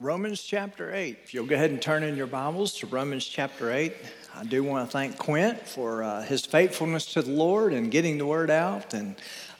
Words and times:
Romans 0.00 0.44
chapter 0.44 0.94
8. 0.94 1.18
If 1.24 1.34
you'll 1.34 1.46
go 1.46 1.56
ahead 1.56 1.72
and 1.72 1.82
turn 1.82 2.04
in 2.04 2.16
your 2.16 2.28
Bibles 2.28 2.72
to 2.74 2.86
Romans 2.86 3.26
chapter 3.26 3.72
8, 3.72 3.92
I 4.32 4.44
do 4.44 4.62
want 4.62 4.88
to 4.88 4.92
thank 4.92 5.18
Quint 5.18 5.66
for 5.66 6.04
uh, 6.04 6.22
his 6.22 6.46
faithfulness 6.46 7.14
to 7.14 7.22
the 7.22 7.32
Lord 7.32 7.72
and 7.72 7.90
getting 7.90 8.16
the 8.16 8.24
word 8.24 8.48
out. 8.48 8.94
And 8.94 9.16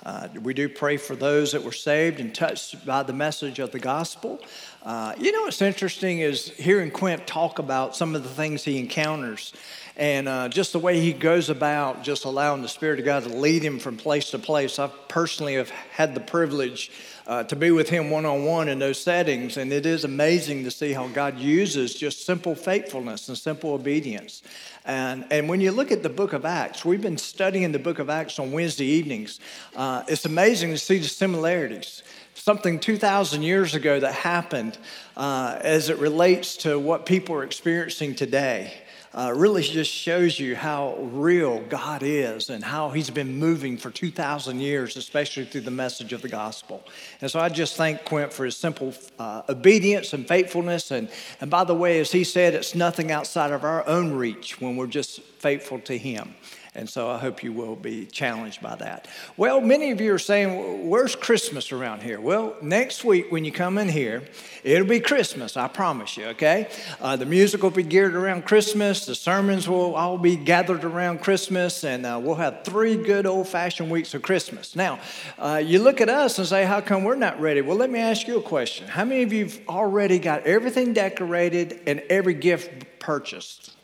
uh, 0.07 0.29
we 0.41 0.55
do 0.55 0.69
pray 0.69 0.97
for 0.97 1.17
those 1.17 1.51
that 1.51 1.65
were 1.65 1.73
saved 1.73 2.21
and 2.21 2.33
touched 2.33 2.87
by 2.87 3.03
the 3.03 3.13
message 3.13 3.59
of 3.59 3.73
the 3.73 3.81
gospel. 3.81 4.39
Uh, 4.83 5.13
you 5.19 5.33
know 5.33 5.43
what's 5.43 5.61
interesting 5.61 6.21
is 6.21 6.51
hearing 6.51 6.91
Quint 6.91 7.27
talk 7.27 7.59
about 7.59 7.97
some 7.97 8.15
of 8.15 8.23
the 8.23 8.29
things 8.29 8.63
he 8.63 8.79
encounters 8.79 9.53
and 9.97 10.29
uh, 10.29 10.49
just 10.49 10.73
the 10.73 10.79
way 10.79 11.01
he 11.01 11.13
goes 11.13 11.51
about 11.51 12.05
just 12.05 12.25
allowing 12.25 12.63
the 12.63 12.69
Spirit 12.69 13.01
of 13.01 13.05
God 13.05 13.25
to 13.25 13.29
lead 13.29 13.65
him 13.65 13.81
from 13.81 13.97
place 13.97 14.31
to 14.31 14.39
place. 14.39 14.79
I 14.79 14.87
personally 15.09 15.55
have 15.55 15.71
had 15.71 16.15
the 16.15 16.21
privilege 16.21 16.93
uh, 17.27 17.43
to 17.45 17.57
be 17.57 17.73
with 17.73 17.89
him 17.89 18.09
one 18.09 18.25
on 18.25 18.45
one 18.45 18.69
in 18.69 18.79
those 18.79 19.03
settings, 19.03 19.57
and 19.57 19.73
it 19.73 19.85
is 19.85 20.05
amazing 20.05 20.63
to 20.65 20.71
see 20.71 20.93
how 20.93 21.09
God 21.09 21.39
uses 21.39 21.95
just 21.97 22.25
simple 22.25 22.55
faithfulness 22.55 23.29
and 23.29 23.37
simple 23.37 23.73
obedience. 23.73 24.43
And, 24.85 25.27
and 25.31 25.49
when 25.49 25.61
you 25.61 25.73
look 25.73 25.91
at 25.91 26.05
the 26.05 26.09
book 26.09 26.33
of 26.33 26.45
Acts, 26.45 26.85
we've 26.85 27.03
been 27.03 27.19
studying 27.19 27.73
the 27.73 27.81
book 27.81 27.99
of 27.99 28.09
Acts 28.09 28.39
on 28.39 28.53
Wednesday 28.53 28.87
evenings. 28.87 29.41
Uh, 29.75 30.05
it's 30.07 30.25
amazing 30.25 30.71
to 30.71 30.79
see 30.79 30.99
the 30.99 31.09
similarities 31.09 32.05
something 32.49 32.81
2,000 32.81 33.43
years 33.43 33.75
ago 33.75 34.01
that 34.01 34.15
happened 34.15 34.79
uh, 35.19 35.59
as 35.61 35.91
it 35.91 35.99
relates 35.99 36.57
to 36.57 36.79
what 36.79 37.05
people 37.05 37.35
are 37.35 37.45
experiencing 37.45 38.15
today 38.15 38.73
uh, 39.13 39.31
really 39.37 39.63
just 39.63 39.91
shows 39.91 40.41
you 40.41 40.57
how 40.57 40.97
real 40.97 41.61
God 41.65 42.03
is 42.03 42.49
and 42.49 42.65
how 42.65 42.89
He's 42.89 43.11
been 43.11 43.37
moving 43.37 43.77
for 43.77 43.91
2,000 43.91 44.61
years, 44.61 44.97
especially 44.97 45.45
through 45.45 45.61
the 45.61 45.71
message 45.71 46.15
of 46.15 46.23
the 46.23 46.29
gospel. 46.31 46.83
And 47.21 47.31
so 47.31 47.39
I 47.39 47.51
just 47.51 47.77
thank 47.77 48.07
Quint 48.07 48.33
for 48.33 48.47
his 48.47 48.57
simple 48.57 48.95
uh, 49.19 49.43
obedience 49.51 50.15
and 50.15 50.27
faithfulness. 50.27 50.91
And, 50.91 51.11
and 51.43 51.51
by 51.51 51.65
the 51.65 51.75
way, 51.75 52.01
as 52.01 52.13
he 52.13 52.25
said, 52.25 52.55
it's 52.55 52.75
nothing 52.75 53.13
outside 53.13 53.51
of 53.51 53.63
our 53.63 53.87
own 53.87 54.13
reach 54.13 54.59
when 54.59 54.75
we're 54.77 54.87
just 54.87 55.21
faithful 55.21 55.81
to 55.81 55.97
Him. 55.99 56.35
And 56.75 56.89
so 56.89 57.09
I 57.09 57.19
hope 57.19 57.43
you 57.43 57.53
will 57.53 57.77
be 57.77 58.07
challenged 58.07 58.61
by 58.61 58.77
that. 58.77 59.09
Well, 59.37 59.61
many 59.61 59.91
of 59.91 60.01
you 60.01 60.13
are 60.15 60.19
saying, 60.19 60.89
Where's 60.89 61.17
Christmas 61.17 61.73
around 61.73 62.03
here? 62.03 62.21
Well, 62.21 62.57
next 62.61 63.05
week 63.05 63.33
when 63.33 63.45
you 63.45 63.53
come 63.53 63.79
in 63.79 63.89
here, 63.89 64.23
it'll 64.63 64.87
be 64.87 65.01
Christmas, 65.01 65.57
I 65.57 65.69
promise 65.69 66.17
you, 66.17 66.27
okay? 66.27 66.69
Uh, 67.01 67.17
the 67.17 67.27
music 67.27 67.63
will 67.63 67.71
be 67.71 67.83
geared 67.83 68.15
around 68.15 68.45
Christmas, 68.45 69.07
the 69.07 69.15
sermons 69.15 69.69
will 69.69 69.95
all 69.95 70.19
be 70.19 70.37
gathered 70.37 70.85
around 70.85 71.23
Christmas, 71.23 71.85
and 71.85 72.05
uh, 72.05 72.21
we'll 72.23 72.35
have 72.35 72.65
three 72.65 72.97
good 72.97 73.27
old 73.27 73.49
fashioned 73.49 73.91
weeks 73.91 74.15
of 74.15 74.23
Christmas. 74.23 74.77
Now, 74.77 75.01
uh, 75.39 75.63
you 75.65 75.81
look 75.81 76.01
at 76.01 76.09
us 76.09 76.39
and 76.39 76.47
say, 76.47 76.65
How 76.65 76.81
come 76.81 77.05
we're 77.05 77.17
not 77.17 77.41
ready? 77.41 77.61
Well, 77.61 77.77
let 77.77 77.91
me 77.91 77.99
ask 77.99 78.27
you 78.27 78.39
a 78.39 78.43
question. 78.43 78.89
How 78.89 79.05
many 79.05 79.23
of 79.23 79.33
you 79.33 79.47
have 79.47 79.61
already 79.69 80.19
got 80.19 80.47
everything 80.47 80.93
decorated 80.93 81.81
and 81.87 82.01
every 82.11 82.35
gift 82.35 82.99
purchased? 82.99 83.78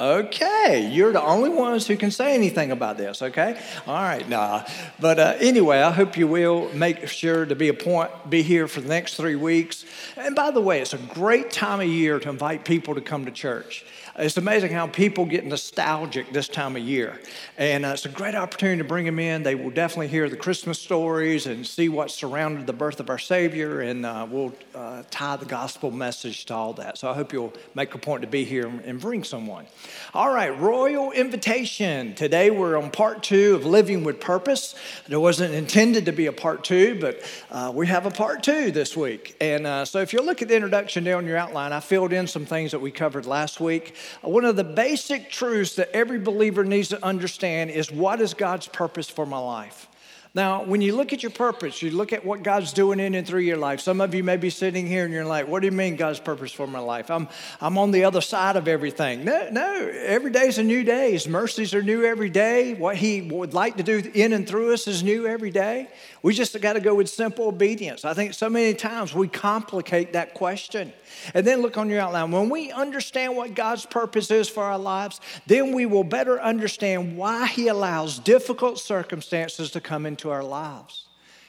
Okay, 0.00 0.88
you're 0.90 1.12
the 1.12 1.22
only 1.22 1.50
ones 1.50 1.86
who 1.86 1.94
can 1.94 2.10
say 2.10 2.34
anything 2.34 2.70
about 2.70 2.96
this, 2.96 3.20
okay? 3.20 3.60
All 3.86 4.02
right, 4.02 4.26
nah. 4.30 4.64
But 4.98 5.18
uh, 5.18 5.34
anyway, 5.38 5.80
I 5.80 5.90
hope 5.90 6.16
you 6.16 6.26
will 6.26 6.72
make 6.72 7.06
sure 7.06 7.44
to 7.44 7.54
be 7.54 7.68
a 7.68 7.74
point, 7.74 8.10
be 8.30 8.40
here 8.40 8.66
for 8.66 8.80
the 8.80 8.88
next 8.88 9.16
three 9.16 9.36
weeks. 9.36 9.84
And 10.16 10.34
by 10.34 10.52
the 10.52 10.60
way, 10.62 10.80
it's 10.80 10.94
a 10.94 10.98
great 10.98 11.50
time 11.50 11.80
of 11.80 11.86
year 11.86 12.18
to 12.18 12.30
invite 12.30 12.64
people 12.64 12.94
to 12.94 13.02
come 13.02 13.26
to 13.26 13.30
church. 13.30 13.84
It's 14.22 14.36
amazing 14.36 14.72
how 14.72 14.86
people 14.86 15.24
get 15.24 15.46
nostalgic 15.46 16.30
this 16.30 16.46
time 16.46 16.76
of 16.76 16.82
year. 16.82 17.18
And 17.56 17.86
uh, 17.86 17.92
it's 17.94 18.04
a 18.04 18.10
great 18.10 18.34
opportunity 18.34 18.76
to 18.76 18.84
bring 18.84 19.06
them 19.06 19.18
in. 19.18 19.42
They 19.42 19.54
will 19.54 19.70
definitely 19.70 20.08
hear 20.08 20.28
the 20.28 20.36
Christmas 20.36 20.78
stories 20.78 21.46
and 21.46 21.66
see 21.66 21.88
what 21.88 22.10
surrounded 22.10 22.66
the 22.66 22.74
birth 22.74 23.00
of 23.00 23.08
our 23.08 23.18
Savior, 23.18 23.80
and 23.80 24.04
uh, 24.04 24.26
we'll 24.30 24.52
uh, 24.74 25.04
tie 25.10 25.36
the 25.36 25.46
gospel 25.46 25.90
message 25.90 26.44
to 26.44 26.54
all 26.54 26.74
that. 26.74 26.98
So 26.98 27.08
I 27.08 27.14
hope 27.14 27.32
you'll 27.32 27.54
make 27.74 27.94
a 27.94 27.98
point 27.98 28.20
to 28.20 28.28
be 28.28 28.44
here 28.44 28.66
and 28.66 29.00
bring 29.00 29.24
someone. 29.24 29.64
All 30.12 30.30
right, 30.30 30.50
royal 30.60 31.12
invitation. 31.12 32.14
Today 32.14 32.50
we're 32.50 32.76
on 32.76 32.90
part 32.90 33.22
two 33.22 33.54
of 33.54 33.64
Living 33.64 34.04
with 34.04 34.20
Purpose. 34.20 34.74
There 35.08 35.18
wasn't 35.18 35.54
intended 35.54 36.04
to 36.04 36.12
be 36.12 36.26
a 36.26 36.32
part 36.32 36.62
two, 36.62 37.00
but 37.00 37.22
uh, 37.50 37.72
we 37.74 37.86
have 37.86 38.04
a 38.04 38.10
part 38.10 38.42
two 38.42 38.70
this 38.70 38.94
week. 38.94 39.34
And 39.40 39.66
uh, 39.66 39.86
so 39.86 40.00
if 40.00 40.12
you 40.12 40.20
look 40.20 40.42
at 40.42 40.48
the 40.48 40.56
introduction 40.56 41.04
there 41.04 41.16
on 41.16 41.26
your 41.26 41.38
outline, 41.38 41.72
I 41.72 41.80
filled 41.80 42.12
in 42.12 42.26
some 42.26 42.44
things 42.44 42.72
that 42.72 42.80
we 42.80 42.90
covered 42.90 43.24
last 43.24 43.60
week. 43.60 43.94
One 44.22 44.44
of 44.44 44.56
the 44.56 44.64
basic 44.64 45.30
truths 45.30 45.74
that 45.76 45.90
every 45.94 46.18
believer 46.18 46.64
needs 46.64 46.88
to 46.88 47.04
understand 47.04 47.70
is 47.70 47.90
what 47.90 48.20
is 48.20 48.34
God's 48.34 48.68
purpose 48.68 49.08
for 49.08 49.26
my 49.26 49.38
life? 49.38 49.88
Now, 50.32 50.62
when 50.62 50.80
you 50.80 50.94
look 50.94 51.12
at 51.12 51.24
your 51.24 51.30
purpose, 51.30 51.82
you 51.82 51.90
look 51.90 52.12
at 52.12 52.24
what 52.24 52.44
God's 52.44 52.72
doing 52.72 53.00
in 53.00 53.16
and 53.16 53.26
through 53.26 53.40
your 53.40 53.56
life. 53.56 53.80
Some 53.80 54.00
of 54.00 54.14
you 54.14 54.22
may 54.22 54.36
be 54.36 54.48
sitting 54.48 54.86
here 54.86 55.04
and 55.04 55.12
you're 55.12 55.24
like, 55.24 55.48
what 55.48 55.58
do 55.58 55.66
you 55.66 55.72
mean 55.72 55.96
God's 55.96 56.20
purpose 56.20 56.52
for 56.52 56.68
my 56.68 56.78
life? 56.78 57.10
I'm, 57.10 57.26
I'm 57.60 57.76
on 57.78 57.90
the 57.90 58.04
other 58.04 58.20
side 58.20 58.54
of 58.54 58.68
everything. 58.68 59.24
No, 59.24 59.48
no, 59.50 59.90
every 60.04 60.30
day 60.30 60.46
is 60.46 60.58
a 60.58 60.62
new 60.62 60.84
day. 60.84 61.10
His 61.10 61.26
mercies 61.26 61.74
are 61.74 61.82
new 61.82 62.04
every 62.04 62.30
day. 62.30 62.74
What 62.74 62.94
He 62.94 63.22
would 63.22 63.54
like 63.54 63.76
to 63.78 63.82
do 63.82 64.08
in 64.14 64.32
and 64.32 64.46
through 64.46 64.72
us 64.72 64.86
is 64.86 65.02
new 65.02 65.26
every 65.26 65.50
day. 65.50 65.88
We 66.22 66.32
just 66.32 66.60
got 66.60 66.74
to 66.74 66.80
go 66.80 66.94
with 66.94 67.08
simple 67.08 67.48
obedience. 67.48 68.04
I 68.04 68.14
think 68.14 68.34
so 68.34 68.48
many 68.48 68.74
times 68.74 69.12
we 69.12 69.26
complicate 69.26 70.12
that 70.12 70.34
question. 70.34 70.92
And 71.34 71.44
then 71.44 71.60
look 71.60 71.76
on 71.76 71.88
your 71.88 72.00
outline. 72.00 72.30
When 72.30 72.50
we 72.50 72.70
understand 72.70 73.36
what 73.36 73.54
God's 73.54 73.84
purpose 73.84 74.30
is 74.30 74.48
for 74.48 74.62
our 74.62 74.78
lives, 74.78 75.20
then 75.48 75.72
we 75.74 75.86
will 75.86 76.04
better 76.04 76.40
understand 76.40 77.16
why 77.16 77.48
He 77.48 77.66
allows 77.66 78.20
difficult 78.20 78.78
circumstances 78.78 79.72
to 79.72 79.80
come 79.80 80.06
into 80.06 80.19
our 80.28 80.44
lives. 80.44 81.06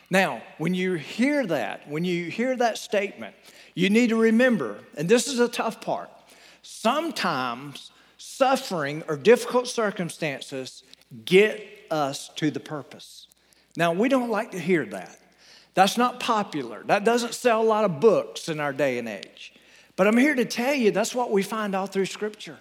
Now, 0.10 0.42
when 0.58 0.74
you 0.74 0.94
hear 0.94 1.46
that, 1.48 1.90
when 1.90 2.06
you 2.06 2.30
hear 2.30 2.56
that 2.56 2.78
statement, 2.78 3.36
you 3.76 3.90
need 3.90 4.10
to 4.10 4.16
remember, 4.16 4.80
and 4.96 5.10
this 5.10 5.28
is 5.28 5.40
a 5.40 5.50
tough 5.50 5.82
part, 5.82 6.10
sometimes 6.62 7.92
suffering 8.18 9.04
or 9.08 9.18
difficult 9.18 9.68
circumstances 9.68 10.84
get 11.26 11.62
us 11.90 12.30
to 12.36 12.52
the 12.52 12.60
purpose. 12.60 13.28
Now, 13.76 13.94
we 13.94 14.10
don't 14.10 14.30
like 14.30 14.52
to 14.52 14.60
hear 14.60 14.86
that. 14.86 15.20
That's 15.74 15.98
not 15.98 16.20
popular. 16.20 16.84
That 16.86 17.04
doesn't 17.04 17.34
sell 17.34 17.62
a 17.62 17.64
lot 17.64 17.86
of 17.86 18.00
books 18.00 18.50
in 18.50 18.60
our 18.60 18.74
day 18.74 18.98
and 18.98 19.08
age. 19.08 19.54
But 19.96 20.08
I'm 20.08 20.18
here 20.18 20.36
to 20.36 20.46
tell 20.46 20.74
you 20.74 20.92
that's 20.92 21.16
what 21.16 21.32
we 21.32 21.44
find 21.44 21.76
all 21.76 21.88
through 21.88 22.06
Scripture. 22.08 22.58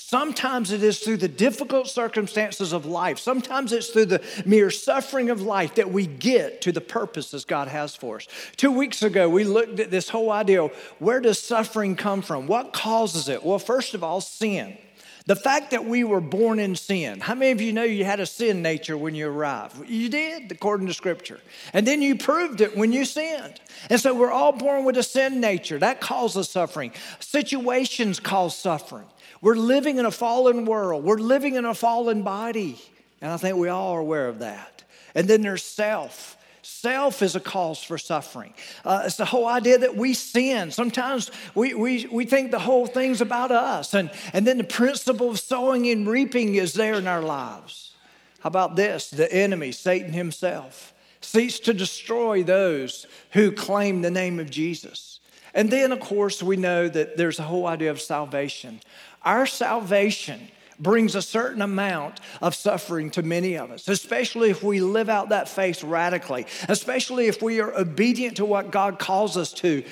Sometimes 0.00 0.70
it 0.70 0.84
is 0.84 1.00
through 1.00 1.16
the 1.16 1.26
difficult 1.26 1.88
circumstances 1.88 2.72
of 2.72 2.86
life. 2.86 3.18
Sometimes 3.18 3.72
it's 3.72 3.88
through 3.88 4.06
the 4.06 4.24
mere 4.46 4.70
suffering 4.70 5.28
of 5.28 5.42
life 5.42 5.74
that 5.74 5.90
we 5.90 6.06
get 6.06 6.60
to 6.62 6.70
the 6.70 6.80
purposes 6.80 7.44
God 7.44 7.66
has 7.66 7.96
for 7.96 8.16
us. 8.16 8.28
Two 8.56 8.70
weeks 8.70 9.02
ago, 9.02 9.28
we 9.28 9.42
looked 9.42 9.80
at 9.80 9.90
this 9.90 10.08
whole 10.08 10.30
idea 10.30 10.68
where 11.00 11.20
does 11.20 11.40
suffering 11.40 11.96
come 11.96 12.22
from? 12.22 12.46
What 12.46 12.72
causes 12.72 13.28
it? 13.28 13.44
Well, 13.44 13.58
first 13.58 13.92
of 13.92 14.04
all, 14.04 14.20
sin. 14.20 14.78
The 15.26 15.34
fact 15.34 15.72
that 15.72 15.84
we 15.84 16.04
were 16.04 16.20
born 16.20 16.60
in 16.60 16.76
sin. 16.76 17.18
How 17.18 17.34
many 17.34 17.50
of 17.50 17.60
you 17.60 17.72
know 17.72 17.82
you 17.82 18.04
had 18.04 18.20
a 18.20 18.24
sin 18.24 18.62
nature 18.62 18.96
when 18.96 19.16
you 19.16 19.28
arrived? 19.28 19.90
You 19.90 20.08
did, 20.08 20.52
according 20.52 20.86
to 20.86 20.94
Scripture. 20.94 21.40
And 21.72 21.84
then 21.84 22.00
you 22.02 22.16
proved 22.16 22.60
it 22.60 22.76
when 22.76 22.92
you 22.92 23.04
sinned. 23.04 23.60
And 23.90 24.00
so 24.00 24.14
we're 24.14 24.30
all 24.30 24.52
born 24.52 24.84
with 24.84 24.96
a 24.96 25.02
sin 25.02 25.40
nature. 25.40 25.78
That 25.78 26.00
causes 26.00 26.48
suffering. 26.48 26.92
Situations 27.18 28.20
cause 28.20 28.56
suffering. 28.56 29.04
We're 29.40 29.56
living 29.56 29.98
in 29.98 30.04
a 30.04 30.10
fallen 30.10 30.64
world, 30.64 31.04
we're 31.04 31.16
living 31.18 31.54
in 31.54 31.64
a 31.64 31.74
fallen 31.74 32.22
body. 32.22 32.80
And 33.20 33.32
I 33.32 33.36
think 33.36 33.56
we 33.56 33.68
all 33.68 33.94
are 33.94 34.00
aware 34.00 34.28
of 34.28 34.40
that. 34.40 34.84
And 35.14 35.26
then 35.26 35.42
there's 35.42 35.64
self. 35.64 36.36
Self 36.62 37.22
is 37.22 37.34
a 37.34 37.40
cause 37.40 37.82
for 37.82 37.98
suffering. 37.98 38.52
Uh, 38.84 39.02
it's 39.06 39.16
the 39.16 39.24
whole 39.24 39.48
idea 39.48 39.78
that 39.78 39.96
we 39.96 40.14
sin. 40.14 40.70
Sometimes 40.70 41.30
we, 41.54 41.74
we, 41.74 42.06
we 42.06 42.24
think 42.26 42.50
the 42.50 42.58
whole 42.58 42.86
thing's 42.86 43.20
about 43.20 43.50
us, 43.50 43.94
and, 43.94 44.10
and 44.32 44.46
then 44.46 44.58
the 44.58 44.64
principle 44.64 45.30
of 45.30 45.40
sowing 45.40 45.88
and 45.88 46.06
reaping 46.06 46.54
is 46.54 46.74
there 46.74 46.94
in 46.94 47.06
our 47.06 47.22
lives. 47.22 47.92
How 48.40 48.48
about 48.48 48.76
this? 48.76 49.10
The 49.10 49.32
enemy, 49.32 49.72
Satan 49.72 50.12
himself, 50.12 50.92
seeks 51.20 51.58
to 51.60 51.74
destroy 51.74 52.42
those 52.42 53.06
who 53.32 53.50
claim 53.50 54.02
the 54.02 54.10
name 54.10 54.38
of 54.38 54.50
Jesus. 54.50 55.20
And 55.54 55.70
then, 55.70 55.90
of 55.90 56.00
course, 56.00 56.42
we 56.42 56.56
know 56.56 56.88
that 56.88 57.16
there's 57.16 57.38
a 57.38 57.44
whole 57.44 57.66
idea 57.66 57.90
of 57.90 58.00
salvation. 58.00 58.80
Our 59.22 59.46
salvation 59.46 60.48
brings 60.78 61.14
a 61.14 61.22
certain 61.22 61.62
amount 61.62 62.20
of 62.40 62.54
suffering 62.54 63.10
to 63.10 63.22
many 63.22 63.56
of 63.56 63.70
us, 63.70 63.88
especially 63.88 64.50
if 64.50 64.62
we 64.62 64.80
live 64.80 65.08
out 65.08 65.30
that 65.30 65.48
faith 65.48 65.82
radically, 65.82 66.46
especially 66.68 67.26
if 67.26 67.42
we 67.42 67.60
are 67.60 67.76
obedient 67.76 68.36
to 68.36 68.44
what 68.44 68.70
God 68.70 68.98
calls 68.98 69.36
us 69.36 69.52
to. 69.54 69.82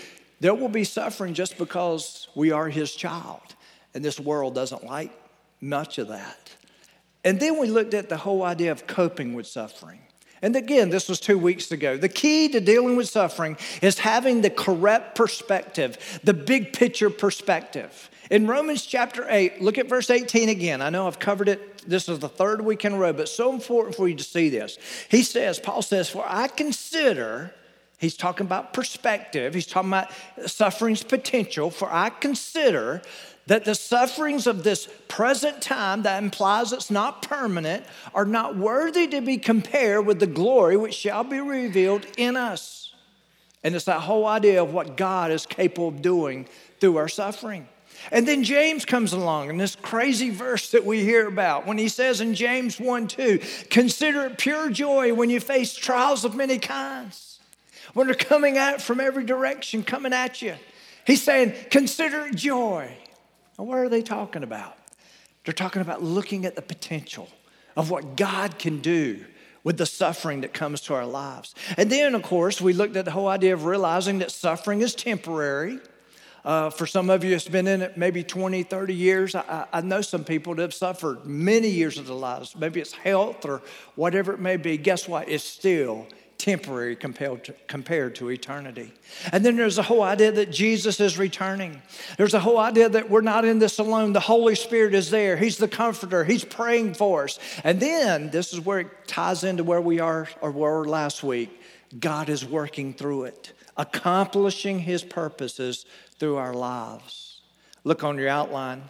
There 0.41 0.55
will 0.55 0.69
be 0.69 0.85
suffering 0.85 1.35
just 1.35 1.59
because 1.59 2.29
we 2.35 2.53
are 2.53 2.69
His 2.69 2.95
child, 2.95 3.55
and 3.95 4.05
this 4.05 4.21
world 4.21 4.55
doesn't 4.55 4.85
like 4.85 5.11
much 5.61 5.99
of 5.99 6.09
that. 6.09 6.55
And 7.25 7.41
then 7.41 7.59
we 7.59 7.67
looked 7.67 7.95
at 7.95 8.09
the 8.09 8.19
whole 8.19 8.45
idea 8.45 8.71
of 8.71 8.87
coping 8.87 9.35
with 9.35 9.47
suffering. 9.47 10.01
And 10.43 10.55
again, 10.55 10.91
this 10.91 11.09
was 11.09 11.19
two 11.19 11.39
weeks 11.39 11.73
ago. 11.73 11.97
The 11.97 12.09
key 12.09 12.49
to 12.51 12.61
dealing 12.61 12.95
with 12.95 13.09
suffering 13.09 13.57
is 13.83 13.99
having 13.99 14.43
the 14.43 14.51
correct 14.51 15.17
perspective, 15.17 16.21
the 16.23 16.35
big 16.35 16.73
picture 16.73 17.11
perspective. 17.11 18.11
In 18.31 18.47
Romans 18.47 18.85
chapter 18.85 19.27
8, 19.29 19.61
look 19.61 19.79
at 19.79 19.89
verse 19.89 20.11
18 20.11 20.49
again. 20.49 20.83
I 20.83 20.91
know 20.91 21.07
I've 21.07 21.19
covered 21.19 21.49
it. 21.49 21.89
This 21.89 22.09
is 22.09 22.19
the 22.19 22.29
third 22.29 22.61
week 22.61 22.85
in 22.85 22.95
a 22.95 22.99
row, 22.99 23.13
but 23.13 23.29
so 23.29 23.53
important 23.53 23.95
for 23.95 24.09
you 24.09 24.17
to 24.17 24.25
see 24.25 24.49
this. 24.49 24.79
He 25.09 25.23
says, 25.23 25.59
Paul 25.61 25.83
says, 25.83 26.09
For 26.09 26.25
I 26.27 26.49
consider 26.49 27.55
He's 27.99 28.17
talking 28.17 28.47
about 28.47 28.73
perspective. 28.73 29.55
He's 29.55 29.67
talking 29.67 29.89
about 29.91 30.11
suffering's 30.47 31.03
potential. 31.03 31.71
For 31.71 31.91
I 31.91 32.11
consider 32.11 33.01
that 33.47 33.65
the 33.65 33.75
sufferings 33.75 34.47
of 34.47 34.65
this 34.65 34.89
present 35.09 35.63
time, 35.63 36.03
that 36.03 36.23
implies 36.23 36.73
it's 36.73 36.91
not 36.91 37.23
permanent, 37.23 37.85
are 38.15 38.27
not 38.27 38.57
worthy 38.57 39.07
to 39.09 39.21
be 39.21 39.39
compared 39.39 40.05
with 40.05 40.21
the 40.21 40.27
glory 40.27 40.77
which 40.77 40.95
shall 40.95 41.25
be 41.25 41.41
revealed 41.41 42.07
in 42.19 42.37
us. 42.37 42.93
And 43.65 43.75
it's 43.75 43.87
that 43.87 44.01
whole 44.01 44.27
idea 44.27 44.63
of 44.63 44.75
what 44.75 44.97
God 44.97 45.31
is 45.31 45.47
capable 45.47 45.89
of 45.89 46.03
doing 46.03 46.49
through 46.81 46.99
our 46.99 47.09
suffering. 47.09 47.67
And 48.11 48.27
then 48.27 48.45
James 48.45 48.85
comes 48.85 49.13
along 49.13 49.51
in 49.51 49.57
this 49.57 49.77
crazy 49.77 50.31
verse 50.31 50.71
that 50.71 50.85
we 50.85 51.03
hear 51.03 51.27
about 51.27 51.67
when 51.67 51.79
he 51.79 51.89
says 51.89 52.21
in 52.21 52.35
James 52.35 52.79
1 52.79 53.09
2, 53.09 53.41
consider 53.71 54.27
it 54.27 54.39
pure 54.39 54.71
joy 54.71 55.13
when 55.15 55.31
you 55.31 55.41
face 55.41 55.75
trials 55.75 56.25
of 56.25 56.35
many 56.35 56.59
kinds, 56.59 57.41
when 57.95 58.07
they're 58.07 58.17
coming 58.17 58.59
out 58.59 58.81
from 58.81 59.01
every 59.01 59.25
direction, 59.25 59.83
coming 59.83 60.13
at 60.13 60.43
you. 60.43 60.55
He's 61.07 61.23
saying, 61.23 61.55
consider 61.71 62.27
it 62.27 62.37
joy. 62.37 62.97
Now, 63.59 63.65
what 63.65 63.79
are 63.79 63.89
they 63.89 64.03
talking 64.03 64.43
about? 64.43 64.77
They're 65.45 65.55
talking 65.55 65.83
about 65.83 66.03
looking 66.03 66.45
at 66.45 66.57
the 66.57 66.63
potential 66.63 67.29
of 67.77 67.91
what 67.91 68.17
God 68.17 68.59
can 68.59 68.81
do 68.81 69.25
with 69.63 69.79
the 69.79 69.87
suffering 69.87 70.43
that 70.43 70.53
comes 70.53 70.81
to 70.83 70.95
our 70.95 71.07
lives. 71.07 71.55
And 71.77 71.91
then, 71.91 72.15
of 72.15 72.23
course, 72.23 72.61
we 72.61 72.73
looked 72.73 72.97
at 72.97 73.05
the 73.05 73.11
whole 73.11 73.29
idea 73.29 73.53
of 73.53 73.65
realizing 73.65 74.19
that 74.19 74.31
suffering 74.31 74.81
is 74.81 74.95
temporary. 74.95 75.81
Uh, 76.47 76.71
for 76.71 76.87
some 76.87 77.11
of 77.11 77.25
you, 77.25 77.35
it's 77.35 77.49
been 77.49 77.67
in 77.67 77.83
it 77.83 77.97
maybe 77.97 78.23
20, 78.23 78.63
30 78.63 78.95
years. 78.95 79.35
I, 79.35 79.67
I 79.73 79.81
know 79.81 80.01
some 80.01 80.23
people 80.23 80.55
that 80.55 80.63
have 80.63 80.75
suffered 80.75 81.27
many 81.27 81.69
years 81.69 81.99
of 81.99 82.07
their 82.07 82.15
lives. 82.15 82.55
Maybe 82.55 82.81
it's 82.81 82.93
health 82.93 83.45
or 83.45 83.63
whatever 83.97 84.33
it 84.33 84.39
may 84.39 84.57
be. 84.57 84.77
Guess 84.77 85.09
what? 85.09 85.29
It's 85.29 85.43
still 85.43 86.07
temporary 86.39 86.95
compared 86.95 87.43
to, 87.43 87.55
compared 87.67 88.15
to 88.15 88.31
eternity. 88.31 88.93
And 89.33 89.45
then 89.45 89.57
there's 89.57 89.75
the 89.75 89.83
whole 89.83 90.03
idea 90.03 90.31
that 90.31 90.53
Jesus 90.53 91.01
is 91.01 91.19
returning. 91.19 91.83
There's 92.17 92.35
a 92.35 92.39
whole 92.39 92.59
idea 92.59 92.89
that 92.91 93.11
we're 93.11 93.23
not 93.23 93.45
in 93.45 93.59
this 93.59 93.81
alone. 93.81 94.13
The 94.13 94.21
Holy 94.21 94.55
Spirit 94.55 94.95
is 94.95 95.11
there. 95.11 95.37
He's 95.37 95.59
the 95.59 95.67
comforter. 95.67 96.23
He's 96.23 96.45
praying 96.45 96.95
for 96.95 97.25
us. 97.25 97.41
And 97.65 97.81
then 97.81 98.31
this 98.31 98.53
is 98.53 98.61
where 98.61 98.81
it 98.81 99.09
ties 99.09 99.43
into 99.43 99.65
where 99.65 99.81
we 99.81 99.99
are 99.99 100.29
or 100.41 100.53
were 100.53 100.85
last 100.85 101.25
week. 101.25 101.61
God 101.99 102.29
is 102.29 102.45
working 102.45 102.95
through 102.95 103.25
it, 103.25 103.53
accomplishing 103.77 104.81
his 104.81 105.03
purposes 105.03 105.87
through 106.19 106.37
our 106.37 106.55
lives. 106.55 107.41
Look 107.85 108.03
on 108.03 108.19
your 108.19 108.29
outline. 108.29 108.83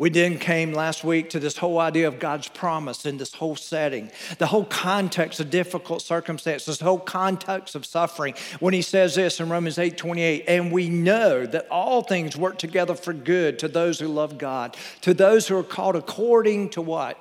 We 0.00 0.08
then 0.08 0.38
came 0.38 0.72
last 0.72 1.04
week 1.04 1.28
to 1.28 1.38
this 1.38 1.58
whole 1.58 1.78
idea 1.78 2.08
of 2.08 2.18
God's 2.18 2.48
promise 2.48 3.04
in 3.04 3.18
this 3.18 3.34
whole 3.34 3.54
setting, 3.54 4.10
the 4.38 4.46
whole 4.46 4.64
context 4.64 5.40
of 5.40 5.50
difficult 5.50 6.00
circumstances, 6.00 6.78
the 6.78 6.86
whole 6.86 6.98
context 6.98 7.74
of 7.74 7.84
suffering. 7.84 8.32
When 8.60 8.72
he 8.72 8.80
says 8.80 9.16
this 9.16 9.40
in 9.40 9.50
Romans 9.50 9.78
8 9.78 9.98
28, 9.98 10.44
and 10.48 10.72
we 10.72 10.88
know 10.88 11.44
that 11.44 11.68
all 11.68 12.00
things 12.00 12.34
work 12.34 12.56
together 12.56 12.94
for 12.94 13.12
good 13.12 13.58
to 13.58 13.68
those 13.68 14.00
who 14.00 14.08
love 14.08 14.38
God, 14.38 14.74
to 15.02 15.12
those 15.12 15.48
who 15.48 15.58
are 15.58 15.62
called 15.62 15.96
according 15.96 16.70
to 16.70 16.80
what? 16.80 17.18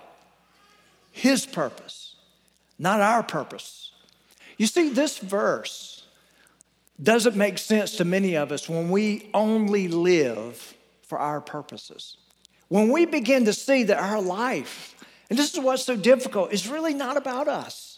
His 1.12 1.46
purpose, 1.46 2.16
not 2.78 3.02
our 3.02 3.24
purpose. 3.24 3.92
You 4.58 4.68
see, 4.68 4.88
this 4.88 5.18
verse 5.18 5.99
doesn't 7.02 7.36
make 7.36 7.58
sense 7.58 7.98
to 7.98 8.06
many 8.06 8.36
of 8.36 8.52
us 8.52 8.68
when 8.68 8.90
we 8.90 9.30
only 9.34 9.88
live 9.88 10.74
for 11.02 11.18
our 11.18 11.42
purposes. 11.42 12.18
When 12.68 12.92
we 12.92 13.06
begin 13.06 13.46
to 13.46 13.54
see 13.54 13.84
that 13.84 13.98
our 13.98 14.22
life, 14.22 14.96
and 15.30 15.40
this 15.40 15.54
is 15.54 15.60
what's 15.60 15.84
so 15.86 15.96
difficult, 15.96 16.54
is 16.54 16.68
really 16.68 16.94
not 16.94 17.18
about 17.18 17.48
us. 17.48 17.89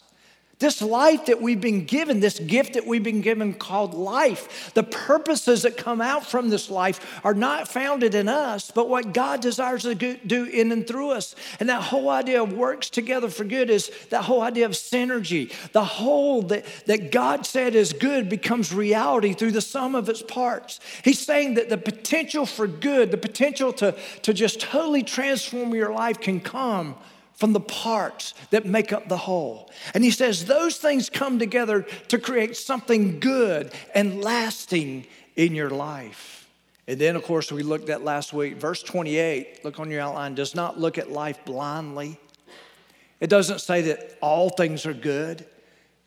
This 0.62 0.80
life 0.80 1.26
that 1.26 1.42
we've 1.42 1.60
been 1.60 1.86
given, 1.86 2.20
this 2.20 2.38
gift 2.38 2.74
that 2.74 2.86
we've 2.86 3.02
been 3.02 3.20
given 3.20 3.52
called 3.52 3.94
life, 3.94 4.72
the 4.74 4.84
purposes 4.84 5.62
that 5.62 5.76
come 5.76 6.00
out 6.00 6.24
from 6.24 6.50
this 6.50 6.70
life 6.70 7.20
are 7.24 7.34
not 7.34 7.66
founded 7.66 8.14
in 8.14 8.28
us, 8.28 8.70
but 8.70 8.88
what 8.88 9.12
God 9.12 9.40
desires 9.40 9.82
to 9.82 9.96
do 9.96 10.44
in 10.44 10.70
and 10.70 10.86
through 10.86 11.10
us. 11.10 11.34
And 11.58 11.68
that 11.68 11.82
whole 11.82 12.08
idea 12.08 12.40
of 12.40 12.52
works 12.52 12.90
together 12.90 13.28
for 13.28 13.42
good 13.42 13.70
is 13.70 13.90
that 14.10 14.22
whole 14.22 14.40
idea 14.40 14.66
of 14.66 14.72
synergy. 14.72 15.52
The 15.72 15.84
whole 15.84 16.42
that, 16.42 16.64
that 16.86 17.10
God 17.10 17.44
said 17.44 17.74
is 17.74 17.92
good 17.92 18.28
becomes 18.28 18.72
reality 18.72 19.32
through 19.32 19.50
the 19.50 19.60
sum 19.60 19.96
of 19.96 20.08
its 20.08 20.22
parts. 20.22 20.78
He's 21.02 21.18
saying 21.18 21.54
that 21.54 21.70
the 21.70 21.76
potential 21.76 22.46
for 22.46 22.68
good, 22.68 23.10
the 23.10 23.18
potential 23.18 23.72
to, 23.72 23.96
to 24.22 24.32
just 24.32 24.60
totally 24.60 25.02
transform 25.02 25.74
your 25.74 25.92
life 25.92 26.20
can 26.20 26.38
come 26.38 26.94
from 27.42 27.52
the 27.52 27.58
parts 27.58 28.34
that 28.50 28.64
make 28.64 28.92
up 28.92 29.08
the 29.08 29.16
whole. 29.16 29.68
And 29.94 30.04
he 30.04 30.12
says 30.12 30.44
those 30.44 30.76
things 30.76 31.10
come 31.10 31.40
together 31.40 31.84
to 32.06 32.16
create 32.16 32.56
something 32.56 33.18
good 33.18 33.72
and 33.96 34.22
lasting 34.22 35.08
in 35.34 35.52
your 35.52 35.68
life. 35.68 36.48
And 36.86 37.00
then, 37.00 37.16
of 37.16 37.24
course, 37.24 37.50
we 37.50 37.64
looked 37.64 37.88
at 37.88 38.04
last 38.04 38.32
week, 38.32 38.58
verse 38.58 38.80
28, 38.84 39.64
look 39.64 39.80
on 39.80 39.90
your 39.90 40.02
outline, 40.02 40.36
does 40.36 40.54
not 40.54 40.78
look 40.78 40.98
at 40.98 41.10
life 41.10 41.44
blindly. 41.44 42.16
It 43.18 43.28
doesn't 43.28 43.60
say 43.60 43.82
that 43.82 44.16
all 44.20 44.50
things 44.50 44.86
are 44.86 44.94
good, 44.94 45.44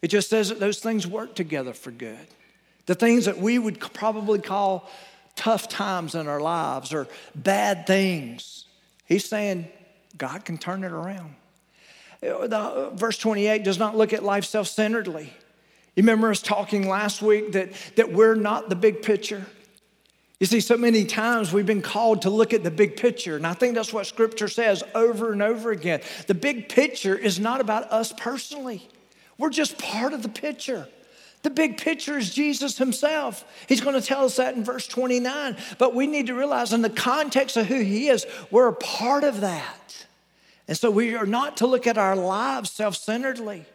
it 0.02 0.08
just 0.08 0.30
says 0.30 0.48
that 0.48 0.62
those 0.62 0.80
things 0.80 1.06
work 1.06 1.36
together 1.36 1.74
for 1.74 1.92
good. 1.92 2.28
The 2.86 2.96
things 2.96 3.26
that 3.26 3.40
we 3.40 3.60
would 3.60 3.82
probably 3.94 4.40
call 4.40 4.90
tough 5.36 5.68
times 5.68 6.16
in 6.16 6.30
our 6.30 6.40
lives 6.40 6.94
or 6.94 7.10
bad 7.36 7.86
things. 7.86 8.68
He's 9.06 9.26
saying 9.26 9.68
God 10.18 10.46
can 10.46 10.58
turn 10.58 10.84
it 10.84 10.92
around. 10.92 11.36
The, 12.22 12.58
uh, 12.58 12.90
verse 12.92 13.18
28 13.18 13.64
does 13.64 13.78
not 13.78 13.96
look 13.96 14.14
at 14.14 14.24
life 14.24 14.46
self 14.46 14.68
centeredly. 14.68 15.34
You 15.96 16.04
remember 16.04 16.30
us 16.30 16.42
talking 16.42 16.88
last 16.88 17.22
week 17.22 17.54
that, 17.54 17.72
that 17.96 18.12
we're 18.12 18.36
not 18.36 18.70
the 18.70 18.76
big 18.76 19.02
picture. 19.02 19.46
You 20.40 20.46
see, 20.46 20.60
so 20.60 20.76
many 20.76 21.06
times 21.06 21.54
we've 21.54 21.66
been 21.66 21.82
called 21.82 22.24
to 22.24 22.30
look 22.30 22.54
at 22.54 22.64
the 22.64 22.72
big 22.72 22.98
picture, 22.98 23.38
and 23.38 23.48
I 23.48 23.54
think 23.54 23.76
that's 23.76 23.94
what 23.94 24.06
Scripture 24.06 24.50
says 24.50 24.84
over 24.94 25.32
and 25.32 25.42
over 25.42 25.72
again. 25.72 26.02
The 26.28 26.34
big 26.34 26.68
picture 26.68 27.18
is 27.18 27.40
not 27.40 27.62
about 27.62 27.90
us 27.92 28.12
personally, 28.12 28.88
we're 29.38 29.50
just 29.50 29.78
part 29.78 30.14
of 30.14 30.24
the 30.24 30.30
picture. 30.30 30.88
The 31.44 31.52
big 31.52 31.78
picture 31.78 32.18
is 32.18 32.34
Jesus 32.34 32.80
himself. 32.80 33.46
He's 33.70 33.80
going 33.80 33.94
to 33.94 34.06
tell 34.06 34.26
us 34.26 34.38
that 34.38 34.56
in 34.56 34.64
verse 34.64 34.88
29. 34.88 35.58
But 35.78 35.94
we 35.94 36.08
need 36.08 36.26
to 36.26 36.34
realize, 36.34 36.74
in 36.74 36.82
the 36.82 36.90
context 36.90 37.56
of 37.56 37.68
who 37.68 37.82
he 37.82 38.08
is, 38.08 38.26
we're 38.50 38.70
a 38.70 38.74
part 38.74 39.24
of 39.24 39.42
that. 39.42 40.05
And 40.68 40.78
so 40.78 40.90
we 40.90 41.16
are 41.16 41.26
not 41.26 41.58
to 41.58 41.68
look 41.68 41.88
at 41.88 41.98
our 41.98 42.16
lives 42.16 42.72
self 42.72 42.96
centeredly. 42.96 43.66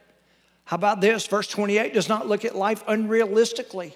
How 0.64 0.76
about 0.76 1.00
this? 1.00 1.26
Verse 1.26 1.48
28 1.48 1.94
does 1.94 2.08
not 2.08 2.28
look 2.28 2.44
at 2.44 2.54
life 2.54 2.84
unrealistically. 2.86 3.92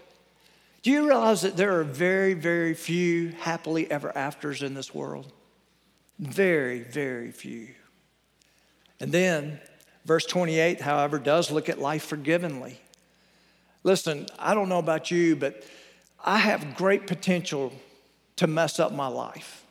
Do 0.83 0.91
you 0.91 1.07
realize 1.07 1.43
that 1.43 1.57
there 1.57 1.79
are 1.79 1.85
very, 1.85 2.35
very 2.35 2.75
few 2.75 3.31
happily 3.41 3.91
ever 3.91 4.17
afters 4.17 4.63
in 4.63 4.75
this 4.75 4.95
world? 4.95 5.33
Very, 6.19 6.81
very 6.81 7.33
few. 7.33 7.69
And 9.01 9.11
then, 9.11 9.61
verse 10.05 10.27
28, 10.27 10.81
however, 10.81 11.19
does 11.19 11.51
look 11.51 11.69
at 11.69 11.79
life 11.79 12.05
forgivingly. 12.05 12.79
Listen, 13.83 14.27
I 14.39 14.55
don't 14.55 14.69
know 14.69 14.79
about 14.79 15.11
you, 15.11 15.37
but 15.37 15.65
I 16.25 16.39
have 16.39 16.77
great 16.77 17.07
potential 17.07 17.73
to 18.37 18.47
mess 18.47 18.79
up 18.79 18.93
my 18.93 19.07
life. 19.07 19.65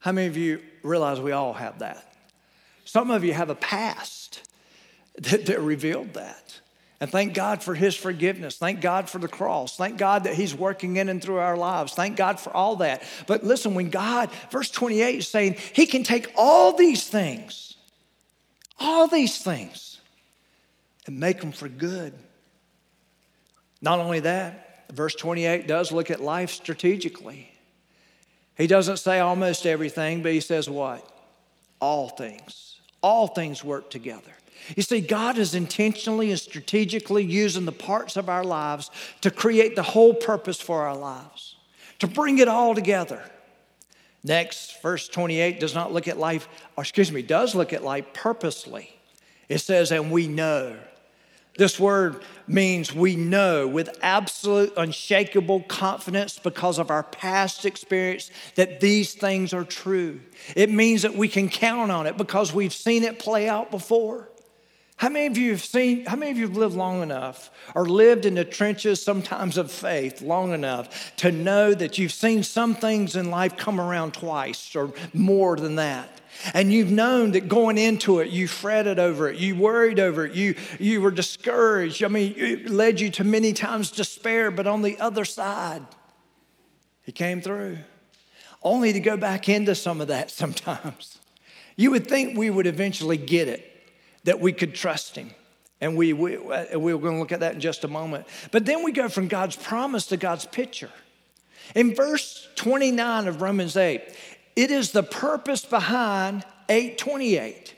How 0.00 0.12
many 0.12 0.26
of 0.26 0.36
you 0.36 0.60
realize 0.82 1.20
we 1.20 1.32
all 1.32 1.54
have 1.54 1.80
that? 1.80 2.15
Some 2.96 3.10
of 3.10 3.24
you 3.24 3.34
have 3.34 3.50
a 3.50 3.54
past 3.54 4.40
that, 5.18 5.44
that 5.44 5.60
revealed 5.60 6.14
that. 6.14 6.62
And 6.98 7.10
thank 7.10 7.34
God 7.34 7.62
for 7.62 7.74
His 7.74 7.94
forgiveness. 7.94 8.56
Thank 8.56 8.80
God 8.80 9.10
for 9.10 9.18
the 9.18 9.28
cross. 9.28 9.76
Thank 9.76 9.98
God 9.98 10.24
that 10.24 10.32
He's 10.32 10.54
working 10.54 10.96
in 10.96 11.10
and 11.10 11.22
through 11.22 11.36
our 11.36 11.58
lives. 11.58 11.92
Thank 11.92 12.16
God 12.16 12.40
for 12.40 12.56
all 12.56 12.76
that. 12.76 13.02
But 13.26 13.44
listen, 13.44 13.74
when 13.74 13.90
God, 13.90 14.30
verse 14.50 14.70
28 14.70 15.16
is 15.16 15.28
saying, 15.28 15.56
He 15.74 15.84
can 15.84 16.04
take 16.04 16.32
all 16.38 16.72
these 16.72 17.06
things, 17.06 17.76
all 18.80 19.08
these 19.08 19.42
things, 19.42 20.00
and 21.06 21.20
make 21.20 21.42
them 21.42 21.52
for 21.52 21.68
good. 21.68 22.14
Not 23.82 23.98
only 23.98 24.20
that, 24.20 24.90
verse 24.90 25.14
28 25.14 25.68
does 25.68 25.92
look 25.92 26.10
at 26.10 26.22
life 26.22 26.48
strategically. 26.48 27.52
He 28.56 28.66
doesn't 28.66 28.96
say 28.96 29.20
almost 29.20 29.66
everything, 29.66 30.22
but 30.22 30.32
he 30.32 30.40
says 30.40 30.70
what? 30.70 31.06
All 31.78 32.08
things. 32.08 32.66
All 33.02 33.28
things 33.28 33.62
work 33.62 33.90
together. 33.90 34.32
You 34.74 34.82
see, 34.82 35.00
God 35.00 35.38
is 35.38 35.54
intentionally 35.54 36.30
and 36.30 36.40
strategically 36.40 37.24
using 37.24 37.66
the 37.66 37.72
parts 37.72 38.16
of 38.16 38.28
our 38.28 38.44
lives 38.44 38.90
to 39.20 39.30
create 39.30 39.76
the 39.76 39.82
whole 39.82 40.14
purpose 40.14 40.60
for 40.60 40.82
our 40.82 40.96
lives, 40.96 41.56
to 42.00 42.06
bring 42.06 42.38
it 42.38 42.48
all 42.48 42.74
together. 42.74 43.22
Next, 44.24 44.82
verse 44.82 45.06
28 45.08 45.60
does 45.60 45.74
not 45.74 45.92
look 45.92 46.08
at 46.08 46.18
life, 46.18 46.48
or 46.76 46.82
excuse 46.82 47.12
me, 47.12 47.22
does 47.22 47.54
look 47.54 47.72
at 47.72 47.84
life 47.84 48.06
purposely. 48.12 48.96
It 49.48 49.58
says, 49.58 49.92
and 49.92 50.10
we 50.10 50.26
know. 50.26 50.76
This 51.56 51.80
word 51.80 52.22
means 52.46 52.94
we 52.94 53.16
know 53.16 53.66
with 53.66 53.98
absolute, 54.02 54.72
unshakable 54.76 55.60
confidence 55.62 56.38
because 56.38 56.78
of 56.78 56.90
our 56.90 57.02
past 57.02 57.64
experience 57.64 58.30
that 58.56 58.80
these 58.80 59.14
things 59.14 59.54
are 59.54 59.64
true. 59.64 60.20
It 60.54 60.70
means 60.70 61.02
that 61.02 61.14
we 61.14 61.28
can 61.28 61.48
count 61.48 61.90
on 61.90 62.06
it 62.06 62.16
because 62.16 62.52
we've 62.52 62.74
seen 62.74 63.04
it 63.04 63.18
play 63.18 63.48
out 63.48 63.70
before. 63.70 64.28
How 64.96 65.10
many 65.10 65.26
of 65.26 65.36
you 65.36 65.50
have 65.50 65.62
seen, 65.62 66.06
how 66.06 66.16
many 66.16 66.30
of 66.30 66.38
you 66.38 66.46
have 66.48 66.56
lived 66.56 66.74
long 66.74 67.02
enough 67.02 67.50
or 67.74 67.86
lived 67.86 68.24
in 68.24 68.34
the 68.34 68.46
trenches 68.46 69.02
sometimes 69.02 69.58
of 69.58 69.70
faith 69.70 70.22
long 70.22 70.52
enough 70.52 71.14
to 71.16 71.30
know 71.30 71.74
that 71.74 71.98
you've 71.98 72.12
seen 72.12 72.42
some 72.42 72.74
things 72.74 73.14
in 73.14 73.30
life 73.30 73.58
come 73.58 73.78
around 73.78 74.14
twice 74.14 74.74
or 74.74 74.92
more 75.12 75.56
than 75.56 75.76
that? 75.76 76.15
And 76.54 76.72
you've 76.72 76.90
known 76.90 77.32
that 77.32 77.48
going 77.48 77.78
into 77.78 78.20
it, 78.20 78.30
you 78.30 78.48
fretted 78.48 78.98
over 78.98 79.28
it, 79.28 79.38
you 79.38 79.56
worried 79.56 79.98
over 79.98 80.26
it, 80.26 80.34
you, 80.34 80.54
you 80.78 81.00
were 81.00 81.10
discouraged. 81.10 82.02
I 82.02 82.08
mean, 82.08 82.34
it 82.36 82.70
led 82.70 83.00
you 83.00 83.10
to 83.10 83.24
many 83.24 83.52
times 83.52 83.90
despair, 83.90 84.50
but 84.50 84.66
on 84.66 84.82
the 84.82 84.98
other 84.98 85.24
side, 85.24 85.82
He 87.02 87.12
came 87.12 87.40
through, 87.40 87.78
only 88.62 88.92
to 88.92 89.00
go 89.00 89.16
back 89.16 89.48
into 89.48 89.74
some 89.74 90.00
of 90.00 90.08
that 90.08 90.30
sometimes. 90.42 91.18
You 91.76 91.90
would 91.90 92.06
think 92.06 92.36
we 92.36 92.50
would 92.50 92.66
eventually 92.66 93.18
get 93.18 93.48
it 93.48 93.72
that 94.24 94.40
we 94.40 94.52
could 94.52 94.74
trust 94.74 95.16
him. 95.16 95.30
And 95.80 95.96
we, 95.96 96.12
we, 96.12 96.36
uh, 96.36 96.78
we're 96.78 96.96
going 96.96 97.14
to 97.14 97.20
look 97.20 97.32
at 97.32 97.40
that 97.40 97.54
in 97.54 97.60
just 97.60 97.84
a 97.84 97.88
moment. 97.88 98.26
But 98.50 98.64
then 98.64 98.82
we 98.82 98.92
go 98.92 99.08
from 99.08 99.28
God's 99.28 99.56
promise 99.56 100.06
to 100.06 100.16
God's 100.16 100.46
picture. 100.46 100.90
In 101.74 101.94
verse 101.94 102.48
29 102.56 103.28
of 103.28 103.42
Romans 103.42 103.76
8, 103.76 104.02
it 104.56 104.70
is 104.70 104.90
the 104.90 105.02
purpose 105.02 105.64
behind 105.64 106.44
828. 106.68 107.74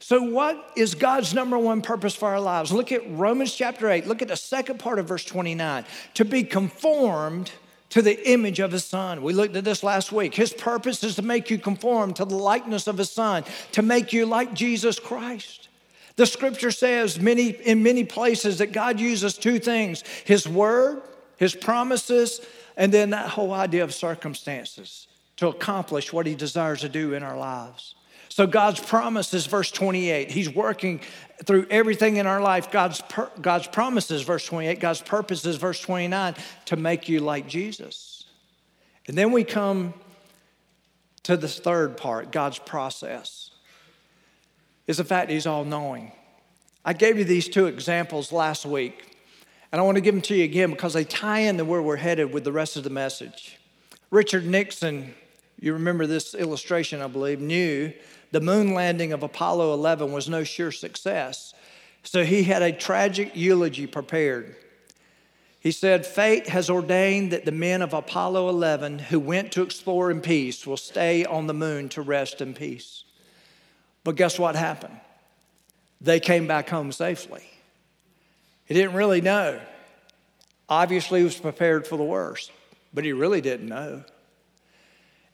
So, 0.00 0.22
what 0.22 0.72
is 0.76 0.94
God's 0.94 1.32
number 1.32 1.58
one 1.58 1.82
purpose 1.82 2.14
for 2.14 2.28
our 2.28 2.40
lives? 2.40 2.72
Look 2.72 2.92
at 2.92 3.08
Romans 3.10 3.54
chapter 3.54 3.88
8. 3.88 4.06
Look 4.06 4.22
at 4.22 4.28
the 4.28 4.36
second 4.36 4.78
part 4.78 4.98
of 4.98 5.06
verse 5.06 5.24
29. 5.24 5.84
To 6.14 6.24
be 6.24 6.44
conformed 6.44 7.52
to 7.90 8.02
the 8.02 8.30
image 8.30 8.60
of 8.60 8.70
his 8.70 8.84
son. 8.84 9.22
We 9.22 9.32
looked 9.32 9.56
at 9.56 9.64
this 9.64 9.82
last 9.82 10.12
week. 10.12 10.34
His 10.34 10.52
purpose 10.52 11.02
is 11.02 11.16
to 11.16 11.22
make 11.22 11.50
you 11.50 11.58
conform 11.58 12.12
to 12.14 12.24
the 12.24 12.36
likeness 12.36 12.86
of 12.86 12.98
his 12.98 13.10
son, 13.10 13.44
to 13.72 13.82
make 13.82 14.12
you 14.12 14.26
like 14.26 14.52
Jesus 14.52 15.00
Christ. 15.00 15.68
The 16.16 16.26
scripture 16.26 16.70
says 16.70 17.18
many, 17.18 17.50
in 17.50 17.82
many 17.82 18.04
places 18.04 18.58
that 18.58 18.72
God 18.72 19.00
uses 19.00 19.38
two 19.38 19.58
things 19.58 20.02
His 20.24 20.48
word, 20.48 21.00
His 21.36 21.54
promises, 21.54 22.40
and 22.76 22.92
then 22.92 23.10
that 23.10 23.30
whole 23.30 23.52
idea 23.52 23.84
of 23.84 23.94
circumstances 23.94 25.06
to 25.38 25.48
accomplish 25.48 26.12
what 26.12 26.26
He 26.26 26.34
desires 26.34 26.82
to 26.82 26.88
do 26.88 27.14
in 27.14 27.22
our 27.22 27.36
lives. 27.36 27.94
So 28.28 28.46
God's 28.46 28.78
promises, 28.78 29.46
verse 29.46 29.70
28, 29.70 30.30
He's 30.30 30.48
working 30.48 31.00
through 31.44 31.66
everything 31.70 32.16
in 32.16 32.26
our 32.26 32.40
life. 32.40 32.70
God's, 32.70 33.02
God's 33.40 33.66
promises, 33.66 34.22
verse 34.22 34.44
28, 34.46 34.78
God's 34.78 35.00
purposes, 35.00 35.56
verse 35.56 35.80
29, 35.80 36.34
to 36.66 36.76
make 36.76 37.08
you 37.08 37.20
like 37.20 37.48
Jesus. 37.48 38.26
And 39.06 39.16
then 39.16 39.32
we 39.32 39.42
come 39.42 39.94
to 41.24 41.36
the 41.36 41.48
third 41.48 41.96
part, 41.96 42.30
God's 42.30 42.58
process 42.58 43.50
is 44.88 44.96
the 44.96 45.04
fact 45.04 45.30
he's 45.30 45.46
all 45.46 45.64
knowing. 45.64 46.10
I 46.84 46.94
gave 46.94 47.18
you 47.18 47.24
these 47.24 47.48
two 47.48 47.66
examples 47.66 48.32
last 48.32 48.66
week, 48.66 49.16
and 49.70 49.80
I 49.80 49.84
want 49.84 49.96
to 49.96 50.00
give 50.00 50.14
them 50.14 50.22
to 50.22 50.34
you 50.34 50.44
again 50.44 50.70
because 50.70 50.94
they 50.94 51.04
tie 51.04 51.40
into 51.40 51.64
where 51.64 51.82
we're 51.82 51.96
headed 51.96 52.32
with 52.32 52.42
the 52.42 52.52
rest 52.52 52.76
of 52.76 52.84
the 52.84 52.90
message. 52.90 53.58
Richard 54.10 54.46
Nixon, 54.46 55.14
you 55.60 55.72
remember 55.72 56.06
this 56.06 56.34
illustration, 56.34 57.02
I 57.02 57.08
believe, 57.08 57.40
knew 57.40 57.92
the 58.30 58.40
moon 58.40 58.74
landing 58.74 59.12
of 59.12 59.22
Apollo 59.22 59.74
11 59.74 60.12
was 60.12 60.28
no 60.28 60.44
sure 60.44 60.70
success. 60.70 61.54
So 62.02 62.24
he 62.24 62.44
had 62.44 62.62
a 62.62 62.72
tragic 62.72 63.34
eulogy 63.34 63.86
prepared. 63.86 64.56
He 65.60 65.72
said, 65.72 66.06
Fate 66.06 66.48
has 66.48 66.70
ordained 66.70 67.32
that 67.32 67.44
the 67.44 67.52
men 67.52 67.82
of 67.82 67.92
Apollo 67.92 68.48
11 68.48 69.00
who 69.00 69.18
went 69.18 69.52
to 69.52 69.62
explore 69.62 70.10
in 70.10 70.20
peace 70.20 70.66
will 70.66 70.76
stay 70.76 71.24
on 71.24 71.46
the 71.46 71.54
moon 71.54 71.88
to 71.90 72.02
rest 72.02 72.40
in 72.40 72.54
peace. 72.54 73.04
But 74.04 74.16
guess 74.16 74.38
what 74.38 74.54
happened? 74.54 74.98
They 76.00 76.20
came 76.20 76.46
back 76.46 76.68
home 76.68 76.92
safely. 76.92 77.42
He 78.66 78.74
didn't 78.74 78.94
really 78.94 79.20
know. 79.20 79.60
Obviously, 80.68 81.20
he 81.20 81.24
was 81.24 81.38
prepared 81.38 81.86
for 81.86 81.96
the 81.96 82.04
worst, 82.04 82.52
but 82.94 83.04
he 83.04 83.12
really 83.12 83.40
didn't 83.40 83.68
know. 83.68 84.04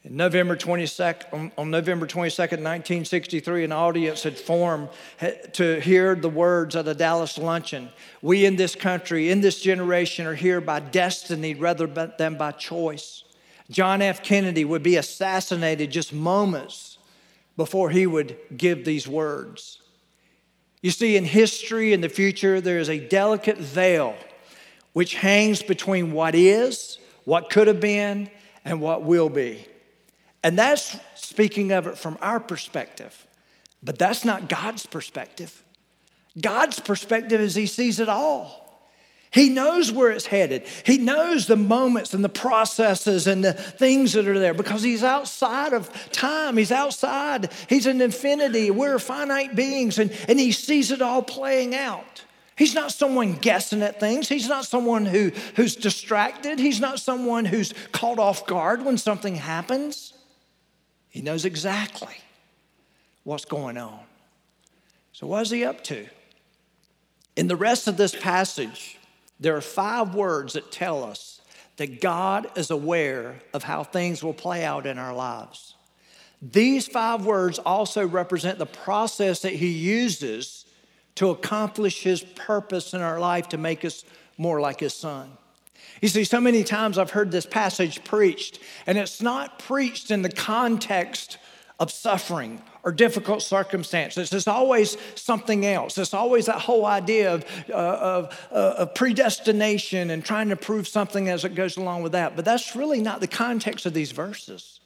In 0.05 0.17
November 0.17 0.55
22nd, 0.55 1.53
on, 1.57 1.71
November 1.71 2.07
22nd, 2.07 2.61
1963, 2.61 3.65
an 3.65 3.73
audience 3.73 4.23
had 4.23 4.39
formed 4.39 4.91
eh, 5.21 5.31
to 5.55 5.81
hear 5.81 6.15
the 6.15 6.29
words 6.29 6.75
of 6.75 6.85
the 6.85 6.95
Dallas 6.95 7.39
luncheon. 7.39 7.89
We 8.21 8.45
in 8.45 8.57
this 8.57 8.75
country, 8.75 9.31
in 9.31 9.41
this 9.41 9.63
generation, 9.63 10.27
are 10.27 10.35
here 10.35 10.61
by 10.61 10.81
destiny 10.81 11.55
rather 11.55 11.87
than 11.87 12.37
by 12.37 12.51
choice. 12.53 13.25
John 13.71 14.03
F. 14.03 14.23
Kennedy 14.23 14.67
would 14.67 14.83
be 14.83 14.97
assassinated 14.97 15.91
just 15.91 16.13
moments 16.13 16.99
before 17.57 17.89
he 17.89 18.07
would 18.07 18.37
give 18.55 18.85
these 18.85 19.09
words. 19.09 19.81
You 20.83 20.91
see, 20.91 21.17
in 21.17 21.25
history, 21.25 21.95
in 21.95 22.03
the 22.03 22.11
future, 22.11 22.61
there 22.61 22.79
is 22.79 22.91
a 22.91 22.99
delicate 22.99 23.57
veil 23.57 24.17
which 24.93 25.15
hangs 25.15 25.63
between 25.63 26.13
what 26.13 26.35
is, 26.35 26.99
what 27.25 27.49
could 27.49 27.69
have 27.69 27.81
been, 27.81 28.31
and 28.67 28.83
what 28.83 29.03
will 29.03 29.31
be. 29.31 29.67
And 30.45 30.59
that's 30.59 30.97
speaking 31.15 31.73
of 31.73 31.87
it 31.87 31.97
from 31.97 32.19
our 32.21 32.39
perspective. 32.39 33.27
But 33.83 33.99
that's 33.99 34.25
not 34.25 34.49
God's 34.49 34.85
perspective. 34.87 35.65
God's 36.41 36.79
perspective 36.79 37.41
is 37.41 37.55
He 37.55 37.67
sees 37.67 37.99
it 37.99 38.11
all. 38.11 38.61
He 39.31 39.49
knows 39.49 39.91
where 39.91 40.11
it's 40.11 40.27
headed. 40.27 40.65
He 40.85 40.99
knows 40.99 41.47
the 41.47 41.57
moments 41.57 42.15
and 42.15 42.23
the 42.23 42.29
processes 42.29 43.27
and 43.27 43.45
the 43.45 43.53
things 43.53 44.13
that 44.13 44.29
are 44.29 44.39
there 44.39 44.55
because 44.55 44.83
He's 44.83 45.03
outside 45.03 45.73
of 45.73 45.91
time. 46.13 46.59
He's 46.59 46.71
outside. 46.71 47.51
He's 47.69 47.87
an 47.87 48.01
infinity. 48.01 48.71
We're 48.71 48.99
finite 48.99 49.57
beings 49.57 49.99
and, 49.99 50.13
and 50.29 50.39
He 50.39 50.53
sees 50.53 50.91
it 50.91 51.01
all 51.01 51.23
playing 51.23 51.75
out. 51.75 52.23
He's 52.57 52.75
not 52.75 52.93
someone 52.93 53.33
guessing 53.33 53.83
at 53.83 53.99
things. 53.99 54.29
He's 54.29 54.49
not 54.49 54.67
someone 54.67 55.07
who, 55.07 55.33
who's 55.57 55.75
distracted. 55.75 56.61
He's 56.61 56.81
not 56.81 57.01
someone 57.01 57.47
who's 57.47 57.75
caught 57.91 58.19
off 58.21 58.47
guard 58.47 58.85
when 58.85 58.99
something 58.99 59.35
happens. 59.35 60.14
He 61.15 61.23
knows 61.23 61.45
exactly 61.45 62.17
what's 63.23 63.45
going 63.45 63.79
on. 63.79 64.01
So, 65.13 65.29
what 65.29 65.43
is 65.43 65.51
he 65.51 65.65
up 65.65 65.85
to? 65.85 66.09
In 67.37 67.47
the 67.47 67.55
rest 67.55 67.87
of 67.87 67.97
this 67.97 68.17
passage, 68.17 68.99
there 69.39 69.57
are 69.57 69.61
five 69.61 70.17
words 70.17 70.55
that 70.55 70.73
tell 70.73 71.05
us 71.05 71.41
that 71.77 72.01
God 72.01 72.51
is 72.57 72.73
aware 72.73 73.37
of 73.53 73.63
how 73.63 73.85
things 73.85 74.25
will 74.25 74.35
play 74.35 74.65
out 74.65 74.87
in 74.87 74.99
our 74.99 75.15
lives. 75.15 75.77
These 76.43 76.89
five 76.89 77.25
words 77.25 77.61
also 77.61 78.05
represent 78.05 78.59
the 78.59 78.67
process 78.67 79.43
that 79.43 79.53
He 79.53 79.69
uses 79.69 80.67
to 81.15 81.31
accomplish 81.31 82.03
His 82.03 82.25
purpose 82.25 82.93
in 82.93 83.03
our 83.03 83.21
life 83.21 83.51
to 83.51 83.57
make 83.57 83.85
us 83.85 84.05
more 84.37 84.61
like 84.61 84.81
His 84.81 84.95
Son. 84.95 85.31
You 86.01 86.09
see, 86.09 86.25
so 86.25 86.41
many 86.41 86.65
times 86.65 86.99
I've 86.99 87.11
heard 87.11 87.31
this 87.31 87.47
passage 87.47 88.05
preached, 88.05 88.59
and 88.87 88.99
it's 88.99 89.23
not 89.23 89.59
preached 89.59 90.11
in 90.11 90.23
the 90.23 90.31
context 90.31 91.39
of 91.81 91.91
suffering 91.91 92.63
or 92.85 92.93
difficult 92.93 93.43
circumstances. 93.43 94.31
There's 94.31 94.47
always 94.47 94.97
something 95.15 95.67
else. 95.67 95.95
There's 95.95 96.15
always 96.15 96.47
that 96.47 96.61
whole 96.61 96.87
idea 96.87 97.35
of, 97.35 97.45
uh, 97.69 97.73
of, 97.73 98.49
uh, 98.53 98.75
of, 98.79 98.95
predestination 98.95 100.11
and 100.11 100.25
trying 100.25 100.51
to 100.51 100.57
prove 100.57 100.87
something 100.87 101.29
as 101.29 101.45
it 101.45 101.55
goes 101.55 101.77
along 101.77 102.03
with 102.03 102.13
that. 102.13 102.37
But 102.37 102.45
that's 102.45 102.77
really 102.77 103.01
not 103.01 103.21
the 103.21 103.27
context 103.27 103.87
of 103.87 103.95
these 103.95 104.13
verses. 104.13 104.81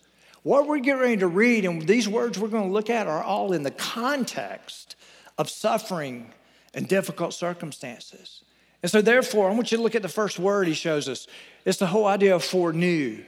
What 0.44 0.66
we're 0.66 0.78
getting 0.78 1.02
ready 1.02 1.16
to 1.18 1.26
read 1.26 1.64
and 1.64 1.86
these 1.86 2.08
words 2.08 2.38
we're 2.38 2.48
going 2.48 2.68
to 2.68 2.72
look 2.72 2.88
at 2.88 3.06
are 3.06 3.22
all 3.22 3.52
in 3.52 3.64
the 3.64 3.72
context 3.72 4.94
of 5.36 5.50
suffering 5.50 6.32
and 6.72 6.88
difficult 6.88 7.34
circumstances. 7.34 8.42
And 8.82 8.90
so, 8.90 9.00
therefore, 9.02 9.50
I 9.50 9.54
want 9.54 9.72
you 9.72 9.78
to 9.78 9.82
look 9.82 9.94
at 9.94 10.02
the 10.02 10.08
first 10.08 10.38
word 10.38 10.68
he 10.68 10.74
shows 10.74 11.08
us. 11.08 11.26
It's 11.64 11.78
the 11.78 11.86
whole 11.86 12.06
idea 12.06 12.34
of 12.34 12.44
foreknew. 12.44 13.24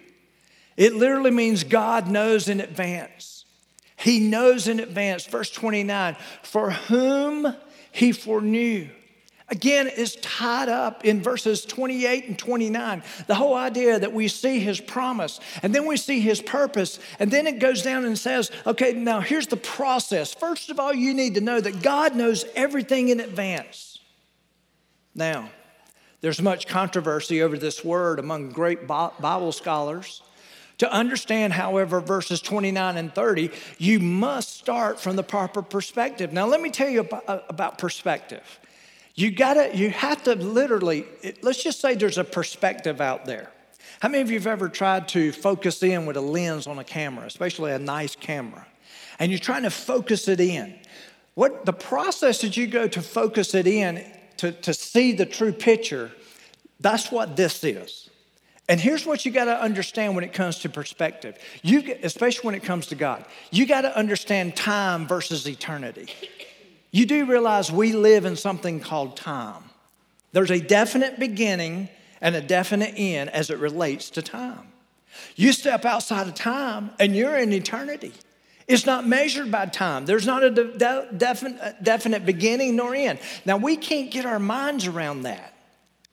It 0.77 0.95
literally 0.95 1.33
means 1.33 1.65
God 1.65 2.09
knows 2.09 2.49
in 2.49 2.61
advance. 2.61 3.45
He 3.97 4.21
knows 4.21 4.69
in 4.69 4.81
advance, 4.81 5.27
verse 5.27 5.51
29, 5.51 6.17
for 6.43 6.71
whom 6.71 7.55
he 7.93 8.13
foreknew. 8.13 8.89
Again, 9.51 9.89
is 9.89 10.15
tied 10.17 10.69
up 10.69 11.05
in 11.05 11.21
verses 11.21 11.65
28 11.65 12.29
and 12.29 12.39
29. 12.39 13.03
The 13.27 13.35
whole 13.35 13.57
idea 13.57 13.99
that 13.99 14.13
we 14.13 14.29
see 14.29 14.61
his 14.61 14.81
promise 14.81 15.41
and 15.65 15.75
then 15.75 15.87
we 15.87 15.97
see 15.97 16.21
his 16.21 16.41
purpose, 16.41 17.01
and 17.19 17.33
then 17.33 17.49
it 17.49 17.59
goes 17.59 17.83
down 17.83 18.05
and 18.05 18.17
says, 18.17 18.53
okay, 18.65 18.93
now 18.93 19.21
here's 19.21 19.49
the 19.49 19.57
process. 19.57 20.33
First 20.33 20.71
of 20.71 20.79
all, 20.79 20.95
you 20.95 21.13
need 21.13 21.35
to 21.35 21.41
know 21.41 21.61
that 21.61 21.83
God 21.83 22.15
knows 22.15 22.45
everything 22.55 23.09
in 23.09 23.19
advance. 23.19 23.90
Now, 25.15 25.51
there's 26.21 26.43
much 26.43 26.67
controversy 26.67 27.43
over 27.43 27.57
this 27.57 27.85
word 27.85 28.19
among 28.19 28.51
great 28.51 28.87
Bible 28.87 29.53
scholars. 29.53 30.23
To 30.79 30.91
understand, 30.91 31.53
however, 31.53 32.01
verses 32.01 32.41
29 32.41 32.97
and 32.97 33.15
30, 33.15 33.51
you 33.79 34.01
must 34.01 34.57
start 34.57 34.99
from 34.99 35.17
the 35.17 35.23
proper 35.23 35.61
perspective. 35.61 36.33
Now, 36.33 36.47
let 36.47 36.61
me 36.61 36.71
tell 36.71 36.89
you 36.89 37.01
about, 37.01 37.29
uh, 37.29 37.41
about 37.49 37.77
perspective. 37.77 38.61
You 39.15 39.31
gotta, 39.31 39.77
you 39.77 39.91
have 39.91 40.23
to 40.23 40.35
literally, 40.37 41.05
let's 41.43 41.63
just 41.63 41.81
say 41.81 41.95
there's 41.95 42.17
a 42.17 42.25
perspective 42.25 43.01
out 43.01 43.27
there. 43.27 43.51
How 44.01 44.09
many 44.09 44.23
of 44.23 44.31
you 44.31 44.39
have 44.39 44.47
ever 44.47 44.71
tried 44.71 45.09
to 45.09 45.33
focus 45.33 45.83
in 45.83 46.07
with 46.07 46.17
a 46.17 46.23
lens 46.23 46.67
on 46.67 46.79
a 46.79 46.85
camera, 46.85 47.27
especially 47.27 47.73
a 47.73 47.79
nice 47.79 48.17
camera? 48.17 48.67
And 49.19 49.31
you're 49.31 49.39
trying 49.39 49.65
to 49.65 49.71
focus 49.71 50.29
it 50.29 50.41
in. 50.41 50.79
what 51.35 51.67
the 51.67 51.73
process 51.75 52.41
that 52.41 52.57
you 52.57 52.67
go 52.67 52.89
to 52.89 53.03
focus 53.03 53.55
it 53.55 53.67
in 53.67 54.05
to, 54.41 54.53
to 54.53 54.75
see 54.75 55.13
the 55.13 55.27
true 55.27 55.53
picture, 55.53 56.11
that's 56.81 57.13
what 57.13 57.37
this 57.37 57.63
is. 57.63 58.09
And 58.69 58.81
here's 58.81 59.05
what 59.05 59.27
you 59.27 59.33
got 59.33 59.47
to 59.47 59.61
understand 59.61 60.15
when 60.15 60.25
it 60.25 60.33
comes 60.33 60.61
to 60.61 60.69
perspective. 60.69 61.37
You, 61.63 61.97
especially 62.03 62.47
when 62.47 62.55
it 62.55 62.63
comes 62.63 62.87
to 62.87 62.95
God, 62.95 63.25
you 63.51 63.67
got 63.67 63.83
to 63.83 63.97
understand 63.97 64.57
time 64.57 65.07
versus 65.09 65.47
eternity. 65.49 66.09
You 66.93 67.05
do 67.05 67.27
realize 67.27 67.71
we 67.71 67.93
live 67.93 68.25
in 68.25 68.37
something 68.37 68.81
called 68.81 69.17
time. 69.17 69.65
There's 70.33 70.51
a 70.51 70.61
definite 70.61 71.19
beginning 71.19 71.89
and 72.21 72.37
a 72.37 72.41
definite 72.41 72.95
end 72.97 73.31
as 73.31 73.51
it 73.51 73.59
relates 73.59 74.11
to 74.11 74.23
time. 74.23 74.69
You 75.37 75.53
step 75.53 75.85
outside 75.85 76.29
of 76.29 76.35
time 76.35 76.91
and 76.99 77.15
you're 77.15 77.37
in 77.37 77.53
eternity. 77.53 78.13
It's 78.71 78.87
not 78.87 79.05
measured 79.05 79.51
by 79.51 79.67
time. 79.67 80.07
There's 80.07 80.27
not 80.27 80.45
a 80.45 80.51
de- 80.51 81.09
definite, 81.17 81.61
uh, 81.61 81.73
definite 81.83 82.25
beginning 82.25 82.77
nor 82.77 82.95
end. 82.95 83.19
Now, 83.45 83.57
we 83.57 83.77
can't 83.77 84.13
get 84.13 84.25
our 84.25 84.39
minds 84.39 84.87
around 84.87 85.23
that. 85.23 85.53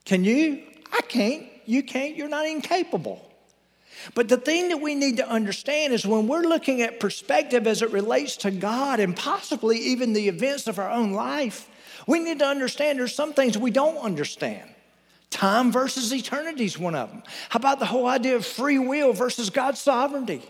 Can 0.06 0.24
you? 0.24 0.64
I 0.92 1.02
can't. 1.02 1.46
You 1.68 1.84
can't. 1.84 2.16
You're 2.16 2.28
not 2.28 2.48
incapable. 2.48 3.24
But 4.16 4.28
the 4.28 4.38
thing 4.38 4.70
that 4.70 4.82
we 4.82 4.96
need 4.96 5.18
to 5.18 5.30
understand 5.30 5.94
is 5.94 6.04
when 6.04 6.28
we're 6.28 6.42
looking 6.42 6.82
at 6.82 7.00
perspective 7.00 7.68
as 7.68 7.84
it 7.84 7.92
relates 7.92 8.38
to 8.38 8.50
God 8.50 9.00
and 9.00 9.16
possibly 9.16 9.78
even 9.78 10.14
the 10.14 10.28
events 10.28 10.66
of 10.66 10.80
our 10.80 10.90
own 10.90 11.12
life, 11.12 11.70
we 12.08 12.18
need 12.18 12.40
to 12.40 12.46
understand 12.46 12.98
there's 12.98 13.14
some 13.14 13.34
things 13.34 13.56
we 13.56 13.70
don't 13.70 13.98
understand. 13.98 14.68
Time 15.30 15.72
versus 15.72 16.12
eternity 16.12 16.66
is 16.66 16.80
one 16.80 16.96
of 16.96 17.12
them. 17.12 17.22
How 17.50 17.58
about 17.58 17.78
the 17.78 17.86
whole 17.86 18.08
idea 18.08 18.36
of 18.36 18.48
free 18.48 18.80
will 18.80 19.14
versus 19.14 19.52
God's 19.52 19.80
sovereignty? 19.80 20.42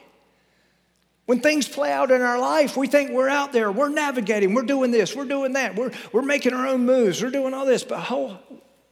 When 1.28 1.42
things 1.42 1.68
play 1.68 1.92
out 1.92 2.10
in 2.10 2.22
our 2.22 2.40
life, 2.40 2.78
we 2.78 2.88
think 2.88 3.12
we're 3.12 3.28
out 3.28 3.52
there, 3.52 3.70
we're 3.70 3.90
navigating, 3.90 4.54
we're 4.54 4.64
doing 4.64 4.92
this, 4.92 5.14
we're 5.14 5.26
doing 5.26 5.52
that, 5.54 5.76
we're, 5.76 5.92
we're 6.14 6.22
making 6.22 6.54
our 6.54 6.66
own 6.66 6.86
moves, 6.86 7.22
we're 7.22 7.32
doing 7.32 7.54
all 7.54 7.66
this. 7.66 7.84
But 7.84 8.00
how, 8.00 8.40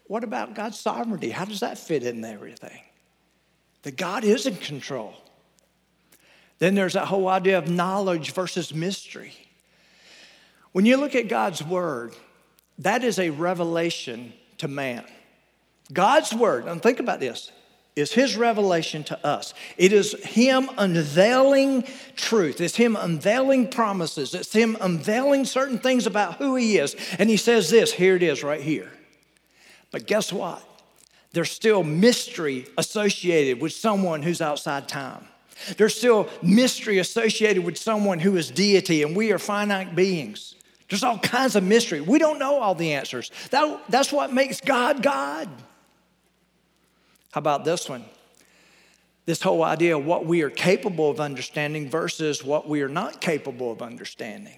what 0.07 0.25
about 0.25 0.53
God's 0.53 0.77
sovereignty? 0.77 1.29
How 1.29 1.45
does 1.45 1.61
that 1.61 1.77
fit 1.77 2.03
in 2.03 2.23
everything? 2.25 2.81
That 3.83 3.95
God 3.95 4.25
is 4.25 4.45
in 4.47 4.57
control. 4.57 5.13
Then 6.59 6.75
there's 6.75 6.91
that 6.93 7.05
whole 7.05 7.29
idea 7.29 7.57
of 7.57 7.69
knowledge 7.69 8.33
versus 8.33 8.73
mystery. 8.73 9.33
When 10.73 10.85
you 10.85 10.97
look 10.97 11.15
at 11.15 11.29
God's 11.29 11.63
word, 11.63 12.13
that 12.79 13.05
is 13.05 13.17
a 13.17 13.29
revelation 13.29 14.33
to 14.57 14.67
man. 14.67 15.05
God's 15.93 16.33
word, 16.33 16.65
and 16.65 16.83
think 16.83 16.99
about 16.99 17.21
this, 17.21 17.49
is 17.95 18.11
his 18.11 18.35
revelation 18.35 19.03
to 19.05 19.25
us. 19.25 19.53
It 19.77 19.93
is 19.93 20.13
him 20.23 20.69
unveiling 20.77 21.85
truth. 22.15 22.59
It's 22.59 22.75
him 22.75 22.95
unveiling 22.95 23.69
promises. 23.69 24.33
It's 24.33 24.53
him 24.53 24.77
unveiling 24.81 25.45
certain 25.45 25.79
things 25.79 26.05
about 26.05 26.35
who 26.35 26.55
he 26.55 26.77
is. 26.77 26.95
And 27.17 27.29
he 27.29 27.37
says 27.37 27.69
this 27.69 27.93
here 27.93 28.15
it 28.15 28.23
is 28.23 28.43
right 28.43 28.61
here. 28.61 28.91
But 29.91 30.07
guess 30.07 30.33
what? 30.33 30.61
There's 31.31 31.51
still 31.51 31.83
mystery 31.83 32.65
associated 32.77 33.61
with 33.61 33.73
someone 33.73 34.21
who's 34.21 34.41
outside 34.41 34.87
time. 34.87 35.25
There's 35.77 35.95
still 35.95 36.29
mystery 36.41 36.99
associated 36.99 37.63
with 37.63 37.77
someone 37.77 38.19
who 38.19 38.35
is 38.35 38.51
deity, 38.51 39.03
and 39.03 39.15
we 39.15 39.31
are 39.31 39.39
finite 39.39 39.95
beings. 39.95 40.55
There's 40.89 41.03
all 41.03 41.17
kinds 41.17 41.55
of 41.55 41.63
mystery. 41.63 42.01
We 42.01 42.19
don't 42.19 42.39
know 42.39 42.59
all 42.59 42.75
the 42.75 42.93
answers. 42.93 43.31
That, 43.51 43.81
that's 43.89 44.11
what 44.11 44.33
makes 44.33 44.61
God 44.61 45.01
God. 45.01 45.49
How 47.35 47.39
about 47.39 47.65
this 47.65 47.89
one? 47.89 48.05
This 49.25 49.41
whole 49.41 49.61
idea 49.61 49.97
of 49.97 50.05
what 50.05 50.25
we 50.25 50.41
are 50.43 50.49
capable 50.49 51.09
of 51.09 51.19
understanding 51.19 51.89
versus 51.89 52.45
what 52.45 52.69
we 52.69 52.81
are 52.81 52.87
not 52.87 53.19
capable 53.19 53.73
of 53.73 53.81
understanding. 53.81 54.55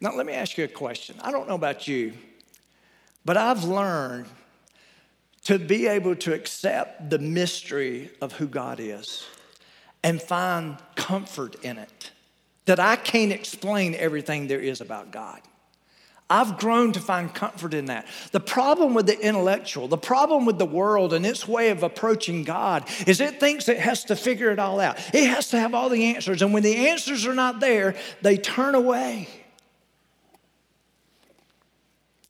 Now, 0.00 0.16
let 0.16 0.26
me 0.26 0.32
ask 0.32 0.58
you 0.58 0.64
a 0.64 0.68
question. 0.68 1.14
I 1.22 1.30
don't 1.30 1.46
know 1.46 1.54
about 1.54 1.86
you, 1.86 2.14
but 3.24 3.36
I've 3.36 3.62
learned 3.62 4.26
to 5.44 5.60
be 5.60 5.86
able 5.86 6.16
to 6.16 6.34
accept 6.34 7.10
the 7.10 7.20
mystery 7.20 8.10
of 8.20 8.32
who 8.32 8.48
God 8.48 8.80
is 8.80 9.24
and 10.02 10.20
find 10.20 10.78
comfort 10.96 11.64
in 11.64 11.78
it. 11.78 12.10
That 12.64 12.80
I 12.80 12.96
can't 12.96 13.30
explain 13.30 13.94
everything 13.94 14.48
there 14.48 14.58
is 14.58 14.80
about 14.80 15.12
God. 15.12 15.42
I've 16.28 16.58
grown 16.58 16.92
to 16.92 17.00
find 17.00 17.32
comfort 17.32 17.72
in 17.72 17.86
that. 17.86 18.06
The 18.32 18.40
problem 18.40 18.94
with 18.94 19.06
the 19.06 19.18
intellectual, 19.18 19.86
the 19.86 19.96
problem 19.96 20.44
with 20.44 20.58
the 20.58 20.66
world 20.66 21.12
and 21.12 21.24
its 21.24 21.46
way 21.46 21.70
of 21.70 21.84
approaching 21.84 22.42
God 22.42 22.84
is 23.06 23.20
it 23.20 23.38
thinks 23.38 23.68
it 23.68 23.78
has 23.78 24.04
to 24.04 24.16
figure 24.16 24.50
it 24.50 24.58
all 24.58 24.80
out. 24.80 24.98
It 25.14 25.28
has 25.28 25.50
to 25.50 25.58
have 25.58 25.72
all 25.72 25.88
the 25.88 26.04
answers. 26.04 26.42
And 26.42 26.52
when 26.52 26.64
the 26.64 26.88
answers 26.88 27.26
are 27.26 27.34
not 27.34 27.60
there, 27.60 27.94
they 28.22 28.36
turn 28.36 28.74
away. 28.74 29.28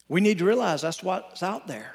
We 0.09 0.21
need 0.21 0.39
to 0.39 0.45
realize 0.45 0.83
that's 0.83 1.03
what's 1.03 1.43
out 1.43 1.67
there. 1.67 1.95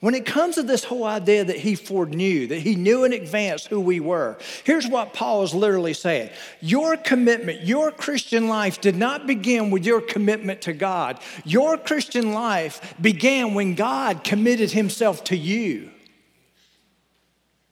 When 0.00 0.14
it 0.14 0.24
comes 0.24 0.54
to 0.54 0.62
this 0.62 0.84
whole 0.84 1.04
idea 1.04 1.44
that 1.44 1.58
he 1.58 1.74
foreknew, 1.74 2.46
that 2.46 2.60
he 2.60 2.74
knew 2.74 3.04
in 3.04 3.12
advance 3.12 3.66
who 3.66 3.78
we 3.78 4.00
were, 4.00 4.38
here's 4.64 4.88
what 4.88 5.12
Paul 5.12 5.42
is 5.42 5.54
literally 5.54 5.92
saying 5.92 6.30
Your 6.60 6.96
commitment, 6.96 7.66
your 7.66 7.92
Christian 7.92 8.48
life 8.48 8.80
did 8.80 8.96
not 8.96 9.26
begin 9.26 9.70
with 9.70 9.84
your 9.84 10.00
commitment 10.00 10.62
to 10.62 10.72
God. 10.72 11.20
Your 11.44 11.76
Christian 11.76 12.32
life 12.32 12.94
began 13.00 13.52
when 13.52 13.74
God 13.74 14.24
committed 14.24 14.70
himself 14.70 15.22
to 15.24 15.36
you. 15.36 15.90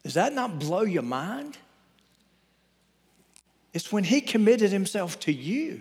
Does 0.02 0.14
that 0.14 0.34
not 0.34 0.58
blow 0.58 0.82
your 0.82 1.02
mind? 1.02 1.56
It's 3.72 3.90
when 3.90 4.04
he 4.04 4.20
committed 4.20 4.70
himself 4.70 5.18
to 5.20 5.32
you. 5.32 5.80